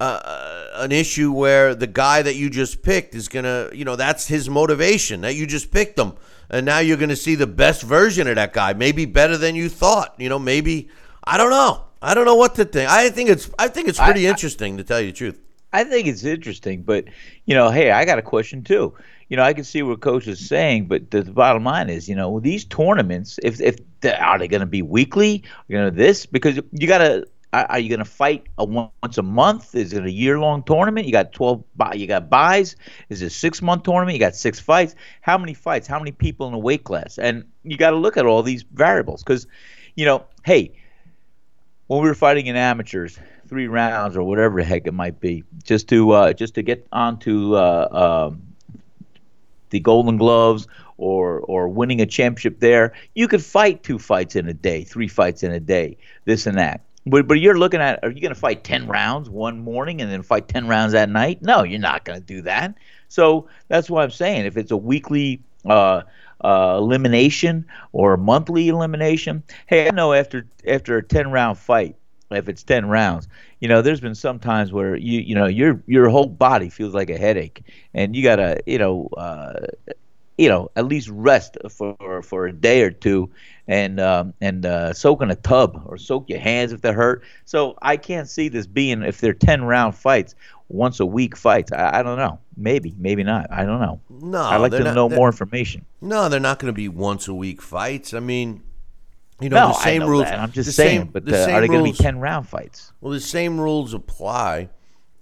[0.00, 4.26] uh, an issue where the guy that you just picked is gonna, you know, that's
[4.26, 6.14] his motivation that you just picked him,
[6.54, 9.68] and now you're gonna see the best version of that guy, maybe better than you
[9.68, 10.14] thought.
[10.18, 10.88] You know, maybe
[11.24, 11.84] I don't know.
[12.00, 12.90] I don't know what to think.
[12.90, 15.40] I think it's I think it's pretty interesting to tell you the truth.
[15.72, 17.06] I think it's interesting, but
[17.46, 18.94] you know, hey, I got a question too.
[19.28, 22.08] You know, I can see what coach is saying, but the, the bottom line is,
[22.08, 25.42] you know, these tournaments, if if the, are they going to be weekly?
[25.66, 27.26] You know, this because you got to.
[27.54, 29.74] Are you going to fight a once a month?
[29.74, 31.06] Is it a year long tournament?
[31.06, 31.62] You got twelve.
[31.94, 32.74] You got buys.
[33.08, 34.14] Is it a six month tournament?
[34.14, 34.96] You got six fights.
[35.20, 35.86] How many fights?
[35.86, 37.18] How many people in a weight class?
[37.18, 39.46] And you got to look at all these variables because,
[39.94, 40.72] you know, hey,
[41.86, 45.44] when we were fighting in amateurs, three rounds or whatever the heck it might be,
[45.62, 48.42] just to uh, just to get onto uh, um,
[49.70, 54.48] the Golden Gloves or or winning a championship there, you could fight two fights in
[54.48, 56.80] a day, three fights in a day, this and that.
[57.06, 60.10] But but you're looking at are you going to fight ten rounds one morning and
[60.10, 61.42] then fight ten rounds at night?
[61.42, 62.74] No, you're not going to do that.
[63.08, 66.02] So that's why I'm saying if it's a weekly uh,
[66.42, 71.96] uh, elimination or a monthly elimination, hey, I know after after a ten round fight,
[72.30, 73.28] if it's 10 rounds
[73.60, 76.94] you know there's been some times where you you know your your whole body feels
[76.94, 79.66] like a headache and you gotta you know uh
[80.38, 83.30] you know at least rest for for a day or two
[83.68, 87.22] and um and uh soak in a tub or soak your hands if they're hurt
[87.44, 90.34] so i can't see this being if they're 10 round fights
[90.68, 94.42] once a week fights i, I don't know maybe maybe not i don't know No,
[94.42, 97.34] i'd like to not- know more information No, they're not going to be once a
[97.34, 98.12] week fights.
[98.12, 98.62] I mean,
[99.40, 100.24] you know, no the same know rules.
[100.24, 100.38] that.
[100.38, 102.18] i'm just the saying same- but the uh, same are they going to be 10
[102.18, 104.68] round fights Well, the same rules apply.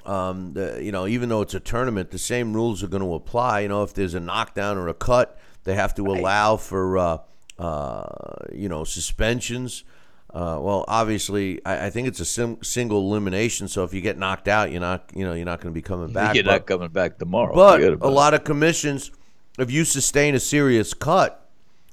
[0.07, 3.15] Um, the, you know, even though it's a tournament, the same rules are going to
[3.15, 3.61] apply.
[3.61, 7.19] You know, if there's a knockdown or a cut, they have to allow for uh,
[7.59, 8.05] uh,
[8.53, 9.85] you know suspensions.
[10.33, 13.69] Uh, well, obviously, I, I think it's a sim- single elimination.
[13.69, 15.83] So if you get knocked out, you're not, you know, you're not going to be
[15.83, 16.35] coming back.
[16.35, 19.11] you're But- not coming back tomorrow but a lot of commissions,
[19.59, 21.51] if you sustain a serious cut,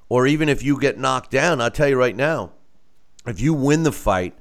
[0.07, 2.51] or even if you get knocked down, I'll tell you right now,
[3.28, 4.38] if you win the fight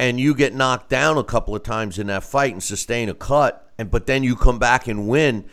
[0.00, 3.14] and you get knocked down a couple of times in that fight and sustain a
[3.14, 5.44] cut, and but then you come back and win,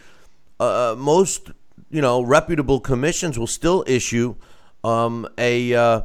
[0.58, 1.52] uh, most
[1.90, 4.36] you know reputable commissions will still issue
[4.86, 6.02] um, a uh,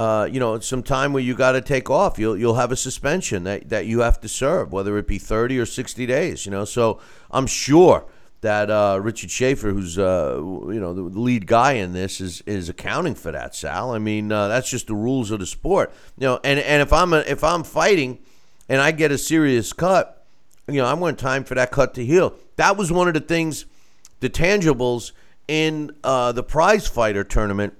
[0.00, 2.18] uh, you know some time where you got to take off.
[2.18, 5.56] You'll you'll have a suspension that, that you have to serve, whether it be thirty
[5.56, 6.44] or sixty days.
[6.44, 6.98] You know, so
[7.30, 8.04] I'm sure
[8.40, 12.68] that uh, Richard Schaefer, who's uh, you know the lead guy in this, is is
[12.68, 13.54] accounting for that.
[13.54, 15.92] Sal, I mean uh, that's just the rules of the sport.
[16.18, 18.18] You know, and and if I'm a, if I'm fighting
[18.68, 20.24] and I get a serious cut,
[20.68, 22.34] you know, I want time for that cut to heal.
[22.56, 23.66] That was one of the things,
[24.20, 25.12] the tangibles
[25.48, 27.74] in uh, the prize fighter tournament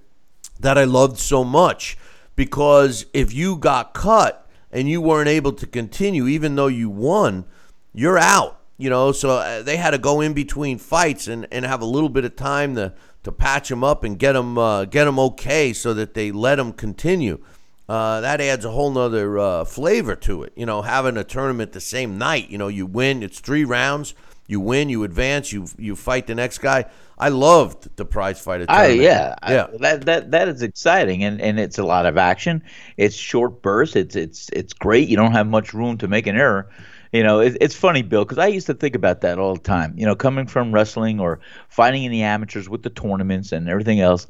[0.61, 1.99] that I loved so much
[2.37, 7.45] because if you got cut and you weren't able to continue, even though you won,
[7.93, 8.56] you're out.
[8.79, 11.87] You know, so uh, they had to go in between fights and, and have a
[11.87, 15.19] little bit of time to, to patch them up and get them uh, get them
[15.19, 17.43] okay so that they let them continue.
[17.89, 20.53] Uh, that adds a whole nother uh, flavor to it.
[20.57, 22.51] You know, having a tournament the same night.
[22.51, 23.23] You know, you win.
[23.23, 24.15] It's three rounds.
[24.47, 24.89] You win.
[24.89, 25.53] You advance.
[25.53, 26.87] You you fight the next guy.
[27.19, 28.47] I loved the prize.
[28.47, 29.01] I Tournament.
[29.01, 29.67] yeah, yeah.
[29.73, 32.63] I, that that that is exciting, and and it's a lot of action.
[32.97, 33.97] It's short bursts.
[33.97, 35.09] It's it's it's great.
[35.09, 36.69] You don't have much room to make an error.
[37.17, 39.61] You know, it, it's funny, Bill, because I used to think about that all the
[39.63, 39.95] time.
[39.97, 41.41] You know, coming from wrestling or
[41.71, 44.27] fighting in the amateurs with the tournaments and everything else.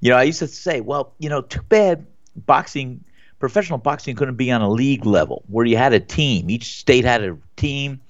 [0.00, 2.04] You know, I used to say, well, you know, too bad
[2.34, 3.04] boxing,
[3.38, 6.50] professional boxing, couldn't be on a league level where you had a team.
[6.50, 8.00] Each state had a team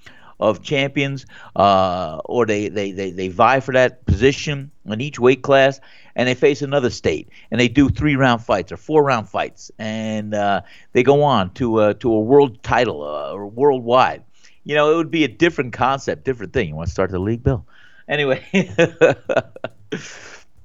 [0.40, 5.42] of champions, uh, or they, they, they, they vie for that position in each weight
[5.42, 5.80] class,
[6.16, 9.70] and they face another state, and they do three round fights or four round fights,
[9.78, 10.62] and uh,
[10.92, 14.24] they go on to a, to a world title uh, or worldwide.
[14.64, 16.68] You know, it would be a different concept, different thing.
[16.68, 17.66] You want to start the league, Bill?
[18.08, 18.44] Anyway,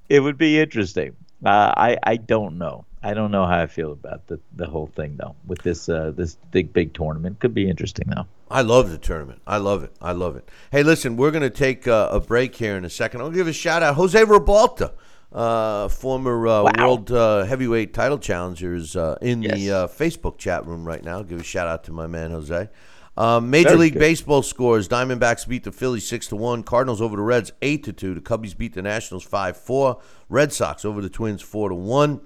[0.10, 1.16] it would be interesting.
[1.44, 2.86] Uh, I I don't know.
[3.02, 5.36] I don't know how I feel about the, the whole thing though.
[5.48, 8.26] With this uh, this big big tournament, could be interesting though.
[8.52, 9.42] I love the tournament.
[9.48, 9.96] I love it.
[10.02, 10.50] I love it.
[10.72, 13.22] Hey, listen, we're going to take uh, a break here in a second.
[13.22, 14.92] I'll give a shout out Jose Ribalta,
[15.32, 16.72] uh, former uh, Wow.
[16.78, 19.72] world uh, heavyweight title challengers uh, in the Yes.
[19.72, 21.22] uh, Facebook chat room right now.
[21.22, 22.70] Give a shout out to my man Jose.
[23.18, 24.00] Um, Major Very League good.
[24.00, 26.64] Baseball scores: Diamondbacks beat the Phillies six to one.
[26.64, 28.14] Cardinals over the Reds eight to two.
[28.14, 30.00] The Cubbies beat the Nationals five four.
[30.30, 32.22] Red Sox over the Twins four to one.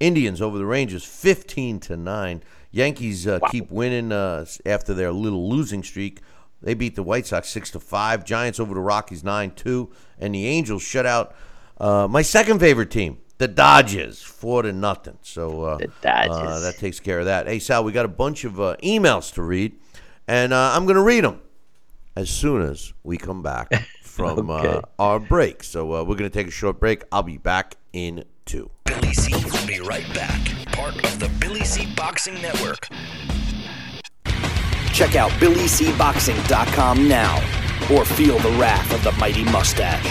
[0.00, 2.42] Indians over the Rangers 15 to 9.
[2.72, 6.20] Yankees uh, keep winning uh, after their little losing streak.
[6.60, 8.24] They beat the White Sox 6 to 5.
[8.24, 9.90] Giants over the Rockies 9 2.
[10.18, 11.34] And the Angels shut out
[11.78, 15.18] uh, my second favorite team, the Dodgers, 4 to nothing.
[15.22, 16.30] So uh, The Dodgers.
[16.36, 17.46] uh, that takes care of that.
[17.46, 19.74] Hey, Sal, we got a bunch of uh, emails to read,
[20.28, 21.40] and uh, I'm going to read them
[22.16, 23.72] as soon as we come back
[24.02, 24.80] from uh, Okay.
[24.98, 25.64] our break.
[25.64, 27.02] So uh, we're going to take a short break.
[27.10, 28.70] I'll be back in two.
[28.84, 30.40] Billy C will be right back.
[30.72, 32.88] Part of the Billy C Boxing Network.
[34.92, 37.36] Check out BillyCBoxing.com now
[37.92, 40.04] or feel the wrath of the mighty mustache.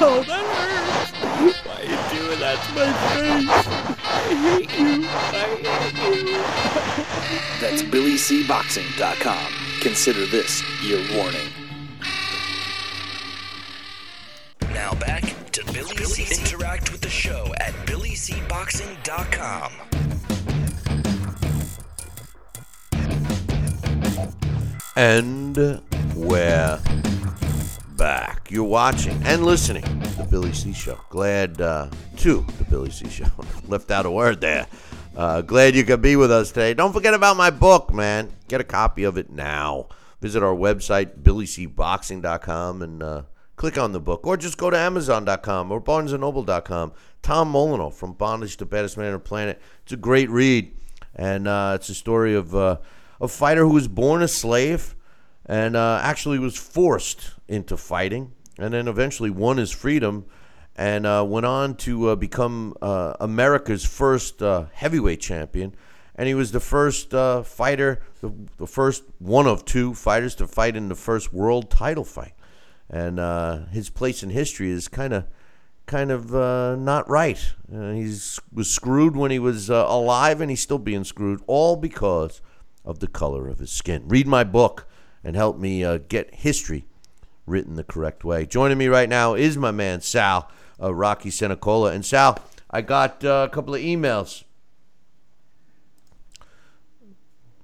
[0.00, 0.83] Oh, that hurts.
[1.34, 3.50] Why are you doing that to my face?
[4.04, 5.04] I hate you.
[5.08, 6.40] I hate you.
[7.60, 9.52] That's BillyCBoxing.com.
[9.80, 11.48] Consider this your warning.
[14.72, 16.40] Now back to Billy, C.
[16.40, 19.72] Interact with the show at BillyCBoxing.com.
[24.96, 25.56] And
[26.14, 26.78] we're
[27.96, 28.50] back.
[28.50, 30.98] You're watching and listening to the Billy C Show.
[31.10, 31.88] Glad uh,
[32.18, 33.26] to the Billy C Show.
[33.68, 34.66] Left out a word there.
[35.16, 36.74] Uh, glad you could be with us today.
[36.74, 38.32] Don't forget about my book, man.
[38.48, 39.86] Get a copy of it now.
[40.20, 43.22] Visit our website, billycboxing.com, and uh,
[43.56, 44.26] click on the book.
[44.26, 46.92] Or just go to amazon.com or barnesandnoble.com.
[47.22, 49.60] Tom Molineaux from Bondage to Baddest Man on the Planet.
[49.84, 50.74] It's a great read.
[51.14, 52.78] And uh, it's a story of uh,
[53.20, 54.96] a fighter who was born a slave
[55.46, 60.26] and uh, actually was forced into fighting and then eventually won his freedom
[60.76, 65.74] and uh, went on to uh, become uh, America's first uh, heavyweight champion.
[66.16, 70.46] And he was the first uh, fighter, the, the first one of two fighters to
[70.46, 72.34] fight in the first world title fight.
[72.88, 75.26] And uh, his place in history is kind of
[75.86, 76.30] kind of
[76.78, 77.52] not right.
[77.70, 82.40] He's was screwed when he was alive, and he's still being screwed, all because
[82.84, 84.04] of the color of his skin.
[84.06, 84.86] Read my book
[85.22, 86.86] and help me get history
[87.46, 88.46] written the correct way.
[88.46, 90.50] Joining me right now is my man Sal,
[90.82, 92.38] uh, Rocky Senecola, and Sal.
[92.70, 94.44] I got uh, a couple of emails.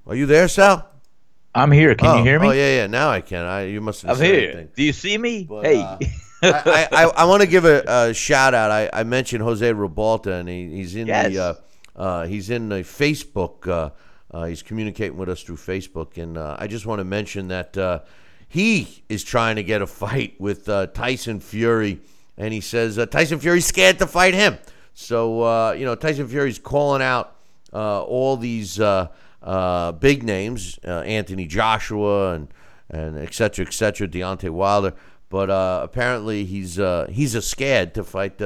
[0.06, 0.86] Are you there, Sal?
[1.54, 1.94] I'm here.
[1.94, 2.48] Can oh, you hear me?
[2.48, 2.86] Oh yeah, yeah.
[2.86, 3.44] Now I can.
[3.44, 4.50] I you must have I'm here.
[4.50, 4.68] anything.
[4.74, 5.44] Do you see me?
[5.44, 5.80] But, hey.
[5.82, 5.98] uh,
[6.42, 8.70] I, I, I want to give a, a shout out.
[8.70, 11.32] I, I mentioned Jose Ribalta, and he, he's in Yes.
[11.32, 11.54] the uh,
[11.96, 13.66] uh, he's in the Facebook.
[13.68, 13.90] Uh,
[14.32, 17.76] uh, he's communicating with us through Facebook, and uh, I just want to mention that
[17.76, 18.00] uh,
[18.50, 22.00] he is trying to get a fight with uh, Tyson Fury,
[22.36, 24.58] and he says uh, Tyson Fury's scared to fight him.
[24.92, 27.36] So uh, you know Tyson Fury's calling out
[27.72, 29.06] uh, all these uh,
[29.40, 32.48] uh, big names, Anthony Joshua and
[32.90, 34.94] and et cetera, et cetera, Deontay Wilder.
[35.28, 35.48] But
[35.84, 36.74] apparently he's
[37.08, 38.40] he's a scared to fight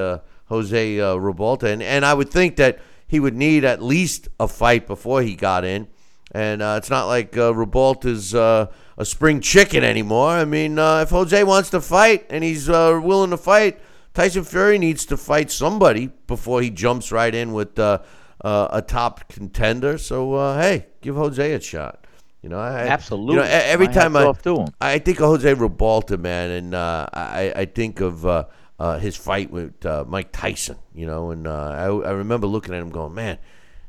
[0.47, 4.49] Jose uh, Ribalta, and and I would think that he would need at least a
[4.49, 5.89] fight before he got in.
[6.33, 8.67] And uh, it's not like uh, Ribalta's uh,
[8.97, 10.31] a spring chicken anymore.
[10.31, 13.81] I mean, uh, if Jose wants to fight and he's uh, willing to fight,
[14.13, 17.99] Tyson Fury needs to fight somebody before he jumps right in with uh,
[18.45, 19.99] uh, a top contender.
[19.99, 22.07] So uh, hey, give Jose a shot.
[22.45, 23.37] You know, I, Absolutely.
[23.37, 24.35] You know, every My time I.
[24.79, 28.45] I think of Jose Ribalta, man, and uh, I, I think of uh,
[28.79, 30.77] uh, his fight with uh, Mike Tyson.
[30.95, 33.39] You know, and uh, I, I remember looking at him, going, "Man,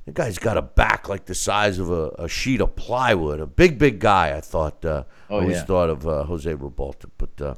[0.06, 3.39] the guy's got a back like the size of a, a sheet of plywood.
[3.39, 4.84] A big, big guy." I thought.
[4.86, 5.64] Uh, Oh, always yeah.
[5.64, 7.56] thought of uh, Jose Ribalta, but uh,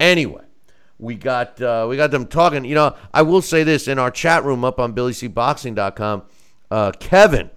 [0.00, 0.44] anyway.
[0.98, 2.64] We got uh, we got them talking.
[2.64, 6.22] You know, I will say this in our chat room up on BillyCBoxing.com.
[6.70, 7.50] Uh, Kevin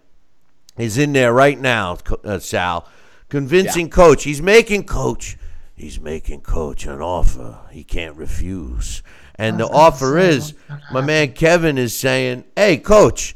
[0.78, 2.88] is in there right now, uh, Sal,
[3.30, 4.24] convincing coach.
[4.24, 5.38] He's making coach.
[5.76, 9.04] He's making coach an offer he can't refuse.
[9.36, 10.54] And the offer is,
[10.92, 13.36] my man Kevin is saying, "Hey, coach,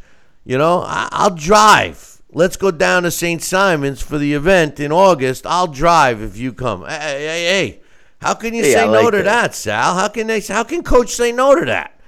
[0.49, 2.21] you know I- I'll drive.
[2.31, 3.41] Let's go down to St.
[3.41, 5.45] Simon's for the event in August.
[5.47, 6.85] I'll drive if you come.
[6.85, 6.97] Hey,
[7.27, 7.79] hey, hey,
[8.21, 9.23] how can you Hey, say I no to that.
[9.25, 9.95] that, Sal?
[9.95, 10.39] How can they?
[10.41, 11.99] How can coach say no to that?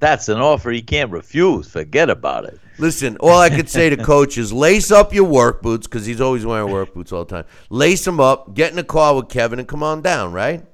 [0.00, 1.68] That's an offer he can't refuse.
[1.68, 2.58] Forget about it.
[2.78, 6.20] Listen, all I could say to coach is lace up your work boots because he's
[6.20, 7.44] always wearing work boots all the time.
[7.68, 10.64] Lace them up, get in the car with Kevin, and come on down, right?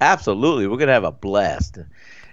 [0.00, 1.78] Absolutely, we're gonna have a blast.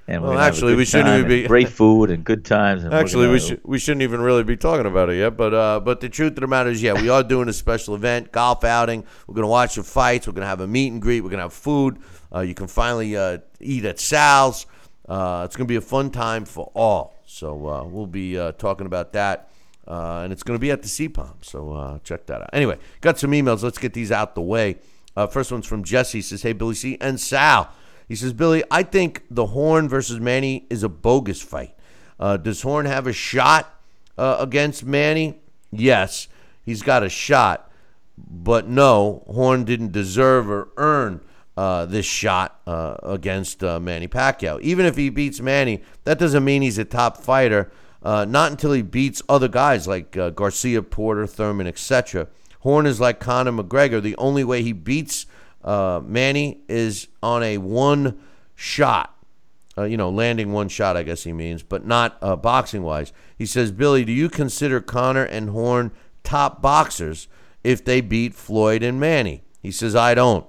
[0.06, 2.84] And Well, gonna have a actually, we shouldn't be- great food and good times.
[2.84, 5.38] And Actually, we should we shouldn't even really be talking about it yet.
[5.38, 7.96] But uh, but the truth of the matter is, yeah, we are doing a special
[7.96, 9.06] event, golf outing.
[9.28, 10.28] We're gonna watch the fights.
[10.28, 11.22] We're gonna have a meet and greet.
[11.22, 12.00] We're gonna have food.
[12.34, 14.66] Uh, you can finally uh, eat at Sal's.
[15.08, 17.16] Uh, it's gonna be a fun time for all.
[17.26, 19.50] So uh, we'll be uh, talking about that.
[19.88, 22.50] Uh, and it's going to be at the CPOM, so uh, check that out.
[22.54, 23.64] Anyway, got some emails.
[23.64, 24.78] Let's get these out the way.
[25.14, 26.22] Uh, first one's from Jesse.
[26.22, 27.70] Says, "Hey Billy C and Sal."
[28.08, 31.76] He says, "Billy, I think the Horn versus Manny is a bogus fight.
[32.20, 33.74] Uh, does Horn have a shot
[34.18, 35.42] uh, against Manny?
[35.72, 36.28] Yes,
[36.64, 37.72] he's got a shot,
[38.18, 41.22] but no, Horn didn't deserve or earn
[41.56, 44.60] uh, this shot uh, against uh, Manny Pacquiao.
[44.62, 47.72] Even if he beats Manny, that doesn't mean he's a top fighter.
[48.02, 52.28] Uh, not until he beats other guys like Garcia, Porter, Thurman, etc.
[52.60, 54.02] Horn is like Conor McGregor.
[54.02, 55.26] The only way he beats
[55.64, 58.20] uh, Manny is on a one
[58.56, 59.14] shot
[59.78, 63.12] uh, you know, landing one shot, I guess he means, but not uh, boxing wise.
[63.38, 65.92] He says, Billy, do you consider Conor and Horn
[66.24, 67.28] top boxers
[67.64, 69.44] if they beat Floyd and Manny?
[69.62, 70.46] He says, I don't.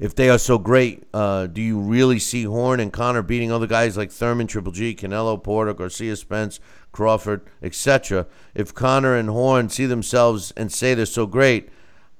[0.00, 3.66] If they are so great, uh, do you really see Horn and Conor beating other
[3.66, 6.58] guys like Thurman, Triple G, Canelo, Porter, Garcia, Spence,
[6.90, 8.26] Crawford, etc.?
[8.54, 11.68] If Conor and Horn see themselves and say they're so great,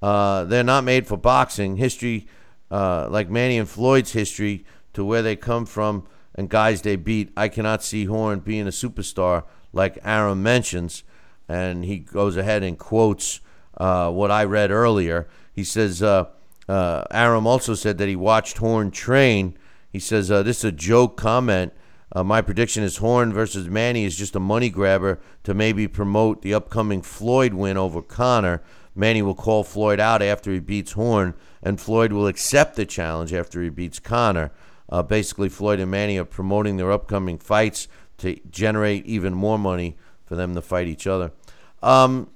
[0.02, 1.76] uh, they're not made for boxing.
[1.76, 2.26] History,
[2.70, 7.32] uh, like Manny and Floyd's history, to where they come from and guys they beat,
[7.36, 11.04] I cannot see Horn being a superstar like Aaron mentions.
[11.48, 13.40] And he goes ahead and quotes
[13.76, 15.28] uh, what I read earlier.
[15.52, 16.26] He says, uh,
[16.68, 19.58] uh, Arum also said that he watched Horn train.
[19.90, 21.72] He says, uh, This is a joke comment.
[22.12, 26.42] Uh, my prediction is Horn versus Manny is just a money grabber to maybe promote
[26.42, 28.62] the upcoming Floyd win over Conor.
[28.94, 33.32] Manny will call Floyd out after he beats Horn, and Floyd will accept the challenge
[33.32, 34.50] after he beats Conor.
[34.88, 37.86] Uh, basically, Floyd and Manny are promoting their upcoming fights
[38.18, 41.32] to generate even more money for them to fight each other.
[41.82, 42.28] Um,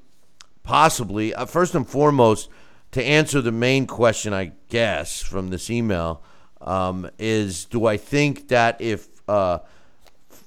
[0.62, 2.48] possibly, uh, first and foremost,
[2.92, 6.22] to answer the main question, I guess, from this email,
[6.60, 9.58] um, is do I think that if uh,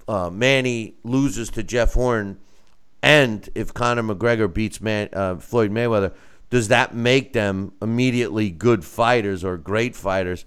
[0.07, 2.39] uh, Manny loses to Jeff Horn
[3.01, 6.13] and if Conor McGregor beats Man, uh, Floyd Mayweather,
[6.49, 10.45] does that make them immediately good fighters or great fighters?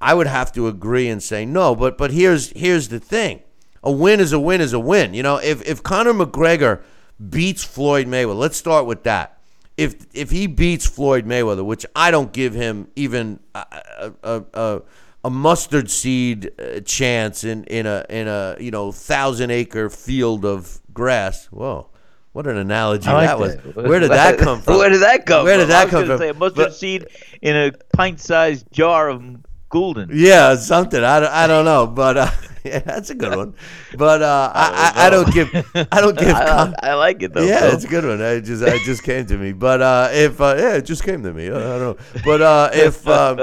[0.00, 3.42] I would have to agree and say no, but but here's here's the thing.
[3.82, 5.14] A win is a win is a win.
[5.14, 6.82] You know, if if Conor McGregor
[7.30, 9.38] beats Floyd Mayweather, let's start with that.
[9.76, 14.82] If if he beats Floyd Mayweather, which I don't give him even a a, a,
[15.24, 20.44] a mustard seed uh, chance in, in a in a you know thousand acre field
[20.44, 21.46] of grass.
[21.46, 21.90] Whoa,
[22.32, 23.56] what an analogy like that was.
[23.56, 23.76] that.
[23.76, 24.78] Where did that come from?
[24.78, 25.60] Where did that come Where from?
[25.62, 26.18] did that I was come from?
[26.18, 27.06] Say a mustard But- seed
[27.42, 29.22] in a pint-sized jar of
[29.70, 30.10] Gulden.
[30.12, 31.02] Yeah, something.
[31.02, 32.30] I don't, I don't know, but uh,
[32.64, 33.54] Yeah, that's a good one.
[33.98, 35.48] But uh, I, I, I don't give
[35.92, 37.42] I don't give I, I like it though.
[37.42, 38.22] yeah, it's a good one.
[38.22, 39.52] I just it just came to me.
[39.52, 41.48] But uh, if uh, yeah, it just came to me.
[41.48, 41.96] I don't know.
[42.24, 43.40] But uh, if um,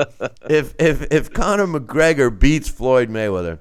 [0.49, 3.59] if if if Conor McGregor beats Floyd Mayweather,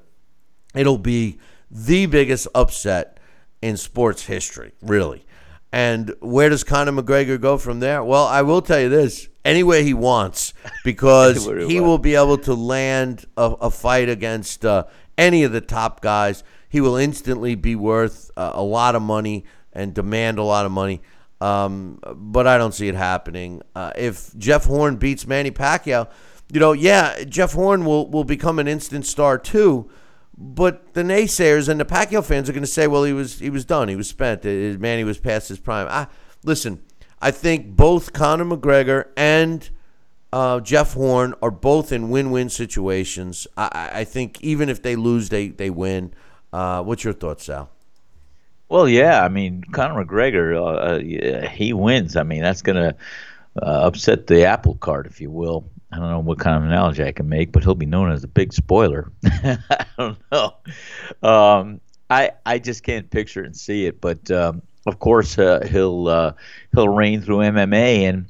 [0.75, 1.39] it'll be
[1.71, 3.20] the biggest upset
[3.63, 5.25] in sports history, really.
[5.73, 8.03] And where does Conor McGregor go from there?
[8.03, 10.53] Well, I will tell you this: anywhere he wants,
[10.85, 14.85] because he will be able to land a, a fight against uh,
[15.17, 16.43] any of the top guys.
[16.69, 20.73] He will instantly be worth uh, a lot of money and demand a lot of
[20.73, 21.03] money.
[21.41, 23.63] Um, but I don't see it happening.
[23.75, 26.09] Uh, if Jeff Horn beats Manny Pacquiao,
[26.53, 29.91] you know, yeah, Jeff Horn will, will become an instant star too.
[30.43, 33.51] But the naysayers and the Pacquiao fans are going to say, "Well, he was he
[33.51, 33.89] was done.
[33.89, 34.45] He was spent.
[34.47, 36.07] Uh, Manny was past his prime." I,
[36.45, 36.83] listen,
[37.21, 39.69] I think both Conor McGregor and
[40.33, 43.47] uh, Jeff Horn are both in win-win situations.
[43.59, 46.15] I, I- think even if they lose, they they win.
[46.55, 47.69] Uh, what's your thoughts, Sal?
[48.71, 49.23] Well, yeah.
[49.23, 52.17] I mean, Conor McGregor, uh, uh, he wins.
[52.17, 52.97] I mean, that's going to
[53.61, 55.69] uh, upset the apple cart, if you will.
[55.93, 58.23] I don't know what kind of analogy I can make, but he'll be known as
[58.23, 59.11] a big spoiler.
[59.25, 60.55] I don't know.
[61.29, 66.09] Um, I I just can't picture and see it, but um, of course uh, he'll
[66.09, 66.33] uh,
[66.73, 68.27] he'll reign through MMA, and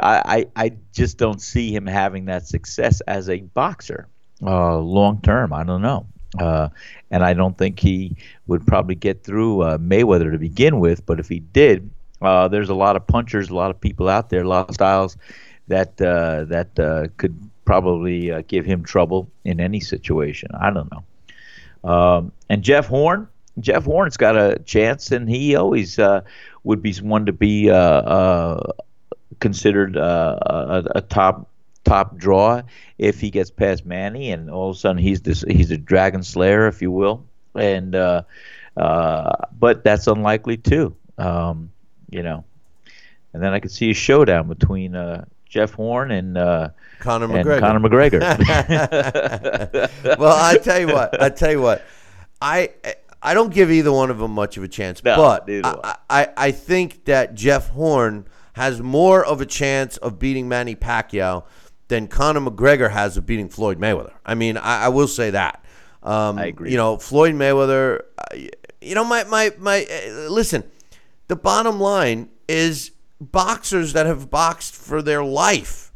[0.00, 4.08] I, I I just don't see him having that success as a boxer
[4.42, 5.52] uh, long term.
[5.52, 6.06] I don't know.
[6.38, 6.68] Uh,
[7.12, 8.16] and I don't think he
[8.48, 11.06] would probably get through uh, Mayweather to begin with.
[11.06, 11.88] But if he did,
[12.22, 14.74] uh, there's a lot of punchers, a lot of people out there, a lot of
[14.74, 15.16] styles
[15.68, 20.50] that uh, that uh, could probably uh, give him trouble in any situation.
[20.58, 21.90] I don't know.
[21.90, 23.28] Um, and Jeff Horn,
[23.60, 26.22] Jeff Horn's got a chance, and he always uh,
[26.64, 28.72] would be one to be uh, uh,
[29.40, 31.48] considered a, a top
[31.84, 32.62] top draw
[32.98, 36.22] if he gets past Manny, and all of a sudden he's this he's a dragon
[36.22, 37.24] slayer, if you will.
[37.54, 41.70] And but that's unlikely too, um,
[42.10, 42.44] you know.
[43.32, 45.24] And then I could see a showdown between uh,
[45.54, 47.60] Jeff Horn and uh, Conor and McGregor.
[47.60, 48.18] Conor McGregor.
[50.18, 51.22] well, I tell you what.
[51.22, 51.84] I tell you what.
[52.42, 52.70] I
[53.22, 56.28] I don't give either one of them much of a chance, No, but I, I
[56.36, 61.44] I think that Jeff Horn has more of a chance of beating Manny Pacquiao
[61.86, 64.12] than Conor McGregor has of beating Floyd Mayweather.
[64.26, 65.64] I mean, I, I will say that.
[66.02, 66.72] Um, I agree.
[66.72, 68.00] You know, Floyd Mayweather.
[68.18, 68.36] uh,
[68.80, 69.84] You know, my my my.
[69.86, 70.64] Uh, listen,
[71.28, 72.90] the bottom line is
[73.20, 75.92] boxers that have boxed for their life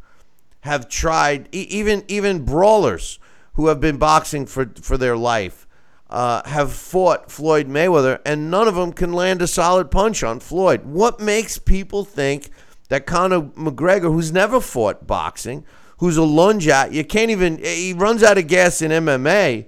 [0.61, 3.19] have tried even even brawlers
[3.53, 5.67] who have been boxing for for their life
[6.09, 10.39] uh, have fought Floyd Mayweather, and none of them can land a solid punch on
[10.39, 10.83] Floyd.
[10.83, 12.49] What makes people think
[12.89, 15.65] that Conor McGregor, who's never fought boxing,
[15.97, 19.67] who's a lunge at you can't even he runs out of gas in MMA.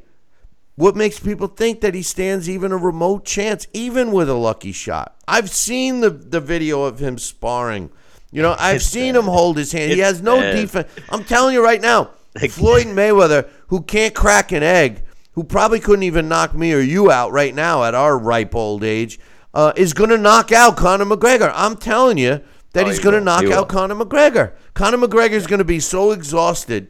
[0.76, 4.72] What makes people think that he stands even a remote chance, even with a lucky
[4.72, 5.16] shot?
[5.28, 7.90] I've seen the, the video of him sparring.
[8.32, 9.92] You know, I've seen him hold his hand.
[9.92, 10.56] He has no bad.
[10.56, 10.88] defense.
[11.10, 12.12] I'm telling you right now,
[12.50, 15.04] Floyd Mayweather, who can't crack an egg,
[15.34, 18.84] who probably couldn't even knock me or you out right now at our ripe old
[18.86, 19.20] age,
[19.54, 21.52] uh, is going to knock out Conor McGregor.
[21.54, 22.42] I'm telling you
[22.72, 23.68] that Oh, he's going to knock out.
[23.68, 24.54] Conor McGregor.
[24.74, 26.88] Conor McGregor is going to be so exhausted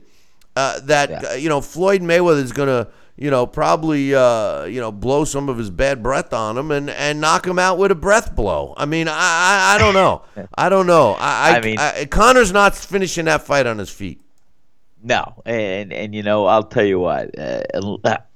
[0.55, 1.21] uh, that Yeah.
[1.31, 2.91] uh, you know Floyd Mayweather is going to
[3.21, 6.89] you know probably uh, you know blow some of his bad breath on him and,
[6.89, 8.73] and knock him out with a breath blow.
[8.75, 10.23] I mean, I I, I don't know.
[10.57, 11.11] I don't know.
[11.13, 14.19] I, I, I mean- I, Conor's not finishing that fight on his feet.
[15.03, 17.61] No, and and you know I'll tell you what, uh,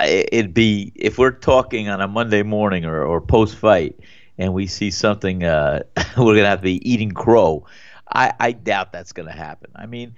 [0.03, 3.99] it'd be if we're talking on a Monday morning or, or post fight,
[4.37, 5.81] and we see something, uh,
[6.17, 7.65] we're gonna have to be eating crow.
[8.13, 9.71] I, I doubt that's gonna happen.
[9.75, 10.15] I mean,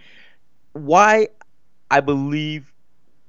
[0.73, 1.29] why?
[1.89, 2.73] I believe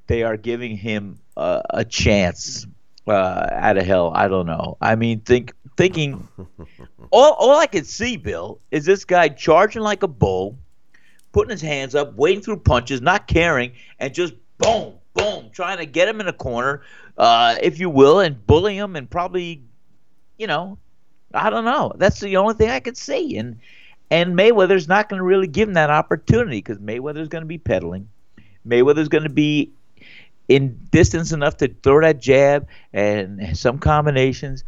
[0.09, 2.67] they are giving him a chance
[3.07, 4.13] uh, out of hell.
[4.15, 4.77] I don't know.
[4.81, 6.27] I mean, think thinking.
[7.11, 10.59] all all I could see, Bill, is this guy charging like a bull
[11.33, 15.87] putting his hands up, wading through punches, not caring, and just boom, boom, trying to
[15.87, 16.83] get him in a corner,
[17.17, 19.63] uh, if you will, and bully him, and probably,
[20.37, 20.79] you know,
[21.35, 21.93] I don't know.
[21.97, 23.59] That's the only thing I could see, and
[24.11, 27.59] and Mayweather's not going to really give him that opportunity because Mayweather's going to be
[27.59, 28.09] peddling.
[28.67, 29.71] Mayweather's going to be
[30.49, 34.65] in distance enough to throw that jab and some combinations.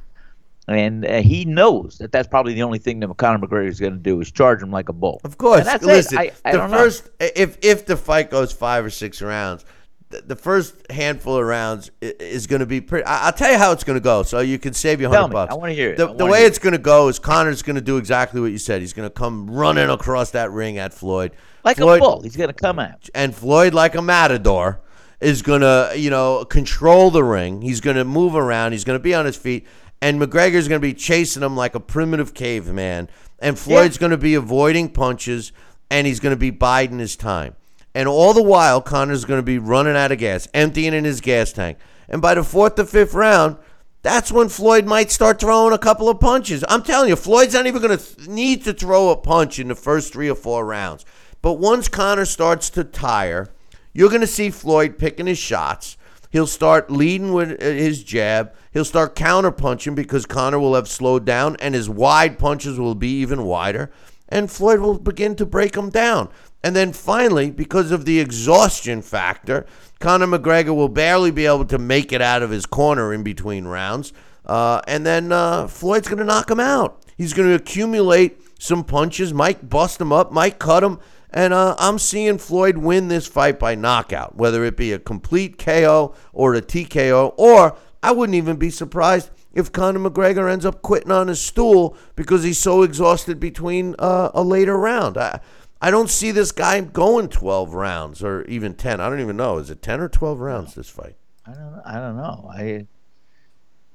[0.68, 3.94] And uh, he knows that that's probably the only thing that Conor McGregor is going
[3.94, 5.20] to do is charge him like a bull.
[5.24, 5.66] Of course.
[5.82, 6.20] Listen, it.
[6.44, 6.76] I, I the don't know.
[6.76, 9.64] first if if the fight goes five or six rounds,
[10.10, 13.04] the, the first handful of rounds is going to be pretty.
[13.04, 15.22] I, I'll tell you how it's going to go, so you can save your Tell
[15.22, 15.52] hundred bucks.
[15.52, 15.96] I wanna hear it.
[15.96, 18.58] The, the way it's going to go is Conor's going to do exactly what you
[18.58, 18.80] said.
[18.80, 21.32] He's going to come running across that ring at Floyd,
[21.64, 22.20] like Floyd, a bull.
[22.22, 23.08] He's going to come out.
[23.12, 24.80] and Floyd like a matador
[25.20, 27.62] is going to, you know, control the ring.
[27.62, 28.72] He's going to move around.
[28.72, 29.66] He's going to be on his feet.
[30.02, 33.08] And McGregor's going to be chasing him like a primitive caveman.
[33.38, 35.52] And Floyd's going to be avoiding punches
[35.90, 37.56] and he's going to be biding his time.
[37.94, 41.20] And all the while, Conor's going to be running out of gas, emptying in his
[41.20, 41.78] gas tank.
[42.08, 43.56] And by the fourth or fifth round,
[44.02, 46.64] that's when Floyd might start throwing a couple of punches.
[46.68, 49.68] I'm telling you, Floyd's not even going to th- need to throw a punch in
[49.68, 51.04] the first three or four rounds.
[51.42, 53.50] But once Conor starts to tire,
[53.92, 55.96] you're going to see Floyd picking his shots.
[56.30, 58.54] He'll start leading with uh, his jab.
[58.72, 63.20] He'll start counterpunching because Conor will have slowed down and his wide punches will be
[63.20, 63.90] even wider.
[64.28, 66.28] And Floyd will begin to break him down.
[66.62, 69.66] And then finally, because of the exhaustion factor,
[69.98, 73.64] Conor McGregor will barely be able to make it out of his corner in between
[73.66, 74.12] rounds.
[74.46, 77.02] Uh, and then uh, Floyd's going to knock him out.
[77.16, 81.00] He's going to accumulate some punches, might bust him up, might cut him.
[81.32, 85.58] And uh, I'm seeing Floyd win this fight by knockout, whether it be a complete
[85.58, 90.82] KO or a TKO, or I wouldn't even be surprised if Conor McGregor ends up
[90.82, 95.16] quitting on his stool because he's so exhausted between uh, a later round.
[95.18, 95.40] I,
[95.80, 99.00] I don't see this guy going 12 rounds or even 10.
[99.00, 99.58] I don't even know.
[99.58, 101.16] Is it 10 or 12 rounds this fight?
[101.46, 101.82] I don't.
[101.84, 102.50] I don't know.
[102.52, 102.86] I.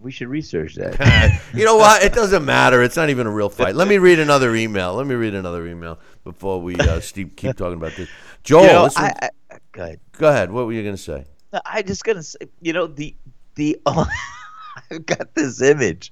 [0.06, 1.42] We should research that.
[1.56, 2.04] you know what?
[2.04, 2.84] It doesn't matter.
[2.84, 3.74] It's not even a real fight.
[3.74, 4.94] Let me read another email.
[4.94, 8.08] Let me read another email before we uh, keep, keep talking about this.
[8.44, 10.00] Joel, you know, I, I, go ahead.
[10.12, 10.52] go ahead.
[10.52, 11.26] What were you going to say?
[11.66, 13.16] I just gonna say, you know, the
[13.56, 16.12] the I've got this image.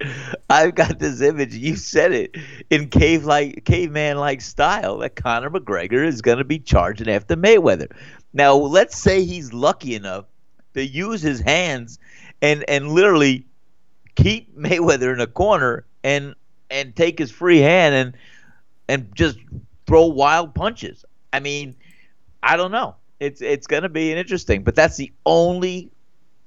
[0.50, 1.54] I've got this image.
[1.54, 2.36] You said it
[2.72, 7.92] in cave like caveman like style that Conor McGregor is gonna be charging after Mayweather.
[8.34, 10.26] Now let's say he's lucky enough
[10.74, 12.00] to use his hands
[12.42, 13.46] and and literally
[14.16, 16.36] keep Mayweather in a corner and
[16.70, 18.18] and take his free hand and
[18.88, 19.38] and just
[19.86, 21.06] throw wild punches.
[21.32, 21.76] I mean,
[22.42, 22.96] I don't know.
[23.20, 25.92] It's it's going to be interesting, but that's the only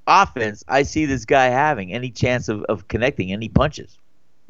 [0.07, 3.99] offense I see this guy having any chance of, of connecting any punches.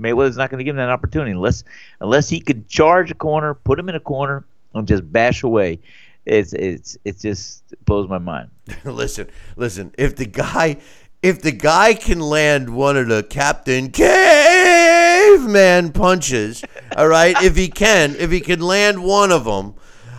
[0.00, 1.64] Mayweather's not going to give him that opportunity unless
[2.00, 4.44] unless he could charge a corner, put him in a corner,
[4.74, 5.78] and just bash away.
[6.26, 8.50] It's it's it just blows my mind.
[8.84, 9.94] listen, listen.
[9.96, 10.78] If the guy,
[11.26, 16.64] if the guy can land one of the Captain Caveman punches,
[16.96, 17.34] all right.
[17.42, 19.74] if he can, if he can land one of them,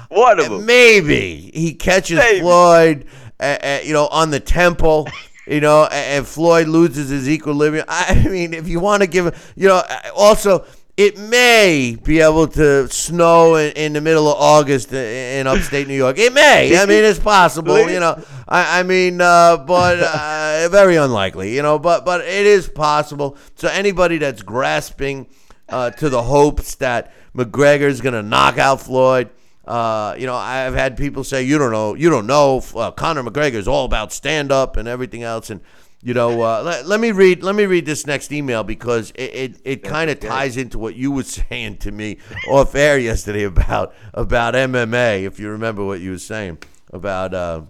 [0.09, 0.65] One of them.
[0.65, 2.41] maybe he catches Maybe.
[2.41, 3.05] Floyd,
[3.39, 5.07] uh, uh, you know, on the temple.
[5.49, 7.85] You know, and Floyd loses his equilibrium.
[7.87, 9.81] I mean, if you want to give, you know,
[10.13, 10.65] also
[10.97, 15.93] it may be able to snow in, in the middle of August in upstate New
[15.93, 16.17] York.
[16.17, 16.75] It may.
[16.75, 17.79] I mean, it's possible.
[17.87, 21.55] You know, I, I mean, uh, but uh, very unlikely.
[21.55, 23.37] You know, but but it is possible.
[23.55, 25.27] So anybody that's grasping
[25.69, 29.29] uh, to the hopes that McGregor's going to knock out Floyd.
[29.65, 33.21] Uh, you know, I've had people say, "You don't know, you don't know." Uh, Conor
[33.21, 35.61] McGregor is all about stand up and everything else, and
[36.07, 39.35] you know, uh, let, let me read let me read this next email because it
[39.35, 42.15] it, it kind of ties into what you were saying to me
[42.49, 45.23] off air yesterday about about MMA.
[45.23, 46.59] If you remember what you were saying
[46.93, 47.63] about uh,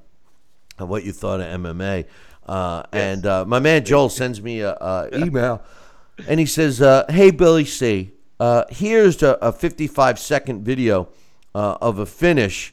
[0.77, 2.05] what you thought of MMA,
[2.45, 5.63] uh, and uh, my man Joel sends me a, a email,
[6.27, 11.09] and he says, uh, "Hey Billy C, uh, here's a, a 55 second video
[11.55, 12.71] uh, of a finish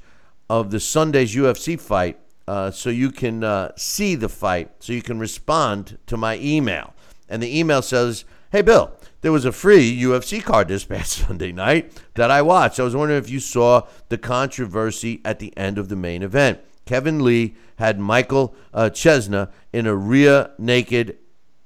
[0.51, 5.03] of the Sunday's UFC fight, uh, so you can uh, see the fight, so you
[5.03, 6.95] can respond to my email."
[7.29, 8.93] And the email says, "Hey Bill."
[9.25, 12.79] There was a free UFC card this past Sunday night that I watched.
[12.79, 16.61] I was wondering if you saw the controversy at the end of the main event.
[16.85, 21.17] Kevin Lee had Michael uh, Chiesa in a rear naked,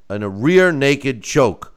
[0.08, 1.74] in a rear naked choke.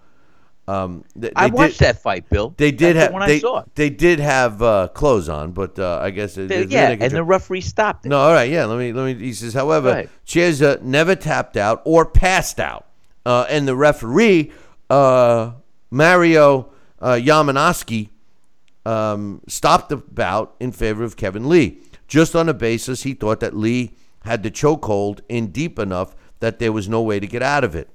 [0.72, 2.54] Um, th- I they watched did, that fight, Bill.
[2.56, 3.58] They did That's have the one they, I saw.
[3.60, 3.76] it.
[3.76, 7.24] they did have uh, clothes on, but uh, I guess it, They- yeah, and the
[7.24, 8.10] referee stopped it.
[8.10, 8.66] No, all right, yeah.
[8.66, 9.26] Let me let me.
[9.26, 10.08] He says, however.
[10.26, 12.86] Chiesa never tapped out or passed out,
[13.26, 14.52] uh, and the referee
[14.90, 15.52] uh,
[15.90, 16.72] Mario
[17.02, 18.10] uh, Yamanowski
[18.86, 23.40] um, stopped the bout in favor of Kevin Lee, just on the basis he thought
[23.42, 23.94] that Lee
[24.24, 27.76] had the chokehold in deep enough that there was no way to get out of
[27.76, 27.90] it.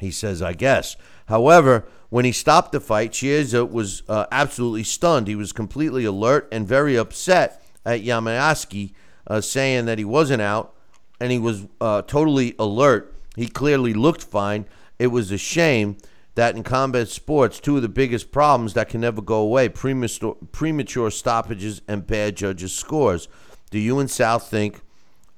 [0.00, 0.96] He says, I guess.
[1.26, 5.26] However, when he stopped the fight, Chiesa was uh, absolutely stunned.
[5.26, 8.92] He was completely alert and very upset at Yamanaski,
[9.26, 10.74] uh, saying that he wasn't out
[11.20, 13.14] and he was uh, totally alert.
[13.36, 14.66] He clearly looked fine.
[14.98, 15.96] It was a shame
[16.34, 20.36] that in combat sports, two of the biggest problems that can never go away premature,
[20.52, 23.28] premature stoppages and bad judges' scores.
[23.70, 24.82] Do you and Sal think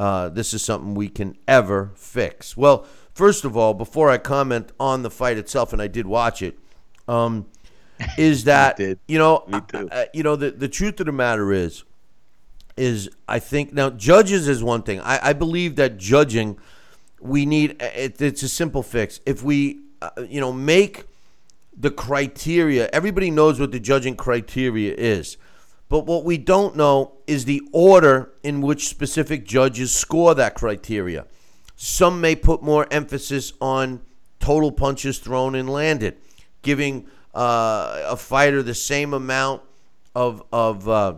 [0.00, 2.56] uh, this is something we can ever fix?
[2.56, 2.86] Well,
[3.16, 6.58] first of all, before I comment on the fight itself, and I did watch it,
[7.08, 7.46] um,
[8.18, 8.78] is that
[9.08, 11.82] you know, uh, you know, the the truth of the matter is,
[12.76, 15.00] is I think now judges is one thing.
[15.00, 16.58] I, I believe that judging
[17.18, 19.20] we need it, it's a simple fix.
[19.24, 21.04] If we uh, you know make
[21.74, 25.38] the criteria, everybody knows what the judging criteria is.
[25.88, 31.26] But what we don't know is the order in which specific judges score that criteria.
[31.76, 34.00] Some may put more emphasis on
[34.40, 36.16] total punches thrown and landed,
[36.62, 39.62] giving uh, a fighter the same amount
[40.14, 41.14] of of uh,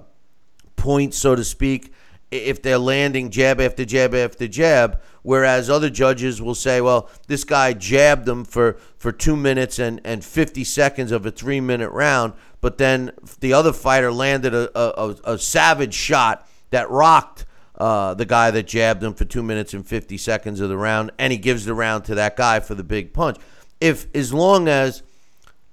[0.76, 1.92] points, so to speak,
[2.30, 5.00] if they're landing jab after jab after jab.
[5.22, 10.00] Whereas other judges will say, well, this guy jabbed them for, for two minutes and,
[10.04, 14.70] and 50 seconds of a three minute round, but then the other fighter landed a,
[14.78, 17.44] a, a savage shot that rocked
[17.78, 21.12] uh, the guy that jabbed him for two minutes and 50 seconds of the round,
[21.18, 23.38] and he gives the round to that guy for the big punch.
[23.80, 25.02] If as long as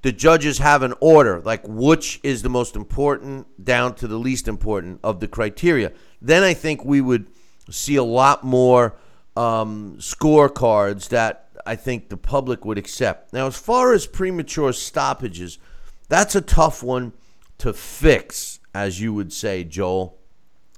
[0.04, 4.48] the judges have an order, like which is the most important down to the least
[4.48, 5.92] important of the criteria,
[6.22, 7.28] then I think we would
[7.72, 8.96] see a lot more
[9.36, 13.34] um, scorecards that I think the public would accept.
[13.34, 15.58] Now, as far as premature stoppages,
[16.08, 17.14] that's a tough one
[17.58, 20.20] to fix, as you would say, Joel.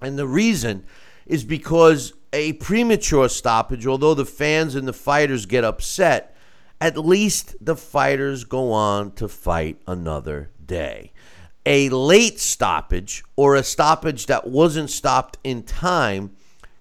[0.01, 0.85] And the reason
[1.27, 6.35] is because a premature stoppage, although the fans and the fighters get upset,
[6.79, 11.11] at least the fighters go on to fight another day.
[11.65, 16.31] A late stoppage or a stoppage that wasn't stopped in time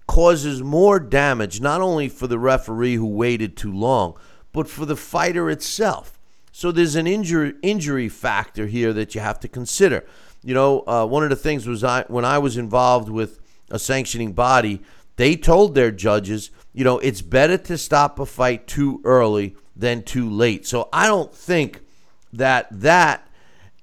[0.06, 4.14] causes more damage not only for the referee who waited too long,
[4.52, 6.18] but for the fighter itself.
[6.52, 10.06] So there's an injury injury factor here that you have to consider.
[10.43, 13.40] You know, uh, one of the things was I when I was involved with
[13.70, 14.82] a sanctioning body,
[15.16, 20.02] they told their judges, you know, it's better to stop a fight too early than
[20.02, 20.66] too late.
[20.66, 21.80] So I don't think
[22.32, 23.26] that that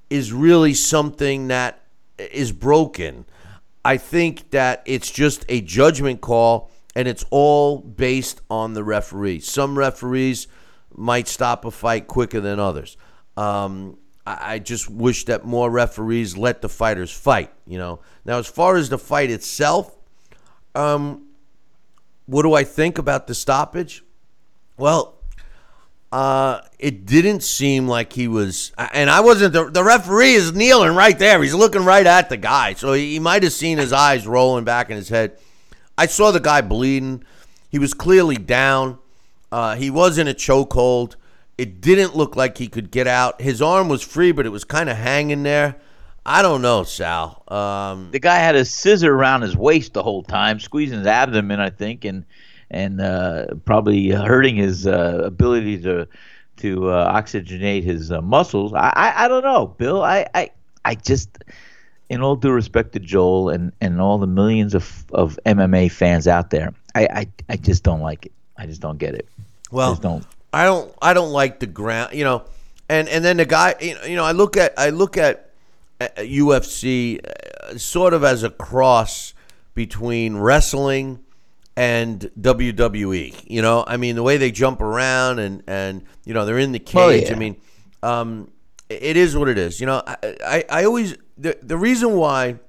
[0.10, 1.81] is really something that
[2.18, 3.26] is broken.
[3.84, 9.39] I think that it's just a judgment call and it's all based on the referee.
[9.39, 10.47] Some referees
[10.95, 12.97] might stop a fight quicker than others.
[13.35, 17.51] Um, I, I just wish that more referees let the fighters fight.
[17.65, 17.99] You know.
[18.25, 19.95] Now, as far as the fight itself,
[20.75, 21.27] um,
[22.25, 24.03] what do I think about the stoppage?
[24.77, 25.15] Well,
[26.11, 29.53] uh, it didn't seem like he was, and I wasn't.
[29.53, 31.41] The, the referee is kneeling right there.
[31.41, 34.63] He's looking right at the guy, so he, he might have seen his eyes rolling
[34.63, 35.37] back in his head.
[35.97, 37.23] I saw the guy bleeding.
[37.69, 38.99] He was clearly down.
[39.51, 41.15] Uh, he was in a chokehold.
[41.57, 43.41] It didn't look like he could get out.
[43.41, 45.75] His arm was free, but it was kind of hanging there.
[46.25, 47.43] I don't know, Sal.
[47.49, 51.59] Um, the guy had a scissor around his waist the whole time, squeezing his abdomen,
[51.59, 52.25] I think, and
[52.71, 56.07] and uh, probably hurting his uh, ability to
[56.57, 58.73] to uh, oxygenate his uh, muscles.
[58.73, 60.01] I, I, I don't know, Bill.
[60.01, 60.51] I, I
[60.85, 61.43] I just,
[62.09, 66.27] in all due respect to Joel and, and all the millions of, of MMA fans
[66.27, 68.31] out there, I, I, I just don't like it.
[68.57, 69.27] I just don't get it.
[69.71, 70.25] Well, I just don't.
[70.53, 72.45] I don't I don't like the ground, you know.
[72.88, 75.49] And and then the guy, you know, I look at I look at
[75.99, 79.34] UFC uh, sort of as a cross
[79.73, 81.23] between wrestling
[81.75, 83.43] and WWE.
[83.47, 86.71] You know, I mean, the way they jump around and and you know they're in
[86.71, 86.97] the cage.
[86.97, 87.35] Oh, yeah.
[87.35, 87.57] I mean,
[88.01, 88.51] um,
[88.89, 89.80] it is what it is.
[89.80, 92.59] You know, I I, I always the the reason why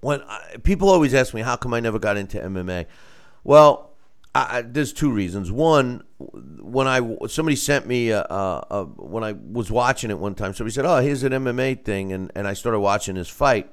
[0.00, 2.86] when I, people always ask me how come I never got into MMA.
[3.44, 3.87] Well,
[4.50, 5.50] I, there's two reasons.
[5.50, 10.34] One, when I somebody sent me a, a, a, when I was watching it one
[10.34, 13.70] time, somebody said, "Oh, here's an MMA thing," and and I started watching this fight,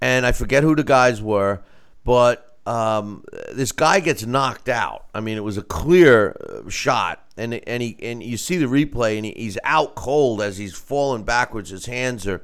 [0.00, 1.62] and I forget who the guys were,
[2.04, 5.06] but um, this guy gets knocked out.
[5.14, 8.66] I mean, it was a clear uh, shot, and and he and you see the
[8.66, 11.70] replay, and he, he's out cold as he's falling backwards.
[11.70, 12.42] His hands are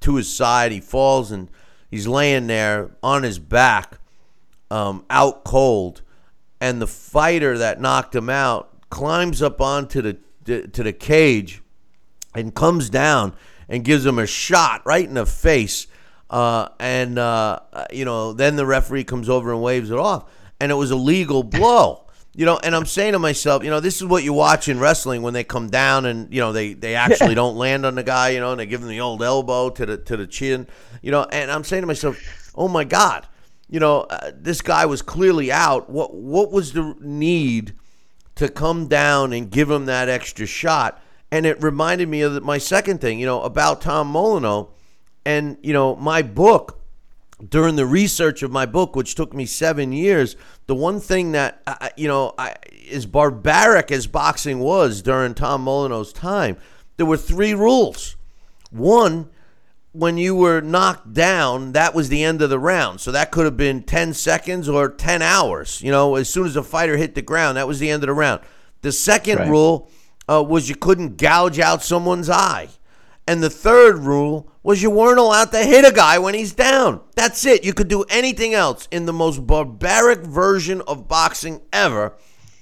[0.00, 0.72] to his side.
[0.72, 1.50] He falls and
[1.90, 3.98] he's laying there on his back,
[4.70, 6.02] um, out cold
[6.60, 11.62] and the fighter that knocked him out climbs up onto the to the cage
[12.34, 13.34] and comes down
[13.68, 15.86] and gives him a shot right in the face.
[16.28, 17.60] Uh, and uh,
[17.90, 20.24] you know, then the referee comes over and waves it off,
[20.60, 22.02] and it was a legal blow.
[22.34, 24.78] You know, and I'm saying to myself, you know, this is what you watch in
[24.78, 28.02] wrestling when they come down and you know they, they actually don't land on the
[28.02, 30.66] guy, you know, and they give him the old elbow to the to the chin,
[31.00, 33.26] you know, and I'm saying to myself, oh my god,
[33.68, 35.90] you know, uh, this guy was clearly out.
[35.90, 37.74] What what was the need
[38.36, 41.02] to come down and give him that extra shot?
[41.32, 44.70] And it reminded me of the, my second thing, you know, about Tom Molineaux,
[45.24, 46.82] and you know, my book.
[47.46, 50.36] During the research of my book, which took me seven years,
[50.68, 52.54] the one thing that uh, you know, I,
[52.90, 56.56] as barbaric as boxing was during Tom Molineaux's time,
[56.96, 58.16] there were three rules.
[58.70, 59.28] One,
[59.98, 63.00] when you were knocked down, that was the end of the round.
[63.00, 65.80] So that could have been 10 seconds or 10 hours.
[65.82, 68.08] You know, as soon as a fighter hit the ground, that was the end of
[68.08, 68.40] the round.
[68.82, 69.48] The second Right.
[69.48, 69.90] rule
[70.28, 72.68] uh, was you couldn't gouge out someone's eye.
[73.28, 77.00] And the third rule was you weren't allowed to hit a guy when he's down.
[77.14, 77.64] That's it.
[77.64, 82.12] You could do anything else in the most barbaric version of boxing ever.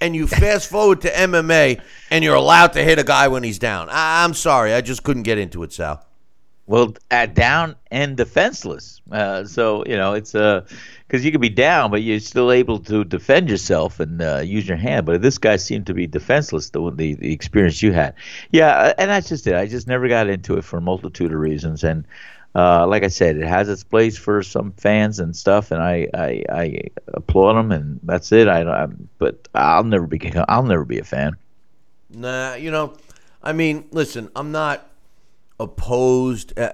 [0.01, 1.81] And you fast forward to MMA
[2.11, 3.89] and you're allowed to hit a guy when he's down.
[3.91, 4.73] I- I'm sorry.
[4.75, 6.05] I just couldn't get into it, Sal.
[6.67, 9.03] Well, at down and defenseless.
[9.11, 13.05] Uh, so you know it's because you could be down, but you're still able to
[13.05, 15.05] defend yourself and uh, use your hand.
[15.05, 16.71] But this guy seemed to be defenseless.
[16.71, 18.15] The, the the experience you had,
[18.51, 19.55] yeah, uh, and that's just it.
[19.55, 21.85] I just never got into it for a multitude of reasons.
[21.85, 22.07] And
[22.55, 26.09] uh, like I said, it has its place for some fans and stuff, and I
[26.15, 28.49] I, I applaud them, and that's it.
[28.49, 28.87] I, I
[29.19, 31.37] but I'll never be I'll never be a fan.
[32.09, 32.95] Nah, you know,
[33.43, 34.89] I mean, listen, I'm not
[35.61, 36.59] opposed.
[36.59, 36.71] Uh,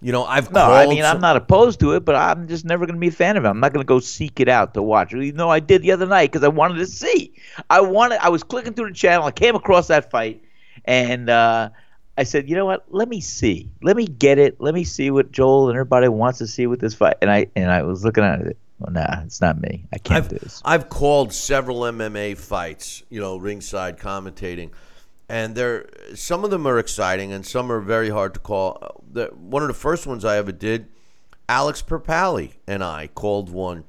[0.00, 2.64] you know, I've No, I mean some- I'm not opposed to it, but I'm just
[2.64, 3.48] never going to be a fan of it.
[3.48, 5.12] I'm not going to go seek it out to watch.
[5.12, 7.32] You know, I did the other night because I wanted to see.
[7.70, 8.18] I wanted.
[8.22, 9.26] I was clicking through the channel.
[9.26, 10.42] I came across that fight,
[10.84, 11.70] and uh,
[12.18, 12.84] I said, you know what?
[12.90, 13.70] Let me see.
[13.82, 14.60] Let me get it.
[14.60, 17.16] Let me see what Joel and everybody wants to see with this fight.
[17.22, 18.58] And I and I was looking at it.
[18.78, 19.84] Well, nah, it's not me.
[19.92, 20.62] I can't do I've, this.
[20.64, 24.70] I've called several MMA fights, you know, ringside commentating,
[25.28, 28.78] and they're some of them are exciting and some are very hard to call.
[28.82, 30.88] Uh, The, one of the first ones I ever did,
[31.48, 33.84] Alex Perpali and I called one,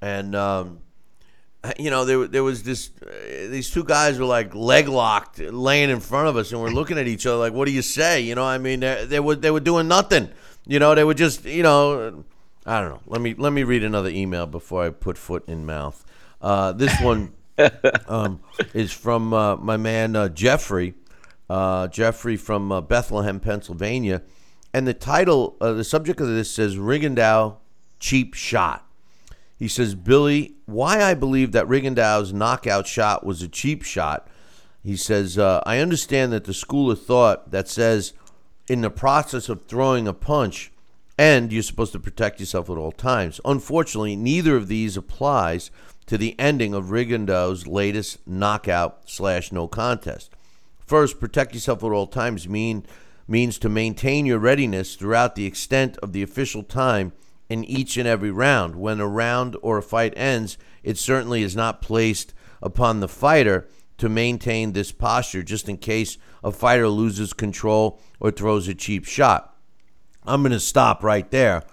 [0.00, 0.80] and um,
[1.78, 5.90] you know there there was this uh, these two guys were like leg locked, laying
[5.90, 8.20] in front of us, and we're looking at each other like, "What do you say?"
[8.20, 10.30] You know, I mean, they, they were they were doing nothing.
[10.66, 12.24] You know, they were just you know.
[12.66, 13.00] I don't know.
[13.06, 16.04] Let me let me read another email before I put foot in mouth.
[16.40, 17.32] Uh, this one
[18.08, 18.40] um,
[18.74, 20.94] is from uh, my man uh, Jeffrey.
[21.48, 24.22] Uh, Jeffrey from uh, Bethlehem, Pennsylvania,
[24.72, 27.56] and the title, uh, the subject of this says Rigondeaux
[27.98, 28.86] cheap shot.
[29.58, 34.28] He says, Billy, why I believe that Rigondeaux's knockout shot was a cheap shot.
[34.82, 38.14] He says, uh, I understand that the school of thought that says
[38.68, 40.72] in the process of throwing a punch,
[41.20, 43.42] and you're supposed to protect yourself at all times.
[43.44, 45.70] Unfortunately, neither of these applies
[46.06, 50.30] to the ending of Rigondeaux's latest knockout slash no contest.
[50.78, 52.86] First, protect yourself at all times mean
[53.28, 57.12] means to maintain your readiness throughout the extent of the official time
[57.50, 58.76] in each and every round.
[58.76, 62.32] When a round or a fight ends, it certainly is not placed
[62.62, 63.68] upon the fighter
[63.98, 69.04] to maintain this posture just in case a fighter loses control or throws a cheap
[69.04, 69.54] shot.
[70.24, 71.64] I'm going to stop right there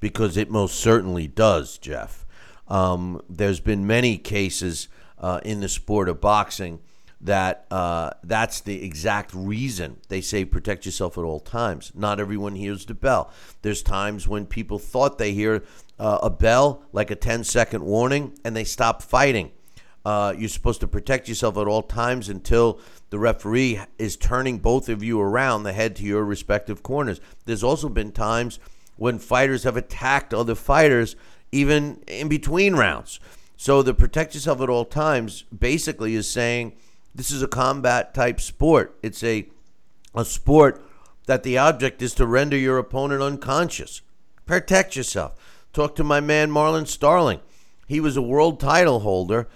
[0.00, 2.24] because it most certainly does, Jeff.
[2.68, 4.88] Um, there's been many cases
[5.18, 6.80] uh, in the sport of boxing
[7.20, 11.90] that uh, that's the exact reason they say protect yourself at all times.
[11.94, 13.32] Not everyone hears the bell.
[13.62, 15.64] There's times when people thought they hear
[15.98, 19.50] uh, a bell, like a 10 second warning, and they stop fighting.
[20.08, 22.80] Uh, you're supposed to protect yourself at all times until
[23.10, 27.20] the referee is turning both of you around the head to your respective corners.
[27.44, 28.58] There's also been times
[28.96, 31.14] when fighters have attacked other fighters,
[31.52, 33.20] even in between rounds.
[33.58, 36.72] So the protect yourself at all times basically is saying
[37.14, 38.98] this is a combat type sport.
[39.02, 39.46] It's a
[40.14, 40.82] a sport
[41.26, 44.00] that the object is to render your opponent unconscious.
[44.46, 45.34] Protect yourself.
[45.74, 47.40] Talk to my man Marlon Starling.
[47.86, 49.48] He was a world title holder,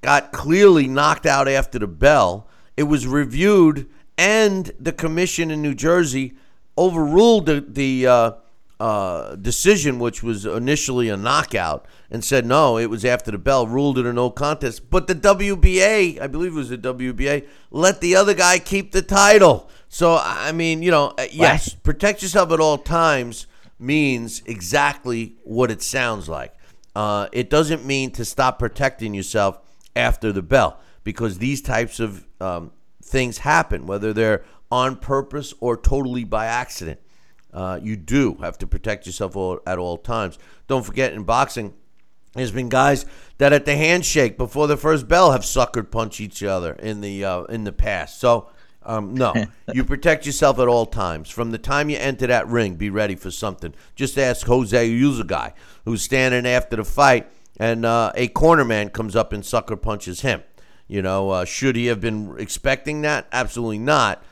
[0.00, 2.48] got clearly knocked out after the bell.
[2.76, 6.34] It was reviewed, and the commission in New Jersey
[6.78, 8.32] overruled the, the uh,
[8.80, 13.66] uh, decision, which was initially a knockout, and said no, it was after the bell,
[13.66, 14.88] ruled it a no contest.
[14.88, 19.02] But the WBA, I believe it was the WBA, let the other guy keep the
[19.02, 19.68] title.
[19.88, 23.46] So, I mean, you know, uh, yes, protect yourself at all times
[23.78, 26.54] means exactly what it sounds like.
[26.94, 29.58] Uh, it doesn't mean to stop protecting yourself
[29.96, 32.72] after the bell because these types of um,
[33.02, 37.00] things happen, whether they're on purpose or totally by accident.
[37.52, 40.38] Uh, you do have to protect yourself all, at all times.
[40.68, 41.74] Don't forget, in boxing,
[42.34, 43.04] there's been guys
[43.38, 47.24] that at the handshake before the first bell have suckered punch each other in the
[47.24, 48.20] uh, in the past.
[48.20, 48.50] So
[48.84, 49.34] um, no,
[49.74, 51.28] you protect yourself at all times.
[51.28, 53.74] From the time you enter that ring, be ready for something.
[53.96, 55.52] Just ask Jose Uzagai,
[55.84, 57.28] who's standing after the fight,
[57.60, 60.42] and uh, a corner man comes up and sucker punches him.
[60.88, 63.28] You know, uh, should he have been expecting that?
[63.30, 64.24] Absolutely not.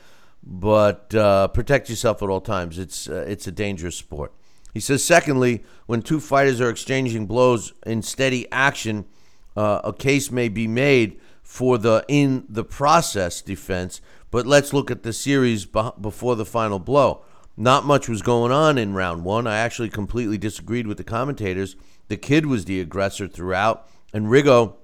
[0.43, 2.79] But uh, protect yourself at all times.
[2.79, 4.33] It's uh, it's a dangerous sport.
[4.73, 9.05] He says, secondly, when two fighters are exchanging blows in steady action,
[9.55, 14.01] uh, a case may be made for the in the process defense.
[14.31, 17.23] But let's look at the series before the final blow.
[17.57, 19.45] not much was going on in round one.
[19.45, 21.75] I actually completely disagreed with the commentators.
[22.09, 24.75] The kid was the aggressor throughout, and Rigo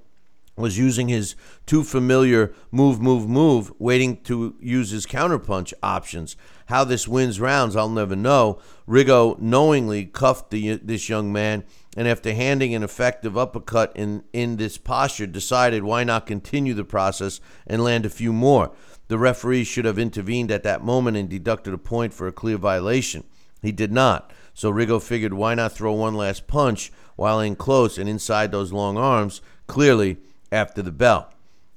[0.58, 1.36] was using his
[1.66, 6.38] too familiar move, move, move, waiting to use his counterpunch options.
[6.68, 8.60] How this wins rounds, I'll never know.
[8.88, 11.66] Rigo knowingly cuffed the, this young man,
[11.98, 16.86] and after handing an effective uppercut in, in this posture, decided why not continue the
[16.86, 18.72] process and land a few more.
[19.08, 22.58] The referee should have intervened at that moment and deducted a point for a clear
[22.58, 23.24] violation.
[23.62, 24.32] He did not.
[24.56, 28.74] So Rigo figured why not throw one last punch while in close and inside those
[28.74, 30.18] long arms, clearly
[30.52, 31.32] after the bell.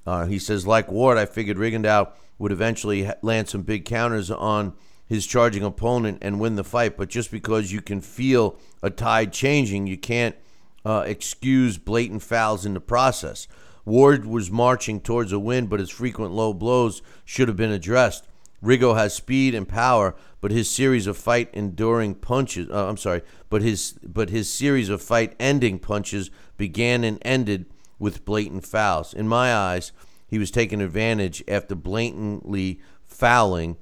[0.06, 4.72] Uh, he says, like Ward, I figured Rigondeaux would eventually land some big counters on
[5.04, 6.96] his charging opponent and win the fight.
[6.96, 10.36] But just because you can feel a tide changing, you can't
[10.84, 13.48] uh, excuse blatant fouls in the process.
[13.84, 18.28] Ward was marching towards a win, but his frequent low blows should have been addressed.
[18.62, 23.22] Rigo has speed and power, but his series of fight enduring punches uh, I'm sorry,
[23.48, 27.66] but his but his series of fight ending punches began and ended
[27.98, 29.14] with blatant fouls.
[29.14, 29.92] In my eyes,
[30.26, 33.76] he was taking advantage after blatantly fouling.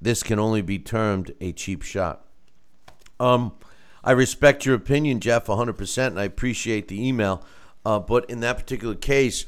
[0.00, 2.24] This can only be termed a cheap shot.
[3.20, 3.52] Um,
[4.02, 7.44] I respect your opinion, Jeff, 100%, and I appreciate the email.
[7.84, 9.46] Uh, but in that particular case,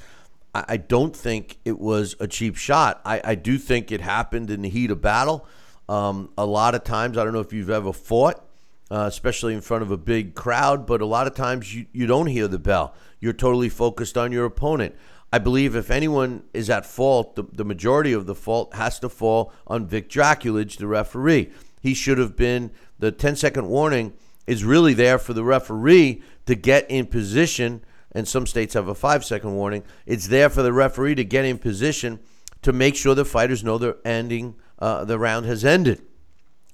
[0.54, 3.00] I, don't think it was a cheap shot.
[3.04, 5.46] I, I, do think it happened in the heat of battle.
[5.88, 8.44] Um, a lot of times, I don't know if you've ever fought,
[8.90, 12.06] uh, especially in front of a big crowd, but a lot of times you, you
[12.06, 12.94] don't hear the bell.
[13.20, 14.94] You're totally focused on your opponent.
[15.32, 19.08] I believe if anyone is at fault, the, the majority of the fault has to
[19.08, 21.50] fall on Vic Drakulich, the referee.
[21.80, 22.70] He should have been,
[23.00, 24.12] the 10 second warning
[24.46, 27.82] is really there for the referee to get in position,
[28.14, 29.82] and some states have a five second warning.
[30.06, 32.20] It's there for the referee to get in position
[32.62, 36.00] to make sure the fighters know the ending, uh, the round has ended.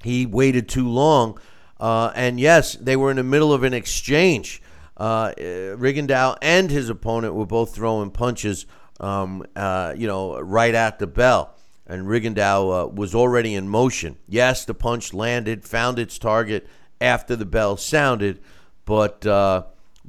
[0.02, 1.38] He waited too long
[1.80, 4.62] uh, and yes, they were in the middle of an exchange.
[4.96, 8.66] Uh, Rigondeaux and his opponent were both throwing punches,
[9.00, 11.56] um, uh, you know, right at the bell.
[11.86, 14.18] And Rigondeaux uh, was already in motion.
[14.28, 16.68] Yes, the punch landed, found its target
[17.00, 18.40] after the bell sounded,
[18.84, 19.62] but uh,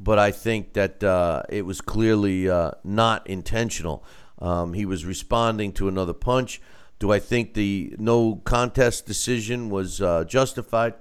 [0.04, 4.04] but I think that uh, it was clearly uh, not intentional.
[4.40, 6.60] Um, he was responding to another punch.
[6.98, 10.96] Do I think the no contest decision was uh, justified?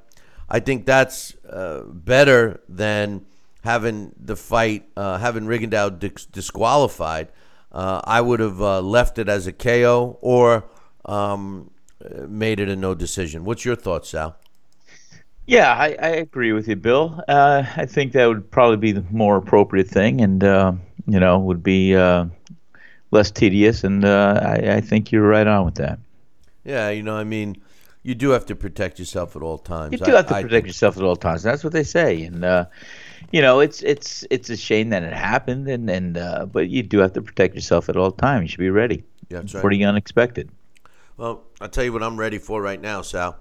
[0.49, 3.25] I think that's uh, better than
[3.65, 7.29] having the fight, uh, having Rigondeaux dis- disqualified.
[7.73, 10.65] Uh, I would have left it as a KO or
[11.05, 11.71] um,
[12.29, 13.45] made it a no decision.
[13.45, 14.37] What's your thoughts, Sal?
[15.51, 17.23] Yeah, I, I agree with you, Bill.
[17.27, 20.73] Uh, I think that would probably be the more appropriate thing, and uh,
[21.07, 21.97] you know, would be
[23.11, 23.83] less tedious.
[23.83, 25.99] And I, I think you're right on with that.
[26.65, 27.57] Yeah, you know, I mean
[28.03, 29.93] you do have to protect yourself at all times.
[29.93, 31.43] You do have to I protect yourself at all times.
[31.43, 32.65] That's what they say, and uh,
[33.31, 36.83] you know it's it's it's a shame that it happened, and and uh, but you
[36.83, 38.43] do have to protect yourself at all times.
[38.43, 39.05] You should be ready.
[39.29, 39.61] Yeah, that's right.
[39.61, 40.51] Pretty unexpected.
[41.17, 43.37] Well, I'll tell you what I'm ready for right now, Sal.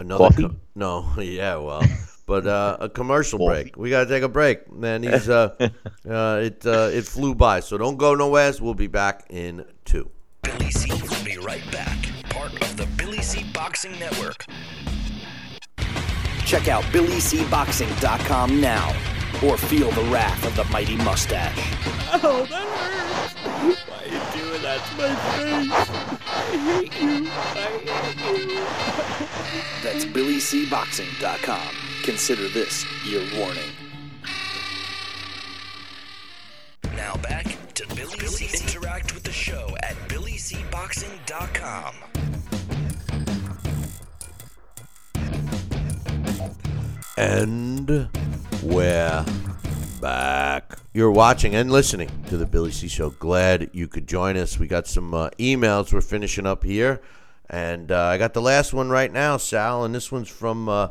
[0.00, 0.42] Another Coffee?
[0.44, 1.82] Co- no, yeah, well,
[2.26, 3.62] but uh, a commercial Coffee.
[3.64, 3.76] break.
[3.76, 5.02] We got to take a break, man.
[5.02, 5.54] He's uh,
[6.08, 8.52] uh, it uh, it flew by, so don't go nowhere.
[8.60, 10.10] We'll be back in two.
[10.42, 11.96] Billy C will be right back
[12.30, 14.44] part of the Billy C Boxing Network.
[16.46, 18.88] Check out BillyCBoxing.com now
[19.44, 21.58] or feel the wrath of the mighty mustache.
[22.22, 23.34] Oh, that hurts.
[23.86, 25.14] Why are you doing that to my
[26.14, 26.17] face?
[26.58, 27.28] I hate you.
[27.30, 28.64] I hate you.
[29.84, 31.74] That's BillyCBoxing.com.
[32.02, 33.70] Consider this your warning.
[36.96, 38.46] Now back to Billy C.
[38.60, 41.94] Interact with the show at BillyCBoxing.com.
[47.16, 48.08] And
[48.64, 49.24] we're
[50.00, 50.87] back.
[50.98, 53.10] You're watching and listening to the Billy C Show.
[53.10, 54.58] Glad you could join us.
[54.58, 57.00] We got some uh, emails we're finishing up here.
[57.48, 60.88] And uh, I got the last one right now, Sal, and this one's from uh,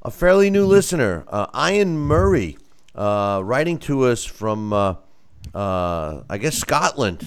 [0.00, 2.56] a fairly new listener, uh, Ian Murray,
[2.94, 4.94] uh, writing to us from, uh,
[5.52, 7.26] I guess, Scotland.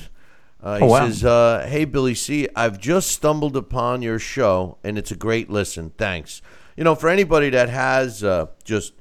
[0.64, 1.06] Uh, he oh, wow.
[1.06, 5.50] says, uh, "Hey Billy C, I've just stumbled upon your show, and it's a great
[5.50, 5.92] listen.
[5.98, 6.42] Thanks
[6.76, 8.94] you know, for anybody that has uh, just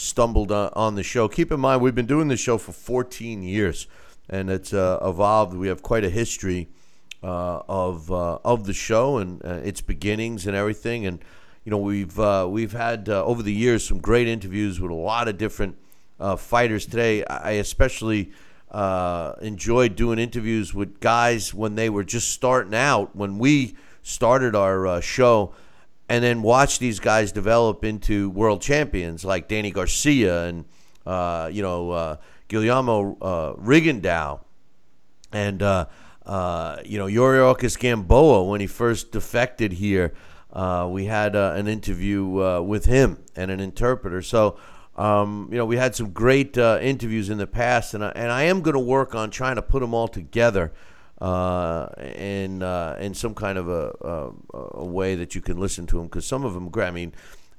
[0.00, 3.86] stumbled on the show, keep in mind we've been doing this show for 14 years,
[4.28, 5.54] and it's uh, evolved.
[5.54, 6.68] We have quite a history
[7.22, 11.04] uh, of uh, of the show and uh, its beginnings and everything.
[11.04, 11.22] And
[11.64, 15.28] you know, we've uh, we've had over the years some great interviews with a lot
[15.28, 15.76] of different
[16.38, 16.86] fighters.
[16.86, 18.32] Today, I especially.
[18.72, 23.14] enjoyed doing interviews with guys when they were just starting out.
[23.14, 25.52] When we started our show,
[26.10, 30.64] and then watch these guys develop into world champions like Danny Garcia and
[31.06, 32.16] uh, you know uh,
[32.48, 34.40] Guillermo uh, Rigondeaux
[35.32, 35.86] and uh,
[36.26, 40.12] uh, you know Yuriorkis Gamboa when he first defected here.
[40.52, 42.24] Uh, we had uh, an interview
[42.60, 44.20] with him and an interpreter.
[44.20, 44.58] So
[44.96, 48.42] um, you know we had some great interviews in the past, and I, and I
[48.42, 50.72] am going to work on trying to put them all together.
[51.20, 51.86] Uh,
[52.16, 54.32] in uh, in some kind of a, a,
[54.78, 56.70] a way that you can listen to them because some of them.
[56.80, 57.12] I mean,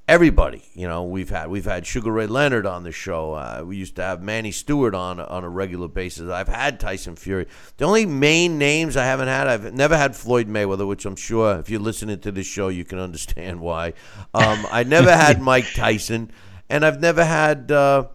[0.08, 0.64] everybody.
[0.74, 3.34] You know, we've had we've had Sugar Ray Leonard on the show.
[3.34, 6.30] Uh, we used to have Manny Steward on on a regular basis.
[6.30, 7.46] I've had Tyson Fury.
[7.78, 11.60] The only main names I haven't had, I've never had Floyd Mayweather, which I'm sure
[11.60, 13.94] if you're listening to this show, you can understand why.
[14.34, 16.32] Um, I never had Mike Tyson,
[16.70, 17.72] and I've never had.
[17.72, 18.08] Uh, uh,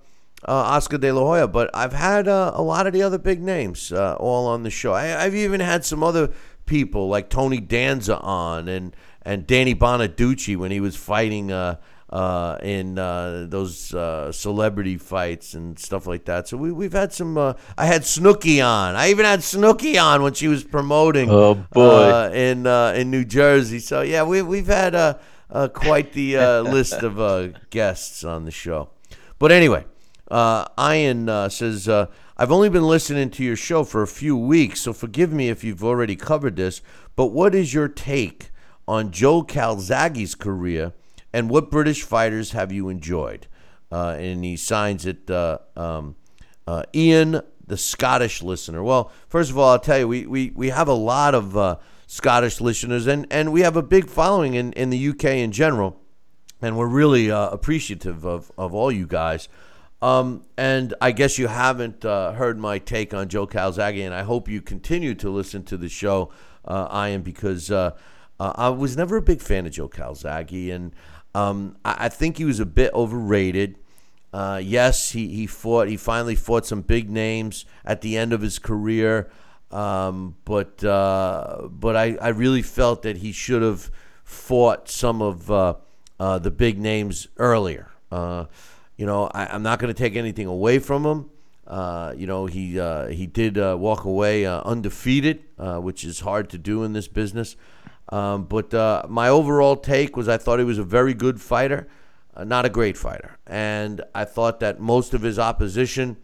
[0.53, 3.93] Oscar De La Hoya, but I've had uh, a lot of the other big names
[3.93, 4.93] uh, all on the show.
[4.93, 6.31] I, I've even had some other
[6.67, 11.77] people like Tony Danza on, and and Danny Bonaducci when he was fighting uh,
[12.11, 16.47] uh, in uh, those uh, celebrity fights and stuff like that.
[16.47, 17.37] So we, we've had some.
[17.37, 18.95] Uh, I had Snooki on.
[18.95, 21.29] I even had Snooki on when she was promoting.
[21.31, 21.83] Oh, boy.
[21.83, 23.81] uh, in uh, in New Jersey.
[23.81, 25.19] So yeah, we we've had uh,
[25.51, 28.91] uh, quite the uh, list of uh, guests on the show.
[29.39, 29.85] But anyway,
[30.31, 34.37] uh, Ian uh, says, uh, I've only been listening to your show for a few
[34.37, 36.83] weeks, so forgive me if you've already covered this,
[37.15, 38.51] but what is your take
[38.89, 40.93] on Joe Calzaghe's career
[41.33, 43.47] and what British fighters have you enjoyed?
[43.91, 46.17] Uh, and he signs it uh, um,
[46.67, 48.83] uh, Ian, the Scottish listener.
[48.83, 52.61] Well, first of all, I'll tell you, we, we, we have a lot of Scottish
[52.61, 56.01] listeners, and, and we have a big following in, in the UK in general,
[56.61, 59.49] and we're really appreciative of, of all you guys.
[60.03, 64.23] Um, and I guess you haven't uh, heard my take on Joe Calzaghe, and I
[64.23, 66.31] hope you continue to listen to the show,
[66.65, 67.93] uh, Ian, because uh,
[68.39, 70.95] uh, I was never a big fan of Joe Calzaghe, and
[71.35, 73.77] um, I, I think he was a bit overrated.
[74.35, 75.89] Uh, yes, he, he fought.
[75.89, 79.31] He finally fought some big names at the end of his career,
[79.71, 83.91] um, but uh, but I, I really felt that he should have
[84.25, 87.93] fought some of the big names earlier.
[88.97, 91.31] You know, I, I'm not going to take anything away from him.
[91.67, 96.21] Uh, you know, he uh, he did uh, walk away uh, undefeated, uh, which is
[96.21, 97.57] hard to do in this business.
[98.09, 101.89] Um, but uh, my overall take was I thought he was a very good fighter,
[102.39, 106.17] not a great fighter, and I thought that most of his opposition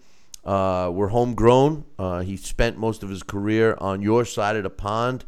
[0.44, 1.84] were homegrown.
[2.24, 5.24] He spent most of his career on your side of the pond,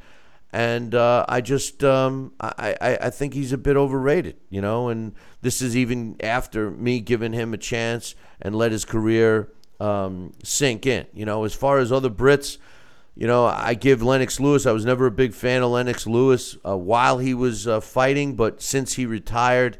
[0.54, 4.88] and uh, I just um, I, I I think he's a bit overrated, you know.
[4.88, 5.12] And
[5.42, 9.48] this is even after me giving him a chance and let his career
[9.80, 11.06] um, sink in.
[11.12, 12.58] You know, as far as other Brits,
[13.16, 14.64] you know, I give Lennox Lewis.
[14.64, 18.36] I was never a big fan of Lennox Lewis uh, while he was uh, fighting,
[18.36, 19.76] but since he retired,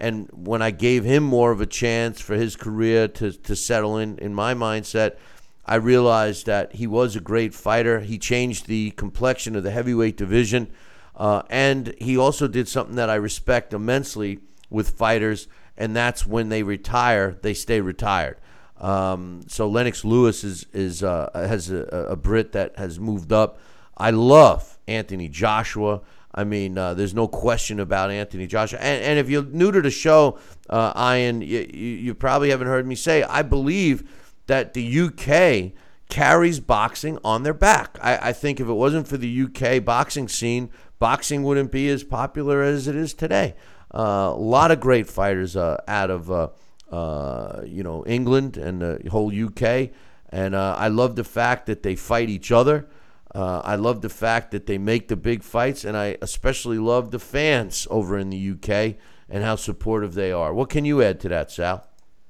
[0.00, 3.96] and when I gave him more of a chance for his career to, to settle
[3.96, 5.18] in, in my mindset,
[5.66, 8.00] I realized that he was a great fighter.
[8.00, 10.70] He changed the complexion of the heavyweight division,
[11.16, 14.38] uh, and he also did something that I respect immensely
[14.70, 18.38] with fighters, and that's when they retire, they stay retired.
[18.78, 23.58] Um, so Lennox Lewis is is uh, has a, a Brit that has moved up.
[23.96, 26.02] I love Anthony Joshua.
[26.34, 28.78] I mean, uh, there's no question about Anthony Joshua.
[28.80, 30.38] And, and if you're new to the show,
[30.68, 34.04] uh, Ian, you, you probably haven't heard me say I believe
[34.46, 35.72] that the UK
[36.08, 37.98] carries boxing on their back.
[38.00, 42.04] I, I think if it wasn't for the UK boxing scene, boxing wouldn't be as
[42.04, 43.54] popular as it is today.
[43.94, 46.48] Uh, a lot of great fighters uh, out of uh,
[46.90, 49.90] uh, you know England and the whole UK,
[50.30, 52.88] and uh, I love the fact that they fight each other.
[53.34, 57.10] Uh, I love the fact that they make the big fights, and I especially love
[57.10, 58.96] the fans over in the UK
[59.28, 60.54] and how supportive they are.
[60.54, 61.86] What can you add to that, Sal?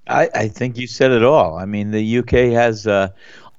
[0.06, 1.56] I, I think you said it all.
[1.58, 3.08] I mean, the UK has uh,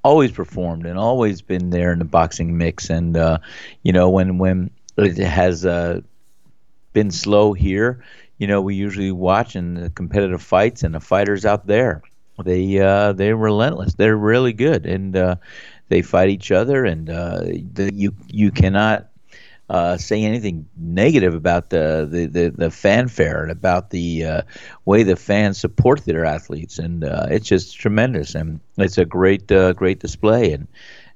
[0.03, 3.40] always performed and always been there in the boxing mix, and uh,
[3.84, 6.02] you know when when it has uh,
[6.94, 8.03] been slow here,
[8.38, 12.02] you know we usually watch in the competitive fights and the fighters out there.
[12.44, 13.95] They uh, they're relentless.
[13.95, 15.36] They're really good, and uh,
[15.90, 17.40] they fight each other, and uh,
[17.74, 19.10] the, you you cannot
[19.69, 24.41] uh, say anything negative about the, the, the, the fanfare and about the uh,
[24.85, 29.52] way the fans support their athletes, and uh, it's just tremendous, and it's a great
[29.52, 30.68] uh, great display, and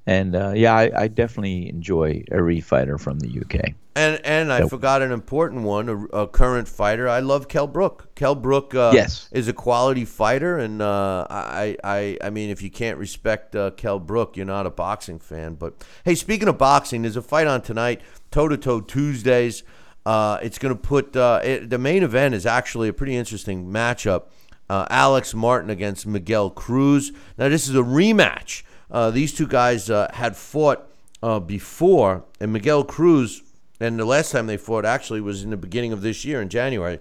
[0.06, 3.74] and uh, yeah, I, I definitely enjoy every fighter from the UK.
[3.94, 7.08] And and I forgot an important one, a, a current fighter.
[7.08, 8.08] I love Kell Brook.
[8.14, 9.28] Kell Brook uh, Yes.
[9.32, 13.70] is a quality fighter, and uh, I, I I mean, if you can't respect uh,
[13.72, 15.56] Kell Brook, you're not a boxing fan.
[15.56, 15.74] But
[16.06, 18.00] hey, speaking of boxing, there's a fight on tonight,
[18.30, 19.62] toe to toe Tuesdays.
[20.06, 23.66] Uh, it's going to put uh, it, the main event is actually a pretty interesting
[23.66, 24.22] matchup.
[24.70, 27.12] Uh, Alex Martin against Miguel Cruz.
[27.36, 28.62] Now this is a rematch.
[28.90, 30.88] Uh, these two guys uh, had fought
[31.22, 33.42] uh, before, and Miguel Cruz.
[33.82, 36.48] And the last time they fought actually was in the beginning of this year in
[36.48, 37.00] January,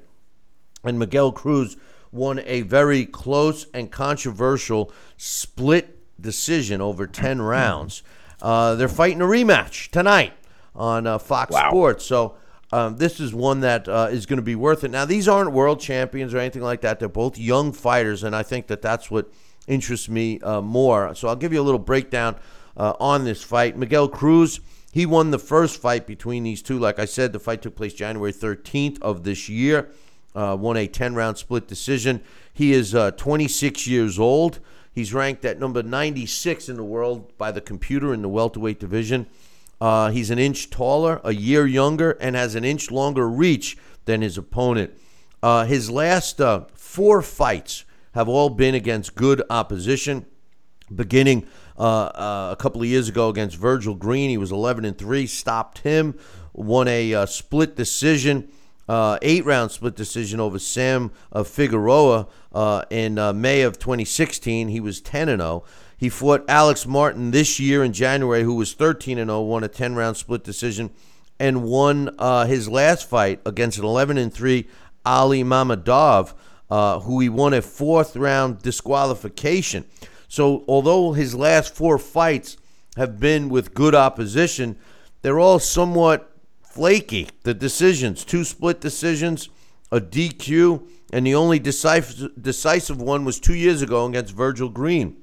[0.83, 1.77] and Miguel Cruz
[2.11, 8.03] won a very close and controversial split decision over ten rounds.
[8.41, 10.33] Uh, they're fighting a rematch tonight
[10.75, 12.05] on uh, Fox Sports.
[12.05, 12.35] So
[12.73, 14.89] um, this is one that uh, is going to be worth it.
[14.91, 16.99] Now, these aren't world champions or anything like that.
[16.99, 19.31] They're both young fighters, and I think that that's what
[19.67, 21.13] interests me uh, more.
[21.13, 22.37] So I'll give you a little breakdown
[22.77, 23.77] uh, on this fight.
[23.77, 26.77] Miguel Cruz, he won the first fight between these two.
[26.77, 29.89] Like I said, the fight took place January 13th of this year.
[30.35, 32.21] Uh, won a 10 round split decision.
[32.53, 34.59] He is uh, 26 years old.
[34.93, 39.27] He's ranked at number 96 in the world by the computer in the welterweight division.
[39.79, 44.21] Uh, he's an inch taller, a year younger, and has an inch longer reach than
[44.21, 44.93] his opponent.
[45.41, 50.25] Uh, his last uh, four fights have all been against good opposition.
[50.93, 51.47] Beginning
[51.81, 55.25] uh, uh, a couple of years ago against Virgil Green, he was 11 and three,
[55.25, 56.17] stopped him,
[56.53, 58.49] won a uh, split decision
[58.91, 64.67] uh, eight round split decision over Sam uh, Figueroa uh, in uh, May of 2016.
[64.67, 65.63] He was 10 and 0.
[65.97, 69.69] He fought Alex Martin this year in January, who was 13 and 0, won a
[69.69, 70.89] 10 round split decision,
[71.39, 72.09] and won
[72.47, 74.67] his last fight against an 11 and 3
[75.05, 76.33] Ali Mamadov,
[77.03, 79.85] who he won a fourth round disqualification.
[80.31, 82.55] So, although his last four fights
[82.95, 84.77] have been with good opposition,
[85.23, 87.27] they're all somewhat flaky.
[87.43, 89.49] The decisions, two split decisions,
[89.91, 95.17] a DQ, and the only decisive, decisive one was two years ago against Virgil Green.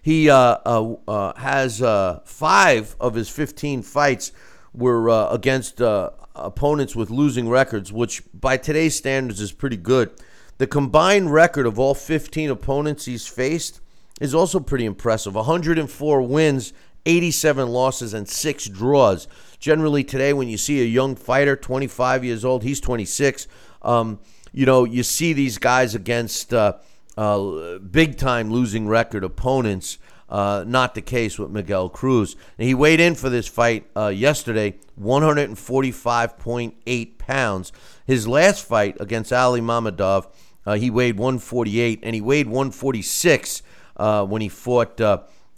[0.00, 4.32] He uh, uh, uh, has uh, five of his 15 fights
[4.72, 10.12] were uh, against uh, opponents with losing records, which by today's standards is pretty good.
[10.56, 13.82] The combined record of all 15 opponents he's faced
[14.20, 16.72] is also pretty impressive 104 wins,
[17.06, 19.26] 87 losses, and six draws
[19.64, 23.48] generally today when you see a young fighter, 25 years old, he's 26.
[23.80, 24.18] Um,
[24.52, 26.74] you know, you see these guys against uh,
[27.16, 29.96] uh, big time losing record opponents.
[30.28, 32.36] Uh, not the case with Miguel Cruz.
[32.58, 37.72] And he weighed in for this fight uh, yesterday, 145.8 pounds.
[38.06, 40.26] His last fight against Ali Mamadov,
[40.66, 43.62] uh, he weighed 148, and he weighed 146
[43.96, 45.00] uh, when he fought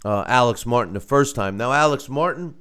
[0.05, 1.57] Alex Martin the first time.
[1.57, 2.55] Now, Alex Martin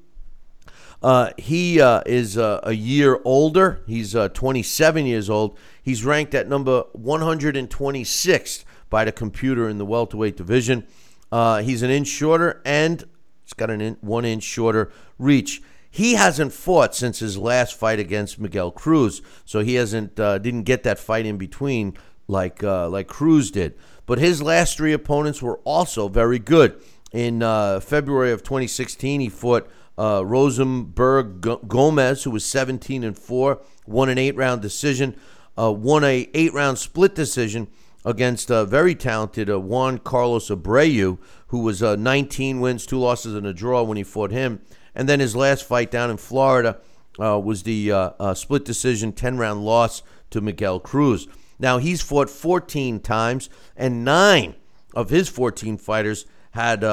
[1.03, 3.83] uh, he uh, is uh, a year older.
[3.87, 5.59] He's uh, 27 years old.
[5.83, 10.87] He's ranked at number 126th by the computer in the welterweight division.
[11.31, 13.05] Uh, he's an inch shorter and
[13.45, 15.63] he's got an in, one inch shorter reach.
[15.91, 20.65] He hasn't fought since his last fight against Miguel Cruz, so he hasn't uh, didn't
[20.65, 21.97] get that fight in between
[22.29, 23.79] like like Cruz did.
[24.07, 26.81] But his last three opponents were also very good.
[27.13, 27.41] In
[27.81, 29.69] February of 2016, he fought
[29.99, 35.17] uh, Rosenberg Gomez, who was 17 and four, won an eight-round decision,
[35.59, 37.69] uh, won a eight-round split decision
[38.05, 41.19] against a very talented uh, Juan Carlos Abreu,
[41.49, 44.61] who was uh, 19 wins, two losses, and a draw when he fought him.
[44.95, 46.79] And then his last fight down in Florida
[47.19, 51.27] uh, was the uh, uh, split decision 10-round loss to Miguel Cruz.
[51.59, 54.55] Now he's fought 14 times, and nine
[54.95, 56.85] of his 14 fighters had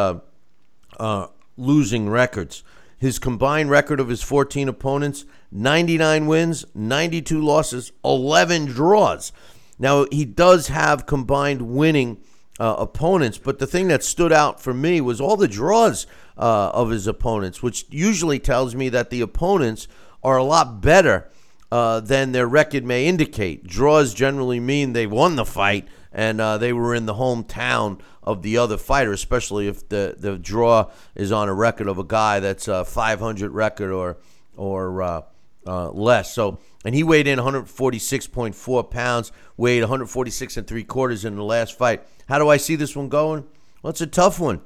[1.58, 2.64] losing records.
[2.98, 9.32] His combined record of his 14 opponents 99 wins, 92 losses, 11 draws.
[9.78, 12.22] Now, he does have combined winning
[12.60, 16.08] uh, opponents, but the thing that stood out for me was all the draws
[16.38, 19.88] uh, of his opponents, which usually tells me that the opponents
[20.24, 21.30] are a lot better
[21.74, 23.66] uh, than their record may indicate.
[23.66, 28.44] Draws generally mean they won the fight and uh, they were in the hometown of
[28.44, 32.40] the other fighter, especially if the, the draw is on a record of a guy
[32.40, 34.18] that's a 500 record or
[34.56, 35.22] or uh,
[35.66, 36.32] uh, less.
[36.32, 41.76] So, and he weighed in 146.4 pounds, weighed 146 and three quarters in the last
[41.76, 42.04] fight.
[42.30, 43.48] How do I see this one going?
[43.82, 44.62] Well, it's a tough one.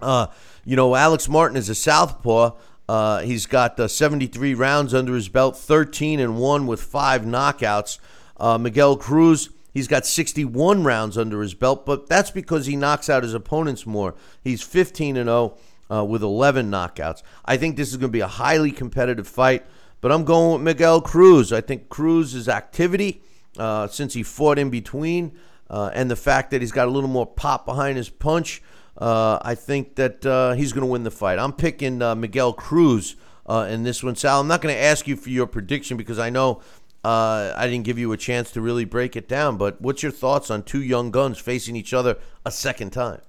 [0.00, 0.26] Uh,
[0.64, 2.56] you know, Alex Martin is a southpaw.
[2.88, 7.98] Uh, he's got uh, 73 rounds under his belt, 13 and one with five knockouts.
[8.36, 13.08] Uh, Miguel Cruz He's got 61 rounds under his belt, but that's because he knocks
[13.08, 14.14] out his opponents more.
[14.42, 15.56] He's 15 and 0
[15.90, 17.22] uh, with 11 knockouts.
[17.44, 19.64] I think this is going to be a highly competitive fight,
[20.00, 21.52] but I'm going with Miguel Cruz.
[21.52, 23.22] I think Cruz's activity
[23.56, 25.38] uh, since he fought in between
[25.70, 28.62] uh, and the fact that he's got a little more pop behind his punch,
[28.96, 31.38] uh, I think that uh, he's going to win the fight.
[31.38, 33.16] I'm picking uh, Miguel Cruz
[33.46, 34.40] uh, in this one, Sal.
[34.40, 36.60] I'm not going to ask you for your prediction because I know
[37.04, 39.56] uh, I didn't give you a chance to really break it down.
[39.56, 43.20] But what's your thoughts on two young guns facing each other a second time?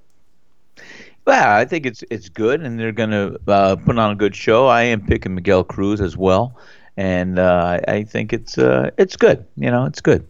[1.25, 3.39] Well, I think it's it's good, and they're going to
[3.85, 4.67] put on a good show.
[4.67, 6.57] I am picking Miguel Cruz as well,
[6.97, 9.45] and I think it's it's good.
[9.55, 10.27] You know, it's good.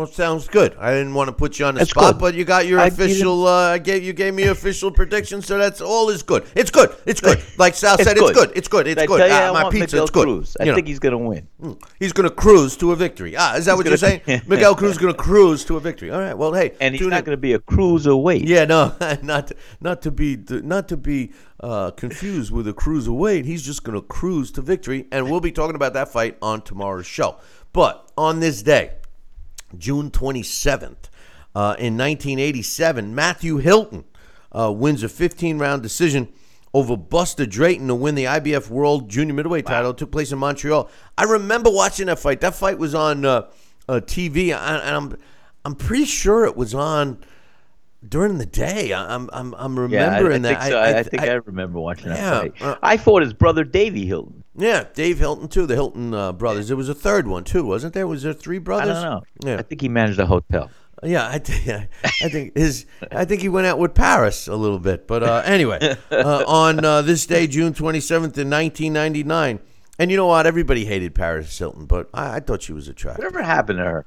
[0.00, 0.74] Well, sounds good.
[0.80, 2.86] I didn't want to put you on the that's spot, but you got your I,
[2.86, 3.46] official.
[3.46, 6.46] Uh, I uh, gave you gave me official prediction, so that's all is good.
[6.54, 6.96] It's good.
[7.04, 7.38] It's good.
[7.58, 8.30] Like Sal it's said, good.
[8.30, 8.52] it's good.
[8.56, 8.86] It's good.
[8.86, 9.30] It's good.
[9.30, 9.96] Ah, my pizza.
[9.96, 10.24] Miguel it's good.
[10.24, 10.56] Cruz.
[10.58, 10.88] I you think know.
[10.88, 11.48] he's gonna win.
[11.60, 11.72] Hmm.
[11.98, 13.36] He's gonna cruise to a victory.
[13.36, 14.22] Ah, is that he's what you're saying?
[14.46, 16.10] Miguel Cruz is gonna cruise to a victory.
[16.10, 16.32] All right.
[16.32, 17.24] Well, hey, and he's not in.
[17.26, 18.44] gonna be a cruiserweight.
[18.46, 19.52] Yeah, no, not
[19.82, 21.32] not to be not to be
[21.62, 23.44] uh, confused with a cruiserweight.
[23.44, 27.04] He's just gonna cruise to victory, and we'll be talking about that fight on tomorrow's
[27.04, 27.36] show.
[27.74, 28.92] But on this day
[29.76, 31.08] June 27th.
[31.52, 34.04] Uh, in 1987, Matthew Hilton
[34.52, 36.28] uh, wins a 15 round decision
[36.72, 39.74] over Buster Drayton to win the IBF World Junior Middleweight wow.
[39.74, 39.90] title.
[39.90, 40.88] It took place in Montreal.
[41.18, 42.40] I remember watching that fight.
[42.40, 43.48] That fight was on uh,
[43.88, 45.16] uh TV, and I'm
[45.64, 47.18] I'm pretty sure it was on
[48.08, 48.94] during the day.
[48.94, 50.60] I'm I'm, I'm remembering yeah, I, I that.
[50.60, 50.78] Think so.
[50.78, 52.78] I, I, I, think I, remember watching that yeah, fight.
[52.82, 54.39] I fought his brother Davy Hilton.
[54.56, 55.66] Yeah, Dave Hilton too.
[55.66, 56.68] The Hilton uh, brothers.
[56.68, 58.06] There was a third one too, wasn't there?
[58.06, 58.96] Was there three brothers?
[58.96, 59.22] I don't know.
[59.50, 59.58] Yeah.
[59.58, 60.70] I think he managed a hotel.
[61.02, 61.68] Uh, yeah, I, th-
[62.04, 62.86] I think his.
[63.12, 65.78] I think he went out with Paris a little bit, but uh, anyway,
[66.10, 69.60] uh, on uh, this day, June twenty seventh, in nineteen ninety nine,
[69.98, 70.46] and you know what?
[70.46, 73.24] Everybody hated Paris Hilton, but I, I thought she was attractive.
[73.24, 74.06] Whatever happened to her?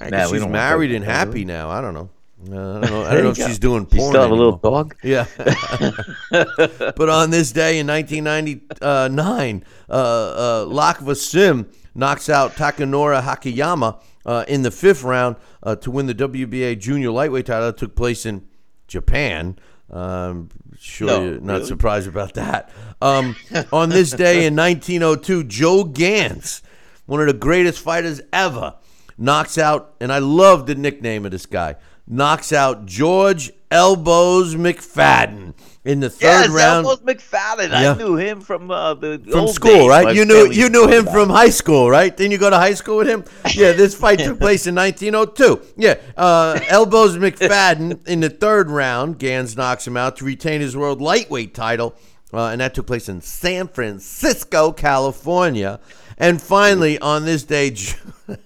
[0.00, 1.70] I she's married and happy now.
[1.70, 2.10] I don't know.
[2.40, 3.04] Uh, I don't know.
[3.04, 4.00] I don't know if she's doing porn.
[4.00, 4.96] You still have a little dog.
[5.02, 5.26] Yeah.
[6.30, 14.62] but on this day in 1999, uh, uh, Vasim knocks out Takanori Hakayama uh, in
[14.62, 17.66] the fifth round uh, to win the WBA junior lightweight title.
[17.66, 18.46] That took place in
[18.86, 19.58] Japan.
[19.90, 21.66] Um, sure, no, you're not really?
[21.66, 22.70] surprised about that.
[23.02, 23.34] Um,
[23.72, 26.62] on this day in 1902, Joe Gans,
[27.06, 28.76] one of the greatest fighters ever,
[29.16, 31.76] knocks out, and I love the nickname of this guy
[32.08, 35.54] knocks out George Elbows McFadden
[35.84, 36.86] in the third yes, round.
[36.86, 37.70] Elbows McFadden.
[37.70, 37.92] Yeah.
[37.92, 40.16] I knew him from uh, the from school, days, right?
[40.16, 42.14] You knew you knew him from high school, right?
[42.14, 43.24] Didn't you go to high school with him?
[43.54, 45.74] Yeah, this fight took place in 1902.
[45.76, 49.18] Yeah, uh, Elbows McFadden in the third round.
[49.18, 51.96] Gans knocks him out to retain his world lightweight title,
[52.32, 55.80] uh, and that took place in San Francisco, California.
[56.18, 57.74] And finally, on this day,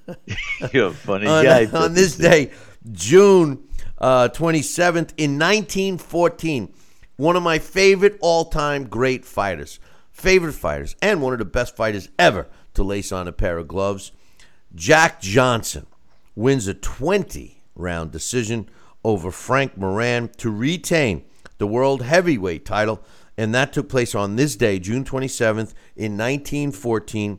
[0.72, 1.66] you're funny guy.
[1.66, 2.52] On this day.
[2.90, 3.64] June
[3.98, 6.72] uh, 27th in 1914.
[7.16, 9.78] One of my favorite all time great fighters,
[10.10, 13.68] favorite fighters, and one of the best fighters ever to lace on a pair of
[13.68, 14.12] gloves.
[14.74, 15.86] Jack Johnson
[16.34, 18.68] wins a 20 round decision
[19.04, 21.24] over Frank Moran to retain
[21.58, 23.02] the World Heavyweight title,
[23.36, 27.38] and that took place on this day, June 27th, in 1914,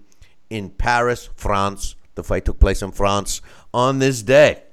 [0.49, 1.95] in Paris, France.
[2.15, 3.41] The fight took place in France
[3.73, 4.63] on this day.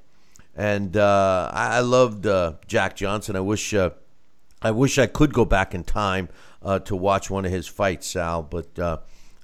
[0.60, 3.34] And uh, I, loved uh, Jack Johnson.
[3.34, 3.90] I wish uh,
[4.60, 6.28] I wish I could go back in time
[6.60, 8.98] uh, to watch one of his fights, Sal, but uh,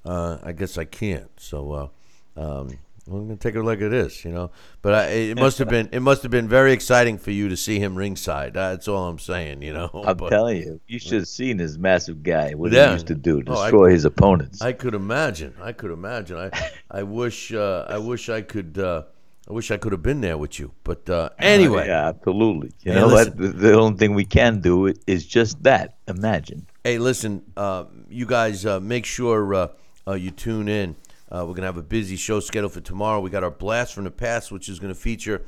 [0.04, 1.30] I guess I can't.
[1.38, 1.90] So.
[2.36, 2.78] Um,
[3.08, 4.50] I'm gonna take a look at this, you know.
[4.82, 7.56] But I, it must have been it must have been very exciting for you to
[7.56, 8.54] see him ringside.
[8.54, 9.88] That's all I'm saying, you know.
[10.04, 12.88] I'm but, telling you, you should have seen this massive guy what yeah.
[12.88, 14.60] he used to do, destroy oh, I, his opponents.
[14.60, 15.54] I could imagine.
[15.62, 16.36] I could imagine.
[16.36, 19.04] I I wish uh, I wish I could uh,
[19.48, 20.72] I wish I could have been there with you.
[20.82, 21.86] But uh, uh anyway.
[21.86, 22.72] Yeah, absolutely.
[22.80, 25.98] You hey, know, the only thing we can do is just that.
[26.08, 26.66] Imagine.
[26.82, 29.68] Hey, listen, uh, you guys uh, make sure uh,
[30.06, 30.96] uh, you tune in.
[31.30, 33.20] we're going to have a busy show scheduled for tomorrow.
[33.20, 35.44] We got our Blast from the Past, which is going to feature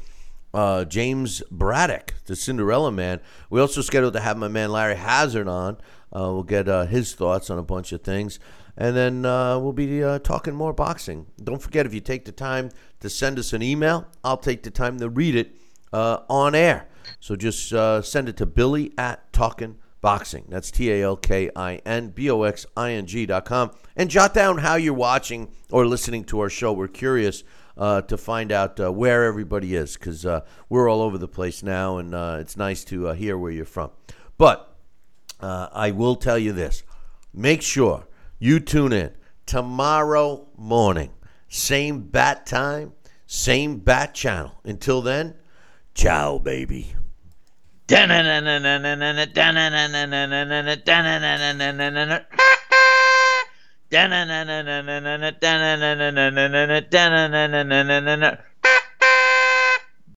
[0.88, 3.20] James Braddock, the Cinderella man.
[3.50, 5.78] We also scheduled to have my man Larry Hazzard on.
[6.12, 8.38] we'll get his thoughts on a bunch of things.
[8.76, 11.26] And then we'll be talking more boxing.
[11.42, 12.70] Don't forget, if you take the time
[13.00, 14.06] to send us an email.
[14.24, 15.54] I'll take the time to read it
[15.92, 16.88] uh, on air.
[17.20, 20.44] So just uh, send it to Billy at Talking Boxing.
[20.48, 23.70] That's T A L K I N B O X I N G dot com.
[23.96, 26.72] And jot down how you're watching or listening to our show.
[26.72, 27.44] We're curious.
[27.76, 31.62] Uh, to find out uh, where everybody is because uh, we're all over the place
[31.62, 33.88] now, and uh, it's nice to uh, hear where you're from.
[34.36, 34.76] But
[35.38, 36.82] uh, I will tell you this
[37.32, 38.08] make sure
[38.40, 39.12] you tune in
[39.46, 41.10] tomorrow morning
[41.48, 42.92] same bat time,
[43.26, 44.60] same bat channel.
[44.64, 45.34] Until then,
[45.94, 46.94] ciao, baby.